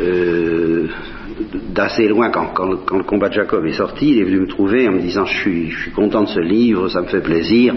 euh, 0.00 0.86
d'assez 1.70 2.08
loin 2.08 2.30
quand, 2.30 2.52
le 2.92 3.02
combat 3.02 3.28
de 3.28 3.34
Jacob 3.34 3.64
est 3.66 3.72
sorti, 3.72 4.12
il 4.12 4.20
est 4.20 4.24
venu 4.24 4.40
me 4.40 4.46
trouver 4.46 4.88
en 4.88 4.92
me 4.92 5.00
disant 5.00 5.26
je 5.26 5.36
suis, 5.36 5.70
je 5.70 5.78
suis 5.82 5.90
content 5.90 6.22
de 6.22 6.28
ce 6.28 6.40
livre, 6.40 6.88
ça 6.88 7.02
me 7.02 7.06
fait 7.06 7.20
plaisir. 7.20 7.74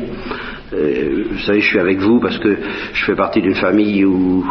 Euh, 0.71 1.23
vous 1.31 1.39
savez, 1.39 1.61
je 1.61 1.67
suis 1.67 1.79
avec 1.79 1.99
vous 1.99 2.19
parce 2.19 2.37
que 2.37 2.57
je 2.93 3.05
fais 3.05 3.15
partie 3.15 3.41
d'une 3.41 3.55
famille 3.55 4.05
où 4.05 4.45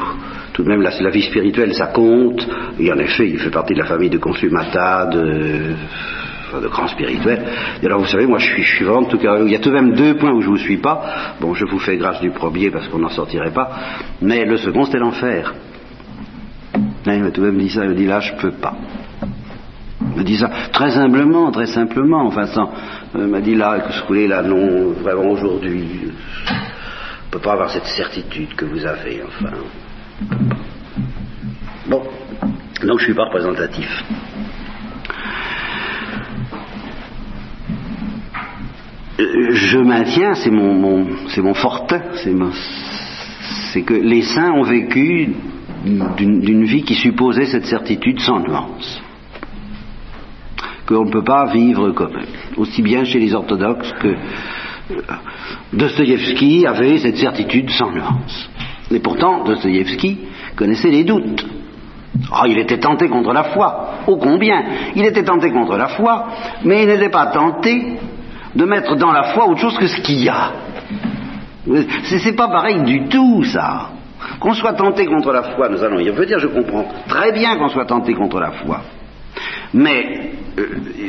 tout 0.53 0.64
de 0.64 0.68
même 0.68 0.82
la, 0.82 0.90
la, 1.01 1.11
vie 1.11 1.22
spirituelle 1.22 1.72
ça 1.74 1.86
compte. 1.86 2.46
Et 2.78 2.92
en 2.92 2.99
effet, 2.99 3.28
il 3.28 3.38
fait 3.38 3.51
partie 3.51 3.74
de 3.74 3.78
la 3.78 3.86
famille 3.86 4.11
de 4.11 4.18
Consumata, 4.18 5.07
de 5.07 5.74
de 6.61 6.68
grands 6.68 6.88
spirituels. 6.88 7.44
Et 7.82 7.86
alors 7.86 8.01
vous 8.01 8.07
savez, 8.07 8.26
moi 8.26 8.38
je 8.38 8.46
suis, 8.46 8.62
je 8.62 8.84
vraiment 8.84 9.07
tout 9.07 9.18
cas, 9.18 9.38
il 9.44 9.51
y 9.51 9.57
a 9.57 9.59
tout 9.59 9.70
de 9.70 9.74
même 9.74 9.94
deux 9.94 10.16
points 10.16 10.32
où 10.32 10.40
je 10.40 10.49
vous 10.49 10.57
suis 10.57 10.78
pas. 10.78 11.34
Bon, 11.40 11.55
je 11.55 11.64
vous 11.64 11.78
fais 11.78 11.96
grâce 11.96 12.20
du 12.20 12.30
premier 12.30 12.70
parce 12.70 12.88
qu'on 12.88 12.99
n'en 12.99 13.11
sortirait 13.11 13.53
pas. 13.53 13.70
Mais 14.20 14.44
le 14.44 14.57
second, 14.57 14.84
c'était 14.84 14.99
l'enfer. 14.99 15.55
Il 17.07 17.22
m'a 17.22 17.30
tout 17.30 17.40
de 17.40 17.46
même 17.51 17.59
dit 17.59 17.70
ça, 17.70 17.84
il 17.84 17.90
me 17.90 17.94
dit 17.94 18.07
là, 18.07 18.20
je 18.20 18.34
peux 18.34 18.53
pas. 18.53 18.74
Il 20.01 20.18
me 20.18 20.24
dit 20.24 20.36
ça 20.36 20.51
très 20.72 20.96
humblement, 20.99 21.51
très 21.51 21.66
simplement, 21.66 22.26
enfin 22.26 22.46
sans. 22.46 22.70
Il 23.14 23.26
m'a 23.26 23.40
dit 23.40 23.55
là, 23.55 23.80
que 23.80 23.92
ce 23.92 24.03
que 24.03 24.28
là, 24.28 24.42
non, 24.42 24.92
vraiment 24.92 25.30
aujourd'hui, 25.30 25.84
je 26.03 26.53
ne 26.53 27.30
peux 27.30 27.38
pas 27.38 27.53
avoir 27.53 27.70
cette 27.70 27.86
certitude 27.86 28.55
que 28.55 28.64
vous 28.64 28.84
avez, 28.84 29.22
enfin. 29.26 29.55
Bon, 31.86 32.03
donc 32.82 32.99
je 32.99 33.05
suis 33.05 33.14
pas 33.14 33.24
représentatif. 33.24 34.05
Je 39.18 39.78
maintiens, 39.78 40.34
c'est 40.34 40.50
mon, 40.50 40.74
mon 40.74 41.54
fortin, 41.54 42.02
c'est 43.72 43.82
que 43.82 43.94
les 43.94 44.22
saints 44.22 44.52
ont 44.52 44.62
vécu 44.62 45.34
d'une 45.84 46.64
vie 46.64 46.82
qui 46.82 46.94
supposait 46.94 47.46
cette 47.46 47.66
certitude 47.66 48.20
sans 48.20 48.40
nuance. 48.40 49.02
Qu'on 50.86 51.04
ne 51.04 51.10
peut 51.10 51.24
pas 51.24 51.46
vivre 51.52 51.90
comme 51.90 52.16
eux. 52.16 52.26
Aussi 52.56 52.82
bien 52.82 53.04
chez 53.04 53.18
les 53.18 53.34
orthodoxes 53.34 53.92
que 54.00 54.08
euh, 54.08 55.02
Dostoïevski 55.72 56.66
avait 56.66 56.96
cette 56.98 57.18
certitude 57.18 57.68
sans 57.70 57.90
nuance. 57.92 58.48
Et 58.90 58.98
pourtant, 59.00 59.44
Dostoïevski 59.44 60.18
connaissait 60.56 60.88
les 60.88 61.04
doutes. 61.04 61.44
Oh, 62.32 62.46
il 62.46 62.58
était 62.58 62.78
tenté 62.78 63.08
contre 63.08 63.34
la 63.34 63.44
foi. 63.44 63.98
Ô 64.06 64.16
combien 64.16 64.64
Il 64.96 65.04
était 65.04 65.24
tenté 65.24 65.50
contre 65.50 65.76
la 65.76 65.88
foi, 65.88 66.28
mais 66.64 66.84
il 66.84 66.88
n'était 66.88 67.10
pas 67.10 67.26
tenté 67.26 67.98
de 68.55 68.64
mettre 68.64 68.96
dans 68.96 69.12
la 69.12 69.34
foi 69.34 69.49
autre 69.49 69.61
chose 69.61 69.78
que 69.78 69.86
ce 69.86 70.01
qu'il 70.01 70.22
y 70.22 70.28
a. 70.28 70.53
C'est 72.05 72.36
pas 72.36 72.49
pareil 72.49 72.82
du 72.82 73.09
tout, 73.09 73.44
ça. 73.44 73.90
Qu'on 74.40 74.55
soit 74.55 74.74
tenté 74.74 75.07
contre 75.07 75.32
la 75.32 75.42
foi, 75.42 75.68
nous 75.68 75.82
allons 75.82 75.99
y 75.99 76.11
revenir, 76.11 76.38
je 76.38 76.46
comprends 76.46 76.86
très 77.09 77.32
bien 77.32 77.57
qu'on 77.57 77.68
soit 77.68 77.86
tenté 77.86 78.14
contre 78.14 78.40
la 78.40 78.53
foi. 78.53 78.80
Mais 79.74 80.32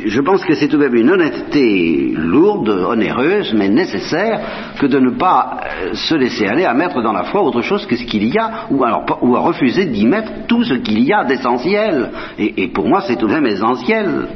je 0.06 0.20
pense 0.20 0.44
que 0.44 0.54
c'est 0.54 0.68
tout 0.68 0.76
de 0.76 0.84
même 0.84 0.94
une 0.94 1.10
honnêteté 1.10 2.12
lourde, 2.14 2.68
onéreuse, 2.68 3.54
mais 3.54 3.68
nécessaire, 3.68 4.74
que 4.78 4.86
de 4.86 4.98
ne 4.98 5.10
pas 5.10 5.60
euh, 5.62 5.94
se 5.94 6.14
laisser 6.14 6.46
aller 6.46 6.64
à 6.64 6.74
mettre 6.74 7.02
dans 7.02 7.12
la 7.12 7.24
foi 7.24 7.42
autre 7.42 7.62
chose 7.62 7.86
que 7.86 7.96
ce 7.96 8.04
qu'il 8.04 8.24
y 8.28 8.38
a, 8.38 8.66
ou, 8.70 8.84
à 8.84 9.40
refuser 9.40 9.86
d'y 9.86 10.06
mettre 10.06 10.46
tout 10.46 10.62
ce 10.64 10.74
qu'il 10.74 11.02
y 11.02 11.12
a 11.12 11.24
d'essentiel. 11.24 12.10
Et 12.38 12.68
pour 12.68 12.88
moi, 12.88 13.02
c'est 13.06 13.16
tout 13.16 13.26
de 13.26 13.32
même 13.32 13.46
essentiel. 13.46 14.26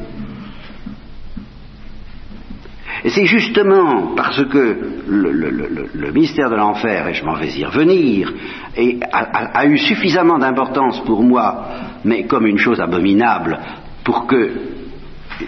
Et 3.05 3.11
c'est 3.11 3.26
justement 3.26 4.14
parce 4.16 4.42
que 4.46 4.78
le, 5.07 6.11
mystère 6.12 6.48
de 6.48 6.57
l'enfer, 6.57 7.07
et 7.07 7.12
je 7.12 7.22
m'en 7.22 7.34
vais 7.34 7.50
y 7.50 7.62
revenir, 7.62 8.32
a, 9.12 9.66
eu 9.66 9.76
suffisamment 9.76 10.38
d'importance 10.38 11.05
pour 11.05 11.22
moi, 11.22 11.66
mais 12.02 12.24
comme 12.24 12.46
une 12.46 12.57
chose 12.57 12.80
abominable, 12.80 13.59
pour 14.05 14.26
que 14.26 14.52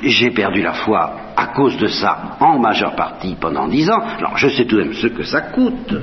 j'ai 0.02 0.32
perdu 0.32 0.61
la 0.61 0.74
foi 0.74 1.16
à 1.34 1.46
cause 1.46 1.78
de 1.78 1.86
ça 1.86 2.36
en 2.40 2.59
majeure 2.59 2.94
partie 2.94 3.36
pendant 3.40 3.68
dix 3.68 3.88
ans. 3.88 4.02
Alors 4.18 4.36
je 4.36 4.48
sais 4.48 4.66
tout 4.66 4.76
de 4.76 4.82
même 4.82 4.92
ce 4.92 5.07
que 5.07 5.22
ça 5.22 5.40
coûte. 5.40 5.94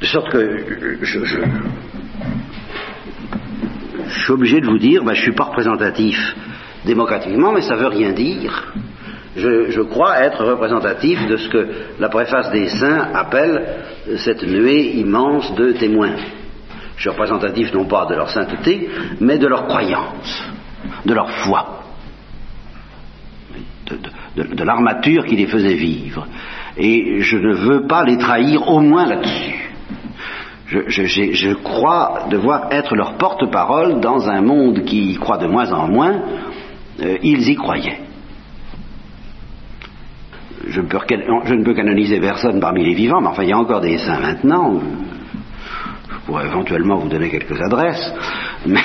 De 0.00 0.06
sorte 0.06 0.30
que 0.30 0.98
je, 1.02 1.18
suis 4.08 4.32
obligé 4.32 4.60
de 4.60 4.66
vous 4.66 4.78
dire, 4.78 5.04
ben, 5.04 5.12
je 5.12 5.20
ne 5.20 5.24
suis 5.24 5.34
pas 5.34 5.44
représentatif 5.44 6.34
démocratiquement, 6.84 7.52
mais 7.52 7.62
ça 7.62 7.74
ne 7.74 7.80
veut 7.80 7.88
rien 7.88 8.12
dire. 8.12 8.72
Je, 9.34 9.80
crois 9.82 10.20
être 10.20 10.44
représentatif 10.44 11.26
de 11.26 11.36
ce 11.38 11.48
que 11.48 11.68
la 11.98 12.10
préface 12.10 12.50
des 12.50 12.68
saints 12.68 13.08
appelle 13.14 13.78
cette 14.18 14.42
nuée 14.42 14.98
immense 14.98 15.54
de 15.54 15.72
témoins. 15.72 16.16
Je 16.96 17.00
suis 17.00 17.10
représentatif 17.10 17.72
non 17.72 17.86
pas 17.86 18.06
de 18.06 18.14
leur 18.14 18.28
sainteté, 18.28 18.90
mais 19.20 19.38
de 19.38 19.46
leur 19.46 19.66
croyance, 19.66 20.44
de 21.06 21.14
leur 21.14 21.30
foi, 21.30 21.80
de, 24.36 24.64
l'armature 24.64 25.24
qui 25.24 25.36
les 25.36 25.46
faisait 25.46 25.74
vivre. 25.74 26.26
Et 26.76 27.20
je 27.20 27.36
ne 27.38 27.54
veux 27.54 27.86
pas 27.86 28.04
les 28.04 28.18
trahir 28.18 28.68
au 28.68 28.80
moins 28.80 29.06
là-dessus. 29.06 29.70
Je, 30.66 31.54
crois 31.54 32.26
devoir 32.30 32.68
être 32.70 32.94
leur 32.94 33.18
porte-parole 33.18 34.00
dans 34.00 34.28
un 34.28 34.40
monde 34.40 34.84
qui 34.84 35.16
croit 35.16 35.36
de 35.36 35.46
moins 35.46 35.70
en 35.72 35.88
moins, 35.88 36.22
euh, 37.00 37.16
ils 37.22 37.48
y 37.48 37.56
croyaient. 37.56 38.00
Je, 40.68 40.80
ne 40.80 41.64
peux 41.64 41.74
canoniser 41.74 42.20
personne 42.20 42.60
parmi 42.60 42.84
les 42.84 42.94
vivants, 42.94 43.20
mais 43.20 43.28
enfin 43.28 43.42
il 43.42 43.48
y 43.48 43.52
a 43.52 43.58
encore 43.58 43.80
des 43.80 43.98
saints 43.98 44.20
maintenant. 44.20 44.80
Je 46.08 46.26
pourrais 46.26 46.46
éventuellement 46.46 46.98
vous 46.98 47.08
donner 47.08 47.30
quelques 47.30 47.60
adresses. 47.60 48.12
Mais 48.66 48.80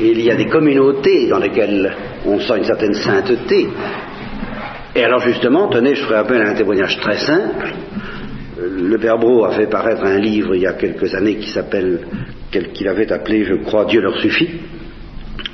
il 0.00 0.22
y 0.22 0.30
a 0.30 0.36
des 0.36 0.46
communautés 0.46 1.28
dans 1.28 1.38
lesquelles 1.38 1.94
on 2.24 2.40
sent 2.40 2.58
une 2.58 2.64
certaine 2.64 2.94
sainteté. 2.94 3.68
Et 4.94 5.04
alors 5.04 5.20
justement, 5.20 5.68
tenez, 5.68 5.94
je 5.94 6.04
ferai 6.04 6.16
appel 6.16 6.42
à 6.42 6.50
un 6.50 6.54
témoignage 6.54 6.98
très 6.98 7.18
simple. 7.18 7.74
Le 8.58 8.98
Père 8.98 9.18
Bro 9.18 9.44
a 9.44 9.52
fait 9.52 9.66
paraître 9.66 10.04
un 10.04 10.18
livre 10.18 10.54
il 10.54 10.62
y 10.62 10.66
a 10.66 10.72
quelques 10.72 11.14
années 11.14 11.36
qui 11.36 11.50
s'appelle, 11.50 12.00
qu'il 12.50 12.88
avait 12.88 13.10
appelé, 13.12 13.44
je 13.44 13.54
crois, 13.54 13.84
Dieu 13.84 14.00
leur 14.00 14.18
suffit 14.20 14.48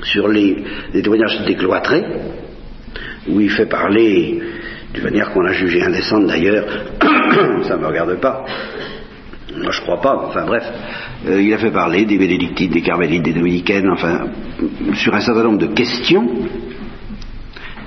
sur 0.02 0.28
les, 0.28 0.56
témoignages 0.92 1.44
des 1.46 1.54
cloîtrés, 1.54 2.04
où 3.28 3.40
il 3.40 3.50
fait 3.50 3.66
parler, 3.66 4.40
d'une 4.92 5.04
manière 5.04 5.32
qu'on 5.32 5.44
a 5.44 5.52
jugée 5.52 5.82
indécente 5.82 6.26
d'ailleurs, 6.26 6.66
ça 7.62 7.76
ne 7.76 7.82
me 7.82 7.86
regarde 7.86 8.20
pas, 8.20 8.44
moi 9.56 9.70
je 9.70 9.80
crois 9.80 10.00
pas, 10.00 10.26
enfin 10.28 10.44
bref, 10.46 10.64
euh, 11.26 11.40
il 11.40 11.52
a 11.52 11.58
fait 11.58 11.70
parler 11.70 12.04
des 12.04 12.18
bénédictines, 12.18 12.70
des 12.70 12.82
carmélites, 12.82 13.22
des 13.22 13.32
dominicaines, 13.32 13.88
enfin, 13.90 14.26
sur 14.94 15.14
un 15.14 15.20
certain 15.20 15.44
nombre 15.44 15.58
de 15.58 15.74
questions, 15.74 16.28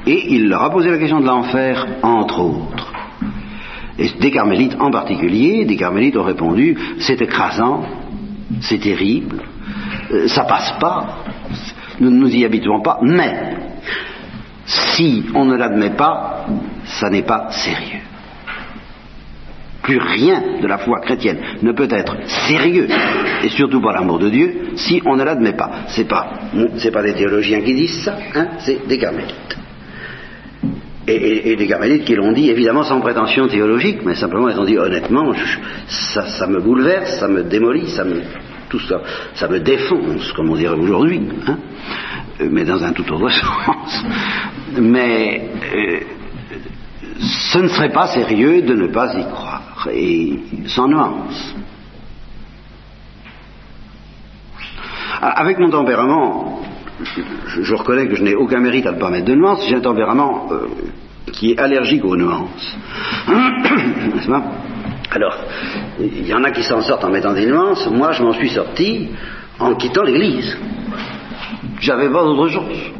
et 0.05 0.33
il 0.33 0.49
leur 0.49 0.63
a 0.63 0.69
posé 0.69 0.89
la 0.89 0.97
question 0.97 1.19
de 1.19 1.27
l'enfer, 1.27 1.85
entre 2.01 2.39
autres. 2.39 2.93
Et 3.99 4.09
des 4.19 4.31
carmélites 4.31 4.75
en 4.79 4.91
particulier, 4.91 5.65
des 5.65 5.75
carmélites 5.75 6.15
ont 6.17 6.23
répondu, 6.23 6.77
c'est 6.99 7.21
écrasant, 7.21 7.83
c'est 8.61 8.79
terrible, 8.79 9.41
euh, 10.11 10.27
ça 10.27 10.43
passe 10.43 10.73
pas, 10.79 11.23
nous 11.99 12.09
ne 12.09 12.17
nous 12.17 12.35
y 12.35 12.45
habituons 12.45 12.81
pas, 12.81 12.99
mais 13.01 13.57
si 14.65 15.25
on 15.33 15.45
ne 15.45 15.55
l'admet 15.55 15.91
pas, 15.91 16.45
ça 16.85 17.09
n'est 17.09 17.23
pas 17.23 17.49
sérieux. 17.51 18.01
Plus 19.81 19.99
rien 19.99 20.43
de 20.61 20.67
la 20.67 20.79
foi 20.79 20.99
chrétienne 20.99 21.37
ne 21.61 21.71
peut 21.71 21.87
être 21.89 22.17
sérieux, 22.47 22.87
et 23.41 23.49
surtout 23.49 23.81
par 23.81 23.93
l'amour 23.93 24.19
de 24.19 24.29
Dieu, 24.29 24.61
si 24.75 25.01
on 25.05 25.15
ne 25.15 25.23
l'admet 25.23 25.53
pas. 25.53 25.71
C'est 25.87 26.07
pas, 26.07 26.33
c'est 26.77 26.91
pas 26.91 27.03
des 27.03 27.13
théologiens 27.13 27.61
qui 27.61 27.73
disent 27.73 28.03
ça, 28.03 28.17
hein, 28.35 28.47
c'est 28.59 28.85
des 28.85 28.97
carmélites. 28.97 29.57
Et, 31.09 31.55
des 31.55 31.67
carmélites 31.67 32.03
qui 32.03 32.15
l'ont 32.15 32.33
dit 32.33 32.49
évidemment 32.49 32.83
sans 32.83 32.99
prétention 32.99 33.47
théologique, 33.47 33.99
mais 34.03 34.15
simplement 34.15 34.49
ils 34.49 34.59
ont 34.59 34.65
dit 34.65 34.77
honnêtement, 34.77 35.31
ça 35.87 36.47
me 36.47 36.59
bouleverse, 36.59 37.17
ça 37.17 37.29
me 37.29 37.43
démolit, 37.43 37.87
ça 37.87 38.03
me 38.03 38.21
tout 38.69 38.79
ça, 38.79 39.01
ça 39.35 39.47
me 39.47 39.59
défonce, 39.59 40.31
comme 40.33 40.49
on 40.49 40.55
dirait 40.55 40.75
aujourd'hui, 40.75 41.21
hein, 41.47 41.57
mais 42.49 42.65
dans 42.65 42.83
un 42.83 42.91
tout 42.93 43.09
autre 43.11 43.29
sens. 43.31 44.05
Mais 44.79 45.49
euh, 45.73 45.99
ce 47.19 47.59
ne 47.59 47.67
serait 47.67 47.91
pas 47.91 48.07
sérieux 48.07 48.61
de 48.61 48.73
ne 48.73 48.87
pas 48.87 49.13
y 49.17 49.23
croire, 49.23 49.87
et 49.91 50.39
sans 50.67 50.87
nuance. 50.87 51.55
Ah, 55.19 55.29
avec 55.41 55.57
mon 55.57 55.69
tempérament, 55.69 56.61
je, 57.61 57.73
reconnais 57.73 58.07
que 58.07 58.15
je 58.15 58.23
n'ai 58.23 58.35
aucun 58.35 58.59
mérite 58.59 58.85
à 58.85 58.91
ne 58.91 58.99
pas 58.99 59.09
mettre 59.09 59.25
de 59.25 59.35
nuance, 59.35 59.65
j'ai 59.67 59.75
un 59.75 59.81
tempérament 59.81 60.47
euh, 60.51 60.67
qui 61.31 61.51
est 61.51 61.59
allergique 61.59 62.05
aux 62.05 62.15
nuances. 62.15 62.77
Alors, 65.11 65.37
il 65.99 66.27
y 66.27 66.33
en 66.33 66.43
a 66.43 66.51
qui 66.51 66.63
s'en 66.63 66.81
sortent 66.81 67.03
en 67.05 67.09
mettant 67.09 67.33
des 67.33 67.45
nuances, 67.45 67.87
moi 67.89 68.11
je 68.11 68.23
m'en 68.23 68.33
suis 68.33 68.49
sorti 68.49 69.09
en 69.59 69.75
quittant 69.75 70.03
l'Église. 70.03 70.57
J'avais 71.79 72.09
pas 72.09 72.23
d'autre 72.23 72.49
chose. 72.49 72.91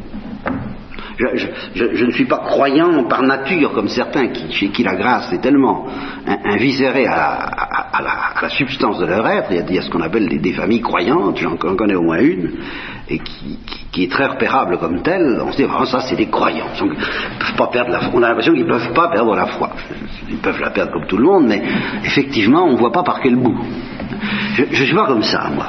Je, 1.18 2.04
ne 2.04 2.10
suis 2.12 2.26
pas 2.26 2.38
croyant 2.38 3.04
par 3.04 3.22
nature 3.22 3.72
comme 3.72 3.88
certains 3.88 4.32
chez 4.50 4.68
qui 4.68 4.84
la 4.84 4.94
grâce 4.94 5.32
est 5.32 5.40
tellement 5.40 5.86
invisérée 6.44 7.06
à, 7.06 8.34
la, 8.40 8.48
substance 8.50 8.98
de 9.00 9.06
leur 9.06 9.26
être. 9.26 9.50
Il 9.50 9.74
y 9.74 9.78
a, 9.78 9.82
ce 9.82 9.90
qu'on 9.90 10.00
appelle 10.00 10.28
des, 10.28 10.52
familles 10.52 10.80
croyantes, 10.80 11.38
j'en 11.38 11.56
connais 11.56 11.96
au 11.96 12.02
moins 12.02 12.20
une, 12.20 12.52
et 13.08 13.18
qui, 13.18 14.04
est 14.04 14.12
très 14.12 14.26
repérable 14.26 14.78
comme 14.78 15.02
telle. 15.02 15.40
On 15.44 15.50
se 15.50 15.56
dit, 15.56 15.64
oh, 15.64 15.84
ça 15.86 16.00
c'est 16.00 16.16
des 16.16 16.28
croyants. 16.28 16.68
peuvent 16.78 17.56
pas 17.56 17.66
perdre 17.66 17.90
la, 17.90 18.00
on 18.14 18.22
a 18.22 18.28
l'impression 18.28 18.52
qu'ils 18.52 18.66
ne 18.66 18.70
peuvent 18.70 18.92
pas 18.92 19.08
perdre 19.08 19.34
la 19.34 19.46
foi. 19.46 19.70
Ils 20.30 20.38
peuvent 20.38 20.60
la 20.60 20.70
perdre 20.70 20.92
comme 20.92 21.06
tout 21.06 21.16
le 21.16 21.24
monde, 21.24 21.46
mais 21.48 21.62
effectivement, 22.04 22.64
on 22.64 22.72
ne 22.72 22.78
voit 22.78 22.92
pas 22.92 23.02
par 23.02 23.20
quel 23.20 23.34
bout. 23.34 23.58
Je 24.56 24.62
ne 24.62 24.86
suis 24.86 24.94
pas 24.94 25.06
comme 25.06 25.22
ça, 25.22 25.50
moi 25.52 25.66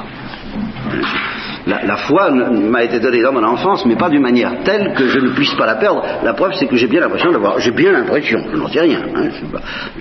la, 1.66 1.96
foi 1.96 2.30
m'a 2.30 2.84
été 2.84 3.00
donnée 3.00 3.22
dans 3.22 3.32
mon 3.32 3.44
enfance, 3.44 3.84
mais 3.86 3.96
pas 3.96 4.08
d'une 4.08 4.22
manière 4.22 4.62
telle 4.64 4.94
que 4.94 5.08
je 5.08 5.18
ne 5.18 5.30
puisse 5.30 5.54
pas 5.54 5.66
la 5.66 5.74
perdre. 5.76 6.02
La 6.24 6.32
preuve, 6.32 6.52
c'est 6.54 6.66
que 6.66 6.76
j'ai 6.76 6.86
bien 6.86 7.00
l'impression 7.00 7.30
d'avoir, 7.30 7.58
j'ai 7.60 7.70
bien 7.70 7.92
l'impression, 7.92 8.38
je 8.50 8.56
n'en 8.56 8.68
sais 8.68 8.80
rien, 8.80 9.00
hein, 9.14 9.28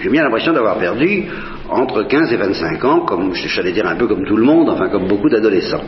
j'ai 0.02 0.10
bien 0.10 0.24
l'impression 0.24 0.54
d'avoir 0.54 0.78
perdu 0.78 1.26
entre 1.70 2.04
15 2.04 2.32
et 2.32 2.38
25 2.38 2.86
ans, 2.86 3.00
comme 3.02 3.34
j'allais 3.34 3.72
dire 3.72 3.88
un 3.88 3.96
peu 3.96 4.08
comme 4.08 4.26
tout 4.26 4.38
le 4.38 4.44
monde, 4.44 4.70
enfin 4.70 4.90
comme 4.90 5.08
beaucoup 5.08 5.30
d'adolescents. 5.30 5.84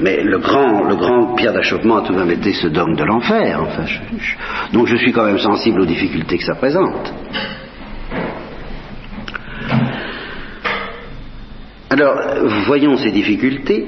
Mais 0.00 0.22
le 0.22 0.38
grand, 0.38 0.84
le 0.84 0.96
grand 0.96 1.34
pierre 1.34 1.52
d'achoppement 1.52 1.98
a 1.98 2.02
tout 2.02 2.12
de 2.12 2.18
même 2.18 2.30
été 2.30 2.52
ce 2.52 2.68
dogme 2.68 2.94
de 2.94 3.04
l'enfer. 3.04 3.60
Enfin, 3.60 3.84
donc 4.72 4.86
je 4.86 4.96
suis 4.96 5.12
quand 5.12 5.24
même 5.24 5.38
sensible 5.38 5.80
aux 5.80 5.86
difficultés 5.86 6.38
que 6.38 6.44
ça 6.44 6.54
présente. 6.54 7.12
Alors, 11.90 12.16
voyons 12.66 12.96
ces 12.96 13.10
difficultés. 13.10 13.86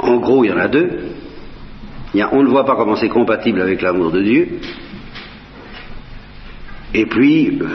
En 0.00 0.16
gros, 0.16 0.44
il 0.44 0.50
y 0.50 0.52
en 0.52 0.58
a 0.58 0.68
deux. 0.68 1.08
On 2.32 2.42
ne 2.42 2.48
voit 2.48 2.64
pas 2.64 2.76
comment 2.76 2.96
c'est 2.96 3.08
compatible 3.08 3.60
avec 3.60 3.82
l'amour 3.82 4.10
de 4.10 4.22
Dieu. 4.22 4.60
Et 6.94 7.06
puis, 7.06 7.58
euh, 7.60 7.66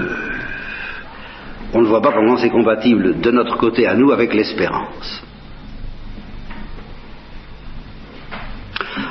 on 1.74 1.82
ne 1.82 1.88
voit 1.88 2.02
pas 2.02 2.12
comment 2.12 2.38
c'est 2.38 2.50
compatible 2.50 3.20
de 3.20 3.32
notre 3.32 3.58
côté 3.58 3.88
à 3.88 3.96
nous 3.96 4.12
avec 4.12 4.34
l'espérance. 4.34 5.24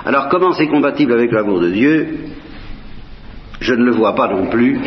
Alors 0.05 0.29
comment 0.29 0.53
c'est 0.53 0.67
compatible 0.67 1.13
avec 1.13 1.31
l'amour 1.31 1.61
de 1.61 1.71
Dieu? 1.71 2.19
Je 3.61 3.75
ne 3.75 3.85
le 3.85 3.93
vois 3.93 4.15
pas 4.15 4.29
non 4.29 4.47
plus. 4.47 4.81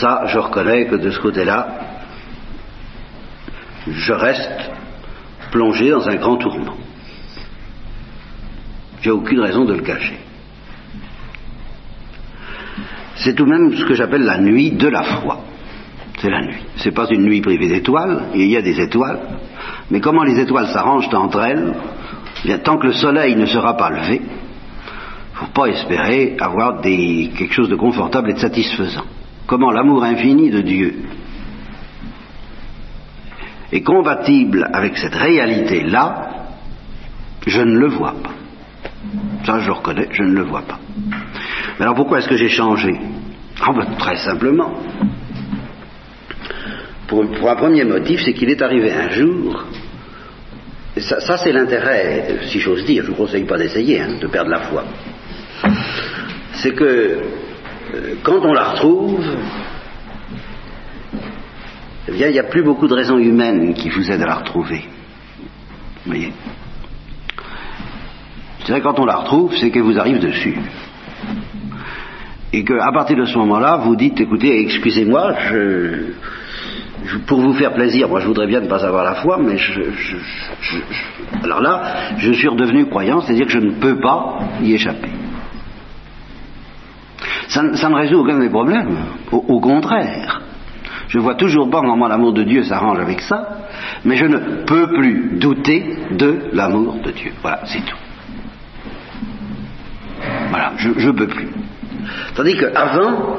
Ça, 0.00 0.24
je 0.26 0.38
reconnais 0.38 0.86
que 0.86 0.96
de 0.96 1.10
ce 1.10 1.18
côté-là, 1.20 1.68
je 3.86 4.12
reste 4.12 4.70
plongé 5.56 5.88
dans 5.90 6.06
un 6.06 6.16
grand 6.16 6.36
tourment. 6.36 6.76
J'ai 9.00 9.10
aucune 9.10 9.40
raison 9.40 9.64
de 9.64 9.72
le 9.72 9.80
cacher. 9.80 10.18
C'est 13.16 13.34
tout 13.34 13.44
de 13.46 13.50
même 13.50 13.74
ce 13.74 13.84
que 13.86 13.94
j'appelle 13.94 14.24
la 14.24 14.38
nuit 14.38 14.72
de 14.72 14.88
la 14.88 15.02
foi. 15.02 15.38
C'est 16.18 16.28
la 16.28 16.42
nuit. 16.42 16.62
C'est 16.76 16.94
pas 16.94 17.06
une 17.10 17.22
nuit 17.22 17.40
privée 17.40 17.68
d'étoiles, 17.68 18.24
il 18.34 18.48
y 18.48 18.56
a 18.56 18.62
des 18.62 18.78
étoiles, 18.78 19.20
mais 19.90 20.00
comment 20.00 20.24
les 20.24 20.38
étoiles 20.38 20.68
s'arrangent 20.68 21.12
entre 21.14 21.40
elles? 21.40 21.74
Eh 22.44 22.48
bien, 22.48 22.58
Tant 22.58 22.76
que 22.76 22.88
le 22.88 22.92
soleil 22.92 23.34
ne 23.36 23.46
sera 23.46 23.76
pas 23.78 23.88
levé, 23.90 24.20
il 24.20 25.32
ne 25.32 25.38
faut 25.38 25.52
pas 25.54 25.68
espérer 25.68 26.36
avoir 26.38 26.82
quelque 26.82 27.52
chose 27.52 27.70
de 27.70 27.76
confortable 27.76 28.30
et 28.30 28.34
de 28.34 28.38
satisfaisant. 28.38 29.04
Comment 29.46 29.70
l'amour 29.70 30.04
infini 30.04 30.50
de 30.50 30.60
Dieu 30.60 30.94
est 33.72 33.82
compatible 33.82 34.68
avec 34.72 34.96
cette 34.98 35.14
réalité-là, 35.14 36.30
je 37.46 37.60
ne 37.60 37.78
le 37.78 37.88
vois 37.88 38.14
pas. 38.22 38.32
Ça, 39.44 39.60
je 39.60 39.70
reconnais, 39.70 40.08
je 40.10 40.22
ne 40.22 40.32
le 40.32 40.42
vois 40.42 40.62
pas. 40.62 40.78
Mais 41.78 41.84
alors 41.84 41.94
pourquoi 41.94 42.18
est-ce 42.18 42.28
que 42.28 42.36
j'ai 42.36 42.48
changé? 42.48 42.98
Ah 43.60 43.72
ben, 43.72 43.96
Très 43.98 44.16
simplement. 44.16 44.74
Pour, 47.06 47.22
un 47.22 47.56
premier 47.56 47.84
motif, 47.84 48.20
c'est 48.24 48.32
qu'il 48.32 48.50
est 48.50 48.60
arrivé 48.62 48.92
un 48.92 49.10
jour, 49.10 49.64
ça, 50.98 51.36
c'est 51.36 51.52
l'intérêt, 51.52 52.38
si 52.46 52.58
j'ose 52.58 52.84
dire, 52.84 53.04
je 53.04 53.10
ne 53.10 53.14
vous 53.14 53.22
conseille 53.22 53.44
pas 53.44 53.58
d'essayer, 53.58 54.00
hein, 54.00 54.16
de 54.20 54.26
perdre 54.26 54.50
la 54.50 54.60
foi, 54.60 54.82
c'est 56.54 56.72
que 56.72 56.84
euh, 57.94 58.14
quand 58.22 58.44
on 58.44 58.52
la 58.52 58.70
retrouve, 58.70 59.24
il 62.18 62.32
n'y 62.32 62.38
a 62.38 62.44
plus 62.44 62.62
beaucoup 62.62 62.88
de 62.88 62.94
raisons 62.94 63.18
humaines 63.18 63.74
qui 63.74 63.90
vous 63.90 64.10
aident 64.10 64.22
à 64.22 64.26
la 64.26 64.34
retrouver. 64.36 64.84
Vous 66.04 66.12
voyez 66.12 66.32
C'est 68.64 68.80
quand 68.80 68.98
on 68.98 69.04
la 69.04 69.16
retrouve, 69.16 69.54
c'est 69.56 69.70
qu'elle 69.70 69.82
vous 69.82 69.98
arrive 69.98 70.18
dessus. 70.18 70.56
Et 72.52 72.64
qu'à 72.64 72.90
partir 72.92 73.16
de 73.16 73.26
ce 73.26 73.36
moment-là, 73.38 73.78
vous 73.78 73.96
dites, 73.96 74.18
écoutez, 74.20 74.60
excusez-moi, 74.60 75.34
pour 77.26 77.40
vous 77.40 77.52
faire 77.52 77.74
plaisir, 77.74 78.08
moi 78.08 78.20
je 78.20 78.26
voudrais 78.26 78.46
bien 78.46 78.60
ne 78.60 78.68
pas 78.68 78.84
avoir 78.84 79.04
la 79.04 79.16
foi, 79.16 79.38
mais 79.38 79.58
je, 79.58 79.80
alors 81.42 81.60
là, 81.60 81.82
je 82.16 82.32
suis 82.32 82.48
redevenu 82.48 82.86
croyant, 82.86 83.20
c'est-à-dire 83.20 83.46
que 83.46 83.52
je 83.52 83.58
ne 83.58 83.72
peux 83.72 84.00
pas 84.00 84.38
y 84.62 84.72
échapper. 84.72 85.10
Ça, 87.48 87.62
ne 87.62 87.94
résout 87.94 88.20
aucun 88.20 88.38
des 88.38 88.48
problèmes, 88.48 88.96
au 89.30 89.60
contraire. 89.60 90.40
Je 91.08 91.18
vois 91.18 91.34
toujours 91.34 91.70
pas 91.70 91.80
comment 91.80 92.08
l'amour 92.08 92.32
de 92.32 92.42
Dieu 92.42 92.64
s'arrange 92.64 92.98
avec 92.98 93.20
ça, 93.20 93.58
mais 94.04 94.16
je 94.16 94.24
ne 94.24 94.64
peux 94.64 94.88
plus 94.88 95.38
douter 95.38 95.96
de 96.10 96.50
l'amour 96.52 96.96
de 97.04 97.10
Dieu. 97.12 97.32
Voilà, 97.42 97.60
c'est 97.64 97.84
tout. 97.84 97.96
Voilà, 100.50 100.72
je 100.76 100.88
ne 100.88 101.12
peux 101.12 101.28
plus. 101.28 101.48
Tandis 102.34 102.56
qu'avant, 102.56 103.38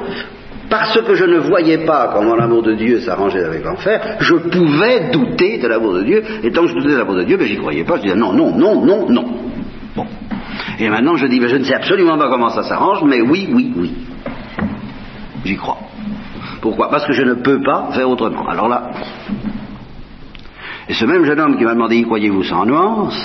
parce 0.70 0.99
que 1.01 1.13
je 1.15 1.26
ne 1.26 1.38
voyais 1.38 1.80
pas 1.86 2.11
comment 2.13 2.36
l'amour 2.36 2.63
de 2.63 2.74
Dieu 2.74 2.99
s'arrangeait 2.99 3.43
avec 3.43 3.63
l'enfer, 3.63 4.18
je 4.20 4.36
pouvais 4.36 5.09
douter 5.11 5.57
de 5.59 5.68
l'amour 5.68 5.93
de 5.93 6.03
Dieu, 6.03 6.24
et 6.43 6.51
tant 6.51 6.63
que 6.63 6.68
je 6.70 6.74
doutais 6.74 6.91
de 6.91 6.97
l'amour 6.97 7.15
de 7.15 7.24
Dieu, 7.24 7.38
ben, 7.38 7.47
j'y 7.47 7.57
croyais 7.57 7.84
pas, 7.84 7.97
je 7.97 8.03
disais 8.03 8.15
non, 8.15 8.34
non, 8.34 8.55
non, 8.57 8.86
non, 8.86 9.09
non. 9.09 9.26
Bon. 9.95 10.05
Et 10.80 10.89
maintenant 10.89 11.15
je 11.15 11.28
dis, 11.28 11.39
ben, 11.39 11.47
je 11.47 11.57
ne 11.57 11.63
sais 11.63 11.76
absolument 11.76 12.18
pas 12.18 12.30
comment 12.30 12.49
ça 12.49 12.63
s'arrange, 12.63 13.03
mais 13.05 13.22
oui, 13.22 13.49
oui, 13.51 13.74
oui. 13.76 13.93
J'y 15.45 15.55
crois. 15.55 15.80
Pourquoi 16.68 16.89
Parce 16.89 17.05
que 17.05 17.13
je 17.13 17.24
ne 17.24 17.36
peux 17.36 17.63
pas 17.63 17.91
faire 17.93 18.09
autrement. 18.09 18.45
Alors 18.45 18.68
là, 18.68 18.91
et 20.89 20.93
ce 20.93 21.05
même 21.05 21.24
jeune 21.24 21.39
homme 21.39 21.57
qui 21.57 21.63
m'a 21.63 21.74
demandé 21.74 21.95
y 21.95 22.03
croyez-vous 22.03 22.43
sans 22.43 22.65
nuance 22.65 23.18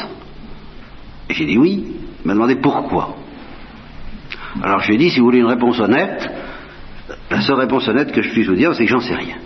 Et 1.28 1.34
j'ai 1.34 1.47
dit 1.47 1.59
oui, 1.59 1.84
il 2.20 2.26
m'a 2.28 2.34
demandé 2.34 2.55
pourquoi. 2.55 3.16
Alors 4.62 4.78
je 4.78 4.88
lui 4.88 4.95
ai 4.95 4.99
dit 4.99 5.11
si 5.11 5.18
vous 5.18 5.24
voulez 5.24 5.40
une 5.40 5.47
réponse 5.47 5.80
honnête, 5.80 6.30
la 7.32 7.40
seule 7.40 7.57
réponse 7.57 7.88
honnête 7.88 8.12
que 8.12 8.22
je 8.22 8.30
puisse 8.30 8.47
vous 8.47 8.55
dire, 8.55 8.76
c'est 8.76 8.84
que 8.84 8.90
j'en 8.90 9.01
sais 9.01 9.16
rien. 9.16 9.38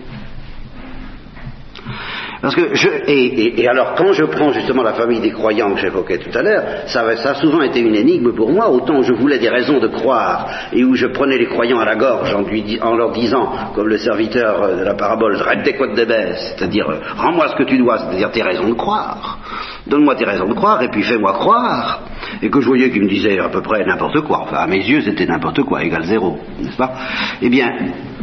Parce 2.47 2.55
que 2.55 2.77
je, 2.77 2.89
et, 3.09 3.67
alors 3.67 3.97
quand 3.97 4.13
je 4.13 4.23
prends 4.23 4.53
justement 4.53 4.85
la 4.85 4.93
famille 4.93 5.19
des 5.19 5.33
croyants 5.33 5.75
que 5.75 5.81
j'évoquais 5.81 6.19
tout 6.19 6.31
à 6.33 6.43
l'heure, 6.43 6.63
ça, 6.87 7.17
ça, 7.17 7.31
a 7.31 7.35
souvent 7.35 7.61
été 7.61 7.81
une 7.81 7.97
énigme 7.97 8.33
pour 8.33 8.53
moi, 8.53 8.71
autant 8.71 9.03
je 9.03 9.13
voulais 9.15 9.41
des 9.41 9.49
raisons 9.49 9.81
de 9.81 9.89
croire, 9.89 10.49
et 10.73 10.85
où 10.85 10.95
je 10.95 11.09
prenais 11.09 11.39
les 11.39 11.47
croyants 11.47 11.81
à 11.81 11.85
la 11.85 11.97
gorge 11.97 12.33
en, 12.33 12.95
leur 12.95 13.11
disant, 13.11 13.51
comme 13.75 13.89
le 13.89 13.99
serviteur 13.99 14.77
de 14.77 14.85
la 14.85 14.95
parabole, 14.95 15.37
c'est-à-dire 15.37 16.87
rends-moi 17.17 17.49
ce 17.49 17.57
que 17.57 17.65
tu 17.65 17.79
dois, 17.79 17.99
c'est-à-dire 17.99 18.31
tes 18.31 18.45
raisons 18.45 18.69
de 18.69 18.75
croire. 18.75 19.41
Donne-moi 19.87 20.17
tes 20.17 20.25
raisons 20.25 20.49
de 20.49 20.55
croire 20.55 20.83
et 20.83 20.89
puis 20.89 21.03
fais-moi 21.03 21.33
croire. 21.35 22.01
Et 22.43 22.51
que 22.51 22.61
je 22.61 22.67
voyais 22.67 22.91
qu'il 22.91 23.03
me 23.03 23.09
disait 23.09 23.39
à 23.39 23.49
peu 23.49 23.63
près 23.63 23.85
n'importe 23.85 24.21
quoi. 24.23 24.41
Enfin, 24.41 24.57
à 24.57 24.67
mes 24.67 24.79
yeux, 24.79 25.01
c'était 25.01 25.27
n'importe 25.27 25.63
quoi, 25.63 25.85
égal 25.85 26.05
zéro, 26.05 26.39
n'est-ce 26.61 26.77
pas? 26.77 26.93
Eh 27.41 27.49
bien, 27.49 27.73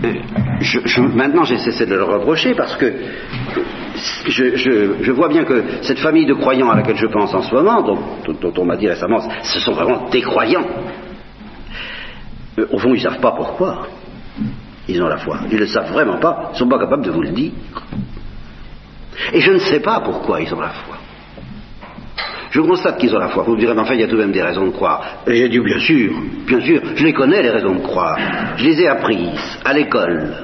euh, 0.04 0.14
maintenant 1.16 1.44
j'ai 1.44 1.58
cessé 1.58 1.86
de 1.86 1.96
le 1.96 2.04
reprocher 2.04 2.54
parce 2.54 2.76
que 2.76 2.94
je, 4.28 5.12
vois 5.12 5.30
bien 5.30 5.46
que 5.46 5.64
cette 5.82 6.00
famille 6.00 6.26
de 6.26 6.34
croyants 6.34 6.70
à 6.70 6.76
laquelle 6.76 6.98
je 6.98 7.08
pense 7.08 7.34
en 7.34 7.42
ce 7.42 7.54
moment, 7.54 7.82
dont, 7.82 8.54
on 8.58 8.66
m'a 8.66 8.76
dit 8.76 8.88
récemment, 8.88 9.22
ce 9.42 9.60
sont 9.60 9.74
vraiment 9.74 10.10
des 10.10 10.22
croyants. 10.22 10.66
Euh, 12.60 12.68
au 12.72 12.78
fond, 12.78 12.90
ils 12.90 13.04
ne 13.04 13.10
savent 13.10 13.22
pas 13.22 13.32
pourquoi 13.32 13.88
ils 14.88 15.02
ont 15.02 15.08
la 15.08 15.18
foi. 15.18 15.40
Ils 15.50 15.56
ne 15.56 15.60
le 15.60 15.68
savent 15.68 15.92
vraiment 15.92 16.18
pas, 16.18 16.50
ils 16.50 16.54
ne 16.54 16.58
sont 16.60 16.68
pas 16.68 16.80
capables 16.80 17.06
de 17.06 17.12
vous 17.12 17.22
le 17.22 17.30
dire. 17.30 17.52
Et 19.32 19.40
je 19.40 19.52
ne 19.52 19.60
sais 19.60 19.80
pas 19.80 20.02
pourquoi 20.02 20.42
ils 20.42 20.54
ont 20.54 20.60
la 20.60 20.70
foi. 20.70 20.93
Je 22.54 22.62
constate 22.62 23.00
qu'ils 23.00 23.16
ont 23.16 23.20
la 23.20 23.30
foi. 23.30 23.42
Vous 23.44 23.56
me 23.56 23.60
direz, 23.60 23.74
mais 23.74 23.82
enfin, 23.82 23.96
il 23.96 24.02
y 24.02 24.04
a 24.04 24.08
tout 24.08 24.16
de 24.16 24.22
même 24.22 24.32
des 24.32 24.44
raisons 24.44 24.68
de 24.68 24.72
croire. 24.72 25.24
Et 25.26 25.36
j'ai 25.36 25.50
dit, 25.50 25.60
bien 25.60 25.80
sûr, 25.80 26.14
bien 26.46 26.62
sûr, 26.62 26.82
je 26.96 27.04
les 27.04 27.14
connais, 27.14 27.42
les 27.42 27.50
raisons 27.50 27.74
de 27.74 27.82
croire. 27.82 28.16
Je 28.58 28.64
les 28.64 28.82
ai 28.82 28.88
apprises 28.88 29.60
à 29.66 29.74
l'école 29.74 30.36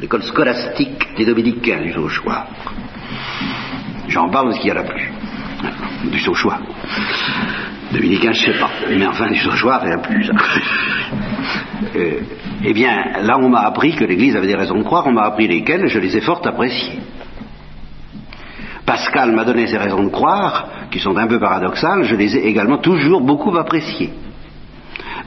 l'école 0.00 0.22
scolastique 0.24 1.16
des 1.16 1.24
dominicains 1.24 1.80
du 1.80 1.92
Sauchoir. 1.92 2.46
J'en 4.08 4.28
parle 4.30 4.48
parce 4.48 4.60
qu'il 4.60 4.70
y 4.70 4.72
en 4.72 4.80
a 4.80 4.84
plus. 4.84 5.10
Du 6.10 6.18
Sauchoir. 6.18 6.60
Dominicain, 7.92 8.32
je 8.32 8.46
sais 8.46 8.58
pas. 8.58 8.70
Mais 8.88 9.06
enfin, 9.06 9.28
du 9.28 9.38
Sauchoir, 9.38 9.80
il 9.84 9.88
n'y 9.88 9.94
en 9.94 9.98
a 9.98 10.02
plus. 10.02 10.30
Euh, 11.96 12.20
eh 12.64 12.72
bien, 12.72 13.22
là, 13.22 13.38
on 13.38 13.48
m'a 13.48 13.60
appris 13.60 13.94
que 13.94 14.04
l'Église 14.04 14.36
avait 14.36 14.46
des 14.46 14.54
raisons 14.54 14.78
de 14.78 14.84
croire. 14.84 15.04
On 15.06 15.12
m'a 15.12 15.22
appris 15.22 15.48
lesquelles, 15.48 15.88
je 15.88 15.98
les 15.98 16.16
ai 16.16 16.20
fort 16.20 16.40
appréciées. 16.44 17.00
Pascal 18.86 19.32
m'a 19.32 19.44
donné 19.44 19.66
ses 19.66 19.78
raisons 19.78 20.02
de 20.02 20.08
croire, 20.08 20.68
qui 20.90 20.98
sont 20.98 21.16
un 21.16 21.26
peu 21.26 21.38
paradoxales, 21.38 22.04
je 22.04 22.16
les 22.16 22.36
ai 22.36 22.46
également 22.46 22.78
toujours 22.78 23.20
beaucoup 23.20 23.56
appréciées. 23.56 24.10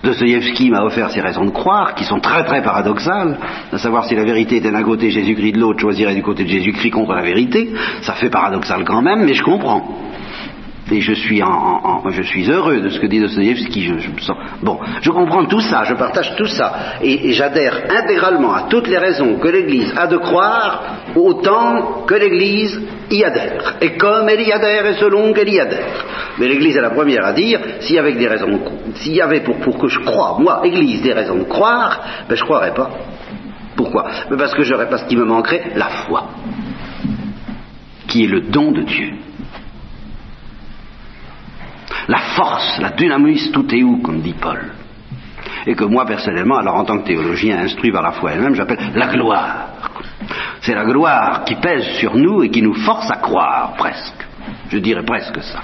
Dostoïevski 0.03 0.69
m'a 0.69 0.83
offert 0.83 1.09
ses 1.09 1.21
raisons 1.21 1.45
de 1.45 1.51
croire, 1.51 1.95
qui 1.95 2.03
sont 2.03 2.19
très 2.19 2.43
très 2.43 2.61
paradoxales, 2.61 3.37
à 3.71 3.77
savoir 3.77 4.05
si 4.05 4.15
la 4.15 4.23
vérité 4.23 4.57
était 4.57 4.71
d'un 4.71 4.83
côté, 4.83 5.09
Jésus-Christ 5.09 5.53
de 5.53 5.59
l'autre, 5.59 5.79
choisirait 5.79 6.15
du 6.15 6.21
côté 6.21 6.43
de 6.43 6.49
Jésus-Christ 6.49 6.91
contre 6.91 7.13
la 7.13 7.23
vérité. 7.23 7.69
Ça 8.01 8.13
fait 8.13 8.29
paradoxal 8.29 8.83
quand 8.83 9.01
même, 9.01 9.25
mais 9.25 9.33
je 9.33 9.43
comprends. 9.43 9.83
Et 10.91 11.01
je 11.01 11.13
suis, 11.13 11.41
heureux 11.41 12.79
de 12.79 12.89
ce 12.89 12.99
que 12.99 13.07
dit 13.07 13.19
Dostoevsky. 13.19 13.91
Je. 13.97 14.09
Bon, 14.61 14.79
je 15.01 15.09
comprends 15.09 15.45
tout 15.45 15.61
ça, 15.61 15.83
je 15.83 15.95
partage 15.95 16.35
tout 16.35 16.45
ça. 16.45 16.99
Et, 17.01 17.33
j'adhère 17.33 17.85
intégralement 17.89 18.53
à 18.53 18.63
toutes 18.63 18.87
les 18.87 18.99
raisons 18.99 19.39
que 19.39 19.47
l'Église 19.47 19.91
a 19.97 20.05
de 20.05 20.17
croire, 20.17 20.83
autant 21.15 22.03
que 22.05 22.13
l'Église 22.13 22.79
y 23.11 23.23
adhère. 23.23 23.75
Et 23.81 23.97
comme 23.97 24.27
elle 24.29 24.41
y 24.41 24.51
adhère 24.51 24.85
et 24.85 24.93
selon 24.95 25.33
qu'elle 25.33 25.49
y 25.49 25.59
adhère. 25.59 26.05
Mais 26.37 26.47
l'Église 26.47 26.77
est 26.77 26.81
la 26.81 26.91
première 26.91 27.25
à 27.25 27.33
dire, 27.33 27.59
s'il 27.79 27.95
y 27.95 27.99
avait 27.99 28.13
des 28.13 28.27
raisons, 28.27 28.59
s'il 28.95 29.13
y 29.13 29.21
avait 29.21 29.41
pour, 29.41 29.77
que 29.77 29.87
je 29.87 29.99
croie, 29.99 30.37
moi, 30.39 30.61
Église, 30.63 31.01
des 31.01 31.13
raisons 31.13 31.37
de 31.37 31.43
croire, 31.43 32.01
ben 32.27 32.35
je 32.35 32.43
croirais 32.43 32.73
pas. 32.73 32.89
Pourquoi? 33.75 34.05
Ben 34.29 34.37
Parce 34.37 34.53
que 34.53 34.63
j'aurais 34.63 34.89
pas 34.89 34.97
ce 34.97 35.05
qui 35.05 35.17
me 35.17 35.25
manquerait, 35.25 35.71
la 35.75 35.89
foi, 35.89 36.29
qui 38.07 38.23
est 38.23 38.27
le 38.27 38.41
don 38.41 38.71
de 38.71 38.81
Dieu 38.81 39.13
la 42.07 42.19
force, 42.35 42.79
la 42.79 42.91
dynamis 42.91 43.51
tout 43.51 43.67
est 43.73 43.83
où, 43.83 43.97
comme 44.01 44.21
dit 44.21 44.35
Paul. 44.39 44.71
Et 45.65 45.75
que 45.75 45.83
moi, 45.83 46.05
personnellement, 46.05 46.57
alors 46.57 46.75
en 46.75 46.85
tant 46.85 46.99
que 46.99 47.07
théologien 47.07 47.59
instruit 47.59 47.91
par 47.91 48.03
la 48.03 48.11
foi 48.11 48.33
elle-même, 48.33 48.55
j'appelle 48.55 48.91
la 48.93 49.07
gloire. 49.07 49.69
C'est 50.61 50.73
la 50.73 50.85
gloire 50.85 51.43
qui 51.45 51.55
pèse 51.55 51.85
sur 51.97 52.15
nous 52.15 52.43
et 52.43 52.49
qui 52.49 52.61
nous 52.61 52.73
force 52.73 53.09
à 53.11 53.17
croire, 53.17 53.73
presque. 53.77 54.25
Je 54.69 54.77
dirais 54.79 55.03
presque 55.03 55.41
ça. 55.41 55.61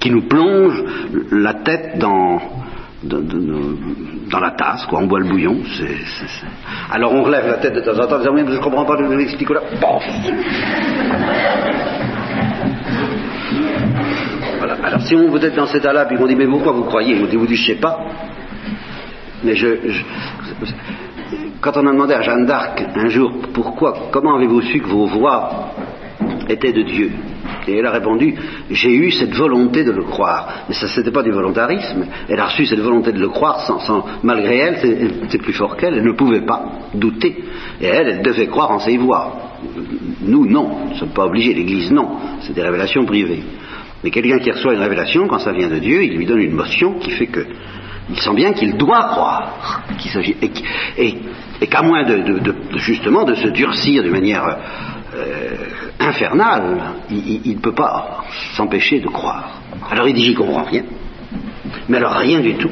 Qui 0.00 0.10
nous 0.10 0.22
plonge 0.22 0.82
la 1.30 1.54
tête 1.54 1.98
dans, 1.98 2.40
dans, 3.02 4.40
la 4.40 4.50
tasse, 4.52 4.86
quoi. 4.86 5.00
On 5.00 5.06
boit 5.06 5.20
le 5.20 5.26
bouillon. 5.26 5.58
Alors 6.90 7.12
on 7.12 7.22
relève 7.22 7.46
la 7.46 7.58
tête 7.58 7.74
de 7.74 7.80
temps 7.80 7.98
en 7.98 8.06
temps 8.06 8.16
en 8.16 8.18
disant 8.18 8.32
mais 8.32 8.44
je 8.46 8.52
ne 8.52 8.62
comprends 8.62 8.84
pas, 8.84 8.96
je 8.98 9.04
vous 9.04 9.18
explique 9.18 9.50
là. 9.50 9.60
Alors 14.84 15.00
si 15.02 15.14
vous 15.14 15.36
êtes 15.36 15.54
dans 15.54 15.66
cet 15.66 15.82
état-là, 15.82 16.04
puis 16.06 16.16
vous 16.16 16.28
dit 16.28 16.36
mais 16.36 16.46
pourquoi 16.46 16.72
vous 16.72 16.84
croyez? 16.84 17.14
Vous 17.14 17.26
dit 17.26 17.36
vous 17.36 17.46
dites 17.46 17.58
je 17.58 17.66
sais 17.66 17.80
pas. 17.80 17.98
Mais 19.44 19.54
je, 19.54 19.76
quand 21.60 21.76
on 21.76 21.86
a 21.86 21.92
demandé 21.92 22.14
à 22.14 22.22
Jeanne 22.22 22.46
d'Arc 22.46 22.82
un 22.94 23.08
jour 23.08 23.32
pourquoi, 23.52 24.08
comment 24.10 24.36
avez-vous 24.36 24.62
su 24.62 24.80
que 24.80 24.88
vos 24.88 25.06
voix 25.06 25.70
étaient 26.48 26.72
de 26.72 26.82
Dieu? 26.82 27.10
Et 27.68 27.78
elle 27.78 27.86
a 27.86 27.90
répondu, 27.90 28.34
j'ai 28.70 28.94
eu 28.94 29.10
cette 29.10 29.34
volonté 29.34 29.82
de 29.82 29.90
le 29.90 30.04
croire. 30.04 30.66
Mais 30.68 30.74
ça, 30.74 30.86
c'était 30.86 31.10
pas 31.10 31.22
du 31.22 31.32
volontarisme. 31.32 32.06
Elle 32.28 32.38
a 32.38 32.46
reçu 32.46 32.64
cette 32.64 32.80
volonté 32.80 33.12
de 33.12 33.18
le 33.18 33.28
croire 33.28 33.60
sans, 33.60 34.04
malgré 34.22 34.56
elle, 34.58 35.10
c'est 35.28 35.42
plus 35.42 35.52
fort 35.52 35.76
qu'elle, 35.76 35.94
elle 35.94 36.04
ne 36.04 36.12
pouvait 36.12 36.42
pas 36.42 36.64
douter. 36.94 37.44
Et 37.80 37.86
elle, 37.86 38.08
elle 38.08 38.22
devait 38.22 38.46
croire 38.46 38.70
en 38.70 38.78
ses 38.78 38.96
voix. 38.96 39.32
Nous, 40.22 40.46
non. 40.46 40.84
Nous 40.84 40.90
ne 40.92 40.98
sommes 40.98 41.14
pas 41.14 41.26
obligés. 41.26 41.54
L'Église, 41.54 41.90
non. 41.90 42.16
C'est 42.42 42.52
des 42.52 42.62
révélations 42.62 43.04
privées. 43.04 43.42
Mais 44.04 44.10
quelqu'un 44.10 44.38
qui 44.38 44.50
reçoit 44.50 44.74
une 44.74 44.80
révélation, 44.80 45.26
quand 45.26 45.40
ça 45.40 45.52
vient 45.52 45.68
de 45.68 45.78
Dieu, 45.78 46.04
il 46.04 46.16
lui 46.16 46.26
donne 46.26 46.40
une 46.40 46.54
motion 46.54 46.94
qui 46.94 47.10
fait 47.10 47.26
que 47.26 47.44
il 48.10 48.20
sent 48.20 48.34
bien 48.34 48.52
qu'il 48.52 48.76
doit 48.76 49.04
croire, 49.04 49.82
et, 50.96 51.66
qu'à 51.66 51.82
moins 51.82 52.04
de, 52.04 52.54
justement 52.76 53.24
de 53.24 53.34
se 53.34 53.48
durcir 53.48 54.02
de 54.02 54.10
manière 54.10 54.44
euh, 55.14 55.56
infernale, 55.98 56.78
il 57.10 57.54
ne 57.54 57.60
peut 57.60 57.74
pas 57.74 58.24
s'empêcher 58.54 59.00
de 59.00 59.08
croire. 59.08 59.60
Alors 59.90 60.08
il 60.08 60.14
dit 60.14 60.24
j'y 60.24 60.34
comprends 60.34 60.64
rien, 60.64 60.82
mais 61.88 61.96
alors 61.98 62.12
rien 62.12 62.40
du 62.40 62.54
tout. 62.54 62.70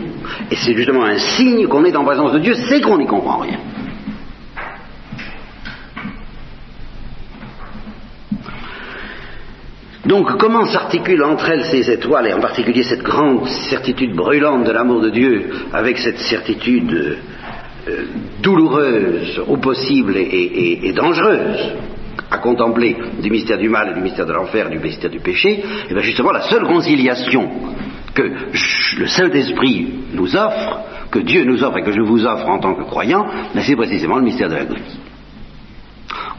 Et 0.51 0.57
c'est 0.57 0.74
justement 0.74 1.05
un 1.05 1.18
signe 1.18 1.66
qu'on 1.66 1.85
est 1.85 1.97
en 1.97 2.05
présence 2.05 2.32
de 2.32 2.39
Dieu, 2.39 2.55
c'est 2.55 2.80
qu'on 2.80 2.99
n'y 2.99 3.07
comprend 3.07 3.39
rien. 3.39 3.59
Donc 10.07 10.36
comment 10.36 10.66
s'articulent 10.66 11.24
entre 11.24 11.48
elles 11.48 11.64
ces 11.64 11.90
étoiles, 11.90 12.26
et 12.26 12.34
en 12.34 12.40
particulier 12.40 12.82
cette 12.82 13.02
grande 13.02 13.48
certitude 13.48 14.14
brûlante 14.14 14.64
de 14.64 14.72
l'amour 14.72 15.00
de 15.00 15.11
Dieu, 15.11 15.50
avec 15.72 15.98
cette 15.98 16.18
certitude 16.18 17.18
euh, 17.88 18.05
douloureuse 18.42 19.42
au 19.46 19.57
possible 19.57 20.16
et, 20.16 20.92
dangereuse 20.94 21.72
à 22.30 22.38
contempler 22.38 22.96
du 23.22 23.30
mystère 23.30 23.59
du 23.59 23.68
mal 23.68 23.94
du 23.94 24.00
mystère 24.00 24.26
de 24.26 24.32
l'enfer, 24.32 24.68
du 24.68 24.78
mystère 24.78 25.11
du 25.11 25.20
péché, 25.20 25.52
et 25.52 25.64
eh 25.90 25.94
bien 25.94 26.02
justement 26.02 26.32
la 26.32 26.42
seule 26.42 26.64
conciliation 26.64 27.48
que 28.14 28.22
le 28.98 29.07
Saint-Esprit 29.07 29.88
nous 30.12 30.36
offre, 30.36 30.80
que 31.11 31.20
Dieu 31.20 31.44
nous 31.44 31.62
offre 31.64 31.78
et 31.78 31.82
que 31.82 31.92
je 31.92 32.00
vous 32.00 32.26
offre 32.26 32.46
en 32.46 32.59
tant 32.59 32.74
que 32.74 32.82
croyant, 32.82 33.26
ben, 33.55 33.62
c'est 33.62 33.76
précisément 33.76 34.18
le 34.18 34.24
mystère 34.24 34.48
de 34.48 34.55
l'agonie. 34.55 34.98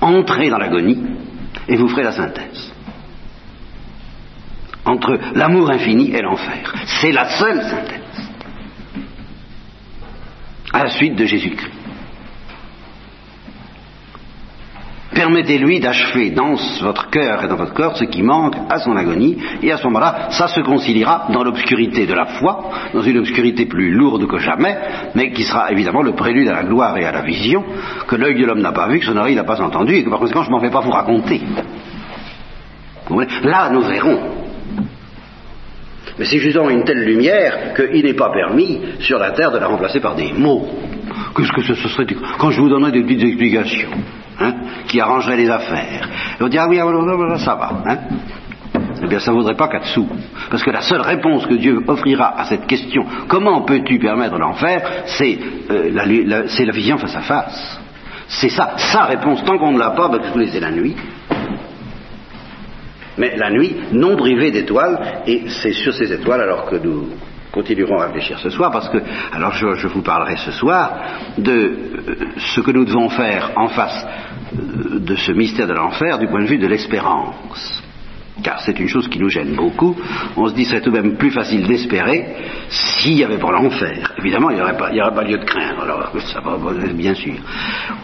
Entrez 0.01 0.49
dans 0.49 0.57
l'agonie 0.57 1.03
et 1.67 1.75
vous 1.75 1.87
ferez 1.87 2.03
la 2.03 2.11
synthèse 2.11 2.74
entre 4.85 5.17
l'amour 5.33 5.71
infini 5.71 6.11
et 6.11 6.21
l'enfer. 6.21 6.73
C'est 6.85 7.11
la 7.11 7.25
seule 7.29 7.61
synthèse. 7.61 8.01
À 10.71 10.83
la 10.83 10.89
suite 10.89 11.15
de 11.15 11.25
Jésus-Christ. 11.25 11.71
Permettez-lui 15.15 15.79
d'achever 15.79 16.31
dans 16.31 16.55
votre 16.81 17.09
cœur 17.09 17.41
et 17.41 17.47
dans 17.47 17.55
votre 17.55 17.73
corps 17.73 17.95
ce 17.95 18.03
qui 18.03 18.21
manque 18.21 18.55
à 18.69 18.79
son 18.79 18.97
agonie, 18.97 19.37
et 19.63 19.71
à 19.71 19.77
ce 19.77 19.85
moment-là, 19.85 20.27
ça 20.31 20.49
se 20.49 20.59
conciliera 20.59 21.27
dans 21.31 21.41
l'obscurité 21.41 22.05
de 22.05 22.13
la 22.13 22.25
foi, 22.25 22.69
dans 22.93 23.01
une 23.01 23.19
obscurité 23.19 23.65
plus 23.65 23.91
lourde 23.91 24.27
que 24.27 24.39
jamais, 24.39 24.77
mais 25.15 25.31
qui 25.31 25.43
sera 25.43 25.71
évidemment 25.71 26.01
le 26.01 26.11
prélude 26.11 26.49
à 26.49 26.53
la 26.55 26.63
gloire 26.63 26.97
et 26.97 27.05
à 27.05 27.13
la 27.13 27.21
vision, 27.21 27.63
que 28.05 28.17
l'œil 28.17 28.37
de 28.37 28.45
l'homme 28.45 28.59
n'a 28.59 28.73
pas 28.73 28.89
vu, 28.89 28.99
que 28.99 29.05
son 29.05 29.15
oreille 29.15 29.35
n'a 29.35 29.45
pas 29.45 29.61
entendu, 29.61 29.95
et 29.95 30.03
que 30.03 30.09
par 30.09 30.19
conséquent 30.19 30.43
je 30.43 30.49
ne 30.49 30.55
m'en 30.55 30.59
vais 30.59 30.69
pas 30.69 30.81
vous 30.81 30.91
raconter. 30.91 31.41
Là, 33.43 33.69
nous 33.69 33.83
verrons 33.83 34.44
mais 36.17 36.25
c'est 36.25 36.39
justement 36.39 36.69
une 36.69 36.83
telle 36.83 37.03
lumière 37.03 37.73
qu'il 37.75 38.03
n'est 38.03 38.13
pas 38.13 38.31
permis 38.31 38.79
sur 38.99 39.19
la 39.19 39.31
terre 39.31 39.51
de 39.51 39.57
la 39.57 39.67
remplacer 39.67 39.99
par 39.99 40.15
des 40.15 40.31
mots. 40.33 40.67
Qu'est-ce 41.35 41.51
que 41.51 41.61
ce, 41.61 41.75
serait 41.75 42.07
Quand 42.39 42.51
je 42.51 42.61
vous 42.61 42.69
donnerais 42.69 42.91
des 42.91 43.03
petites 43.03 43.23
explications 43.23 43.89
hein, 44.39 44.53
qui 44.87 44.99
arrangeraient 44.99 45.37
les 45.37 45.49
affaires, 45.49 46.09
et 46.39 46.43
on 46.43 46.47
dit 46.47 46.57
ah 46.57 46.67
oui, 46.69 46.79
ah, 46.79 47.37
ça 47.37 47.55
va. 47.55 47.71
Hein 47.85 47.97
eh 49.03 49.07
bien, 49.07 49.19
ça 49.19 49.31
ne 49.31 49.35
vaudrait 49.35 49.55
pas 49.55 49.67
quatre 49.67 49.87
sous. 49.87 50.07
Parce 50.49 50.63
que 50.63 50.71
la 50.71 50.81
seule 50.81 51.01
réponse 51.01 51.45
que 51.45 51.55
Dieu 51.55 51.81
offrira 51.87 52.39
à 52.39 52.45
cette 52.45 52.65
question, 52.65 53.05
comment 53.27 53.61
peux-tu 53.61 53.99
permettre 53.99 54.37
l'enfer, 54.37 55.03
c'est 55.05 55.37
euh, 55.69 55.89
la, 55.91 56.05
la, 56.05 56.71
vision 56.71 56.97
face 56.97 57.15
à 57.15 57.21
face. 57.21 57.79
C'est 58.27 58.49
ça, 58.49 58.73
sa 58.77 59.03
réponse. 59.03 59.43
Tant 59.43 59.57
qu'on 59.57 59.73
ne 59.73 59.79
l'a 59.79 59.91
pas, 59.91 60.07
ben, 60.07 60.21
vous 60.33 60.39
laissez 60.39 60.59
la 60.59 60.71
nuit 60.71 60.95
mais 63.17 63.35
la 63.37 63.49
nuit 63.49 63.75
non 63.91 64.15
privée 64.15 64.51
d'étoiles, 64.51 65.23
et 65.27 65.43
c'est 65.47 65.73
sur 65.73 65.93
ces 65.93 66.11
étoiles 66.11 66.41
alors 66.41 66.65
que 66.65 66.75
nous 66.75 67.09
continuerons 67.51 67.99
à 68.01 68.07
réfléchir 68.07 68.37
ce 68.39 68.49
soir, 68.49 68.71
parce 68.71 68.89
que, 68.89 68.97
alors 69.31 69.53
je, 69.53 69.87
vous 69.87 70.01
parlerai 70.01 70.35
ce 70.37 70.51
soir 70.51 70.91
de 71.37 71.51
euh, 71.51 72.15
ce 72.37 72.59
que 72.59 72.71
nous 72.71 72.83
devons 72.83 73.09
faire 73.09 73.51
en 73.55 73.69
face 73.69 74.05
euh, 74.53 74.99
de 74.99 75.15
ce 75.15 75.31
mystère 75.31 75.67
de 75.67 75.73
l'enfer 75.73 76.19
du 76.19 76.27
point 76.27 76.41
de 76.41 76.47
vue 76.47 76.57
de 76.57 76.67
l'espérance 76.67 77.84
car 78.43 78.61
c'est 78.61 78.79
une 78.79 78.87
chose 78.87 79.07
qui 79.07 79.19
nous 79.19 79.29
gêne 79.29 79.55
beaucoup, 79.55 79.95
on 80.35 80.47
se 80.47 80.53
dit 80.53 80.65
serait 80.65 80.81
tout 80.81 80.91
de 80.91 80.99
même 80.99 81.17
plus 81.17 81.31
facile 81.31 81.65
d'espérer 81.67 82.25
s'il 82.69 83.15
n'y 83.15 83.23
avait 83.23 83.37
pas 83.37 83.51
l'enfer. 83.51 84.13
Évidemment, 84.17 84.49
il 84.49 84.57
n'y 84.57 84.61
aurait, 84.61 84.75
pas 84.77 85.23
lieu 85.23 85.37
de 85.37 85.45
craindre, 85.45 85.83
alors 85.83 86.11
ça 86.19 86.41
va 86.41 86.57
bien 86.93 87.13
sûr. 87.13 87.35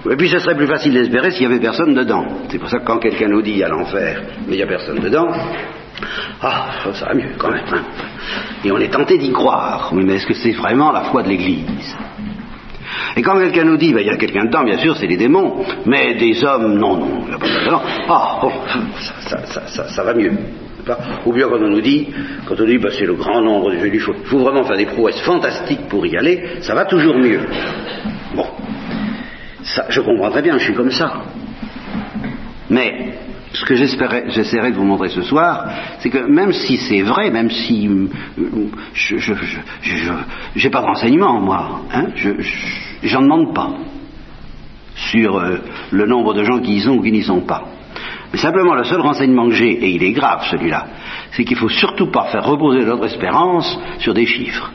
Et 0.09 0.15
puis 0.15 0.29
ce 0.29 0.39
serait 0.39 0.55
plus 0.55 0.67
facile 0.67 0.93
d'espérer 0.93 1.31
s'il 1.31 1.47
n'y 1.47 1.53
avait 1.53 1.61
personne 1.61 1.93
dedans. 1.93 2.25
C'est 2.49 2.59
pour 2.59 2.69
ça 2.69 2.79
que 2.79 2.85
quand 2.85 2.99
quelqu'un 2.99 3.27
nous 3.27 3.41
dit 3.41 3.51
il 3.51 3.57
y 3.57 3.63
a 3.63 3.69
l'enfer, 3.69 4.21
mais 4.47 4.53
il 4.53 4.57
n'y 4.57 4.63
a 4.63 4.67
personne 4.67 4.99
dedans, 4.99 5.27
ah, 6.41 6.69
ça 6.93 7.05
va 7.05 7.13
mieux 7.13 7.33
quand 7.37 7.51
même. 7.51 7.65
Hein. 7.71 7.83
Et 8.63 8.71
on 8.71 8.77
est 8.77 8.89
tenté 8.89 9.17
d'y 9.17 9.31
croire. 9.31 9.91
mais 9.93 10.15
est-ce 10.15 10.25
que 10.25 10.33
c'est 10.33 10.51
vraiment 10.51 10.91
la 10.91 11.01
foi 11.01 11.23
de 11.23 11.29
l'Église? 11.29 11.95
Et 13.15 13.21
quand 13.21 13.37
quelqu'un 13.37 13.63
nous 13.63 13.77
dit, 13.77 13.93
ben, 13.93 14.01
il 14.01 14.07
y 14.07 14.09
a 14.09 14.17
quelqu'un 14.17 14.45
dedans, 14.45 14.63
bien 14.63 14.77
sûr, 14.77 14.95
c'est 14.95 15.07
les 15.07 15.17
démons, 15.17 15.65
mais 15.85 16.15
des 16.15 16.43
hommes, 16.43 16.77
non, 16.77 16.97
non, 16.97 17.23
il 17.23 17.29
n'y 17.29 17.33
a 17.33 17.37
pas 17.37 17.47
dedans. 17.47 17.81
Ah, 18.07 18.39
oh, 18.43 18.51
ça, 19.65 20.03
va 20.03 20.13
mieux. 20.13 20.31
Ou 21.25 21.33
bien 21.33 21.47
quand 21.47 21.59
on 21.61 21.69
nous 21.69 21.81
dit, 21.81 22.07
quand 22.45 22.59
on 22.59 22.65
dit, 22.65 22.77
ben, 22.77 22.91
c'est 22.97 23.05
le 23.05 23.13
grand 23.13 23.41
nombre 23.41 23.71
de 23.71 23.79
jeux 23.79 23.91
il 23.93 23.99
faut, 23.99 24.13
faut 24.25 24.39
vraiment 24.39 24.63
faire 24.63 24.77
des 24.77 24.85
prouesses 24.85 25.21
fantastiques 25.21 25.87
pour 25.89 26.05
y 26.05 26.17
aller, 26.17 26.61
ça 26.61 26.73
va 26.73 26.85
toujours 26.85 27.17
mieux. 27.17 27.41
Bon, 28.35 28.47
ça, 29.63 29.85
je 29.89 30.01
comprends 30.01 30.31
très 30.31 30.41
bien, 30.41 30.57
je 30.57 30.63
suis 30.63 30.73
comme 30.73 30.91
ça. 30.91 31.21
Mais 32.69 33.13
ce 33.53 33.65
que 33.65 33.75
j'essaierai 33.75 34.71
de 34.71 34.75
vous 34.75 34.83
montrer 34.83 35.09
ce 35.09 35.21
soir, 35.23 35.69
c'est 35.99 36.09
que 36.09 36.19
même 36.19 36.53
si 36.53 36.77
c'est 36.77 37.01
vrai, 37.01 37.29
même 37.31 37.49
si 37.49 37.87
euh, 37.87 38.07
je 38.93 40.63
n'ai 40.63 40.69
pas 40.69 40.81
de 40.81 40.85
renseignements, 40.85 41.39
moi, 41.39 41.81
hein, 41.93 42.07
j'en 43.03 43.21
demande 43.21 43.53
pas 43.53 43.71
sur 44.95 45.37
euh, 45.37 45.57
le 45.91 46.05
nombre 46.05 46.33
de 46.33 46.43
gens 46.43 46.59
qui 46.59 46.75
y 46.75 46.81
sont 46.81 46.91
ou 46.91 47.01
qui 47.01 47.11
n'y 47.11 47.23
sont 47.23 47.41
pas. 47.41 47.63
Mais 48.31 48.39
simplement, 48.39 48.73
le 48.75 48.85
seul 48.85 49.01
renseignement 49.01 49.49
que 49.49 49.55
j'ai, 49.55 49.71
et 49.71 49.89
il 49.89 50.03
est 50.03 50.13
grave 50.13 50.45
celui-là, 50.49 50.87
c'est 51.31 51.43
qu'il 51.43 51.57
ne 51.57 51.61
faut 51.61 51.69
surtout 51.69 52.09
pas 52.09 52.25
faire 52.25 52.45
reposer 52.45 52.85
notre 52.85 53.05
espérance 53.05 53.77
sur 53.99 54.13
des 54.13 54.25
chiffres, 54.25 54.71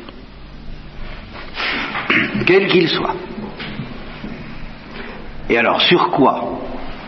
quels 2.45 2.69
qu'ils 2.69 2.89
soient. 2.89 3.15
Et 5.49 5.57
alors, 5.57 5.81
sur 5.81 6.11
quoi 6.11 6.66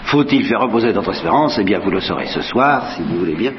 faut-il 0.09 0.47
faire 0.47 0.61
reposer 0.61 0.93
notre 0.93 1.13
espérance? 1.13 1.59
Eh 1.59 1.65
bien, 1.65 1.79
vous 1.79 1.91
le 1.91 2.01
saurez 2.01 2.27
ce 2.27 2.41
soir, 2.41 2.93
si 2.93 3.03
vous 3.03 3.19
voulez 3.19 3.35
bien. 3.35 3.53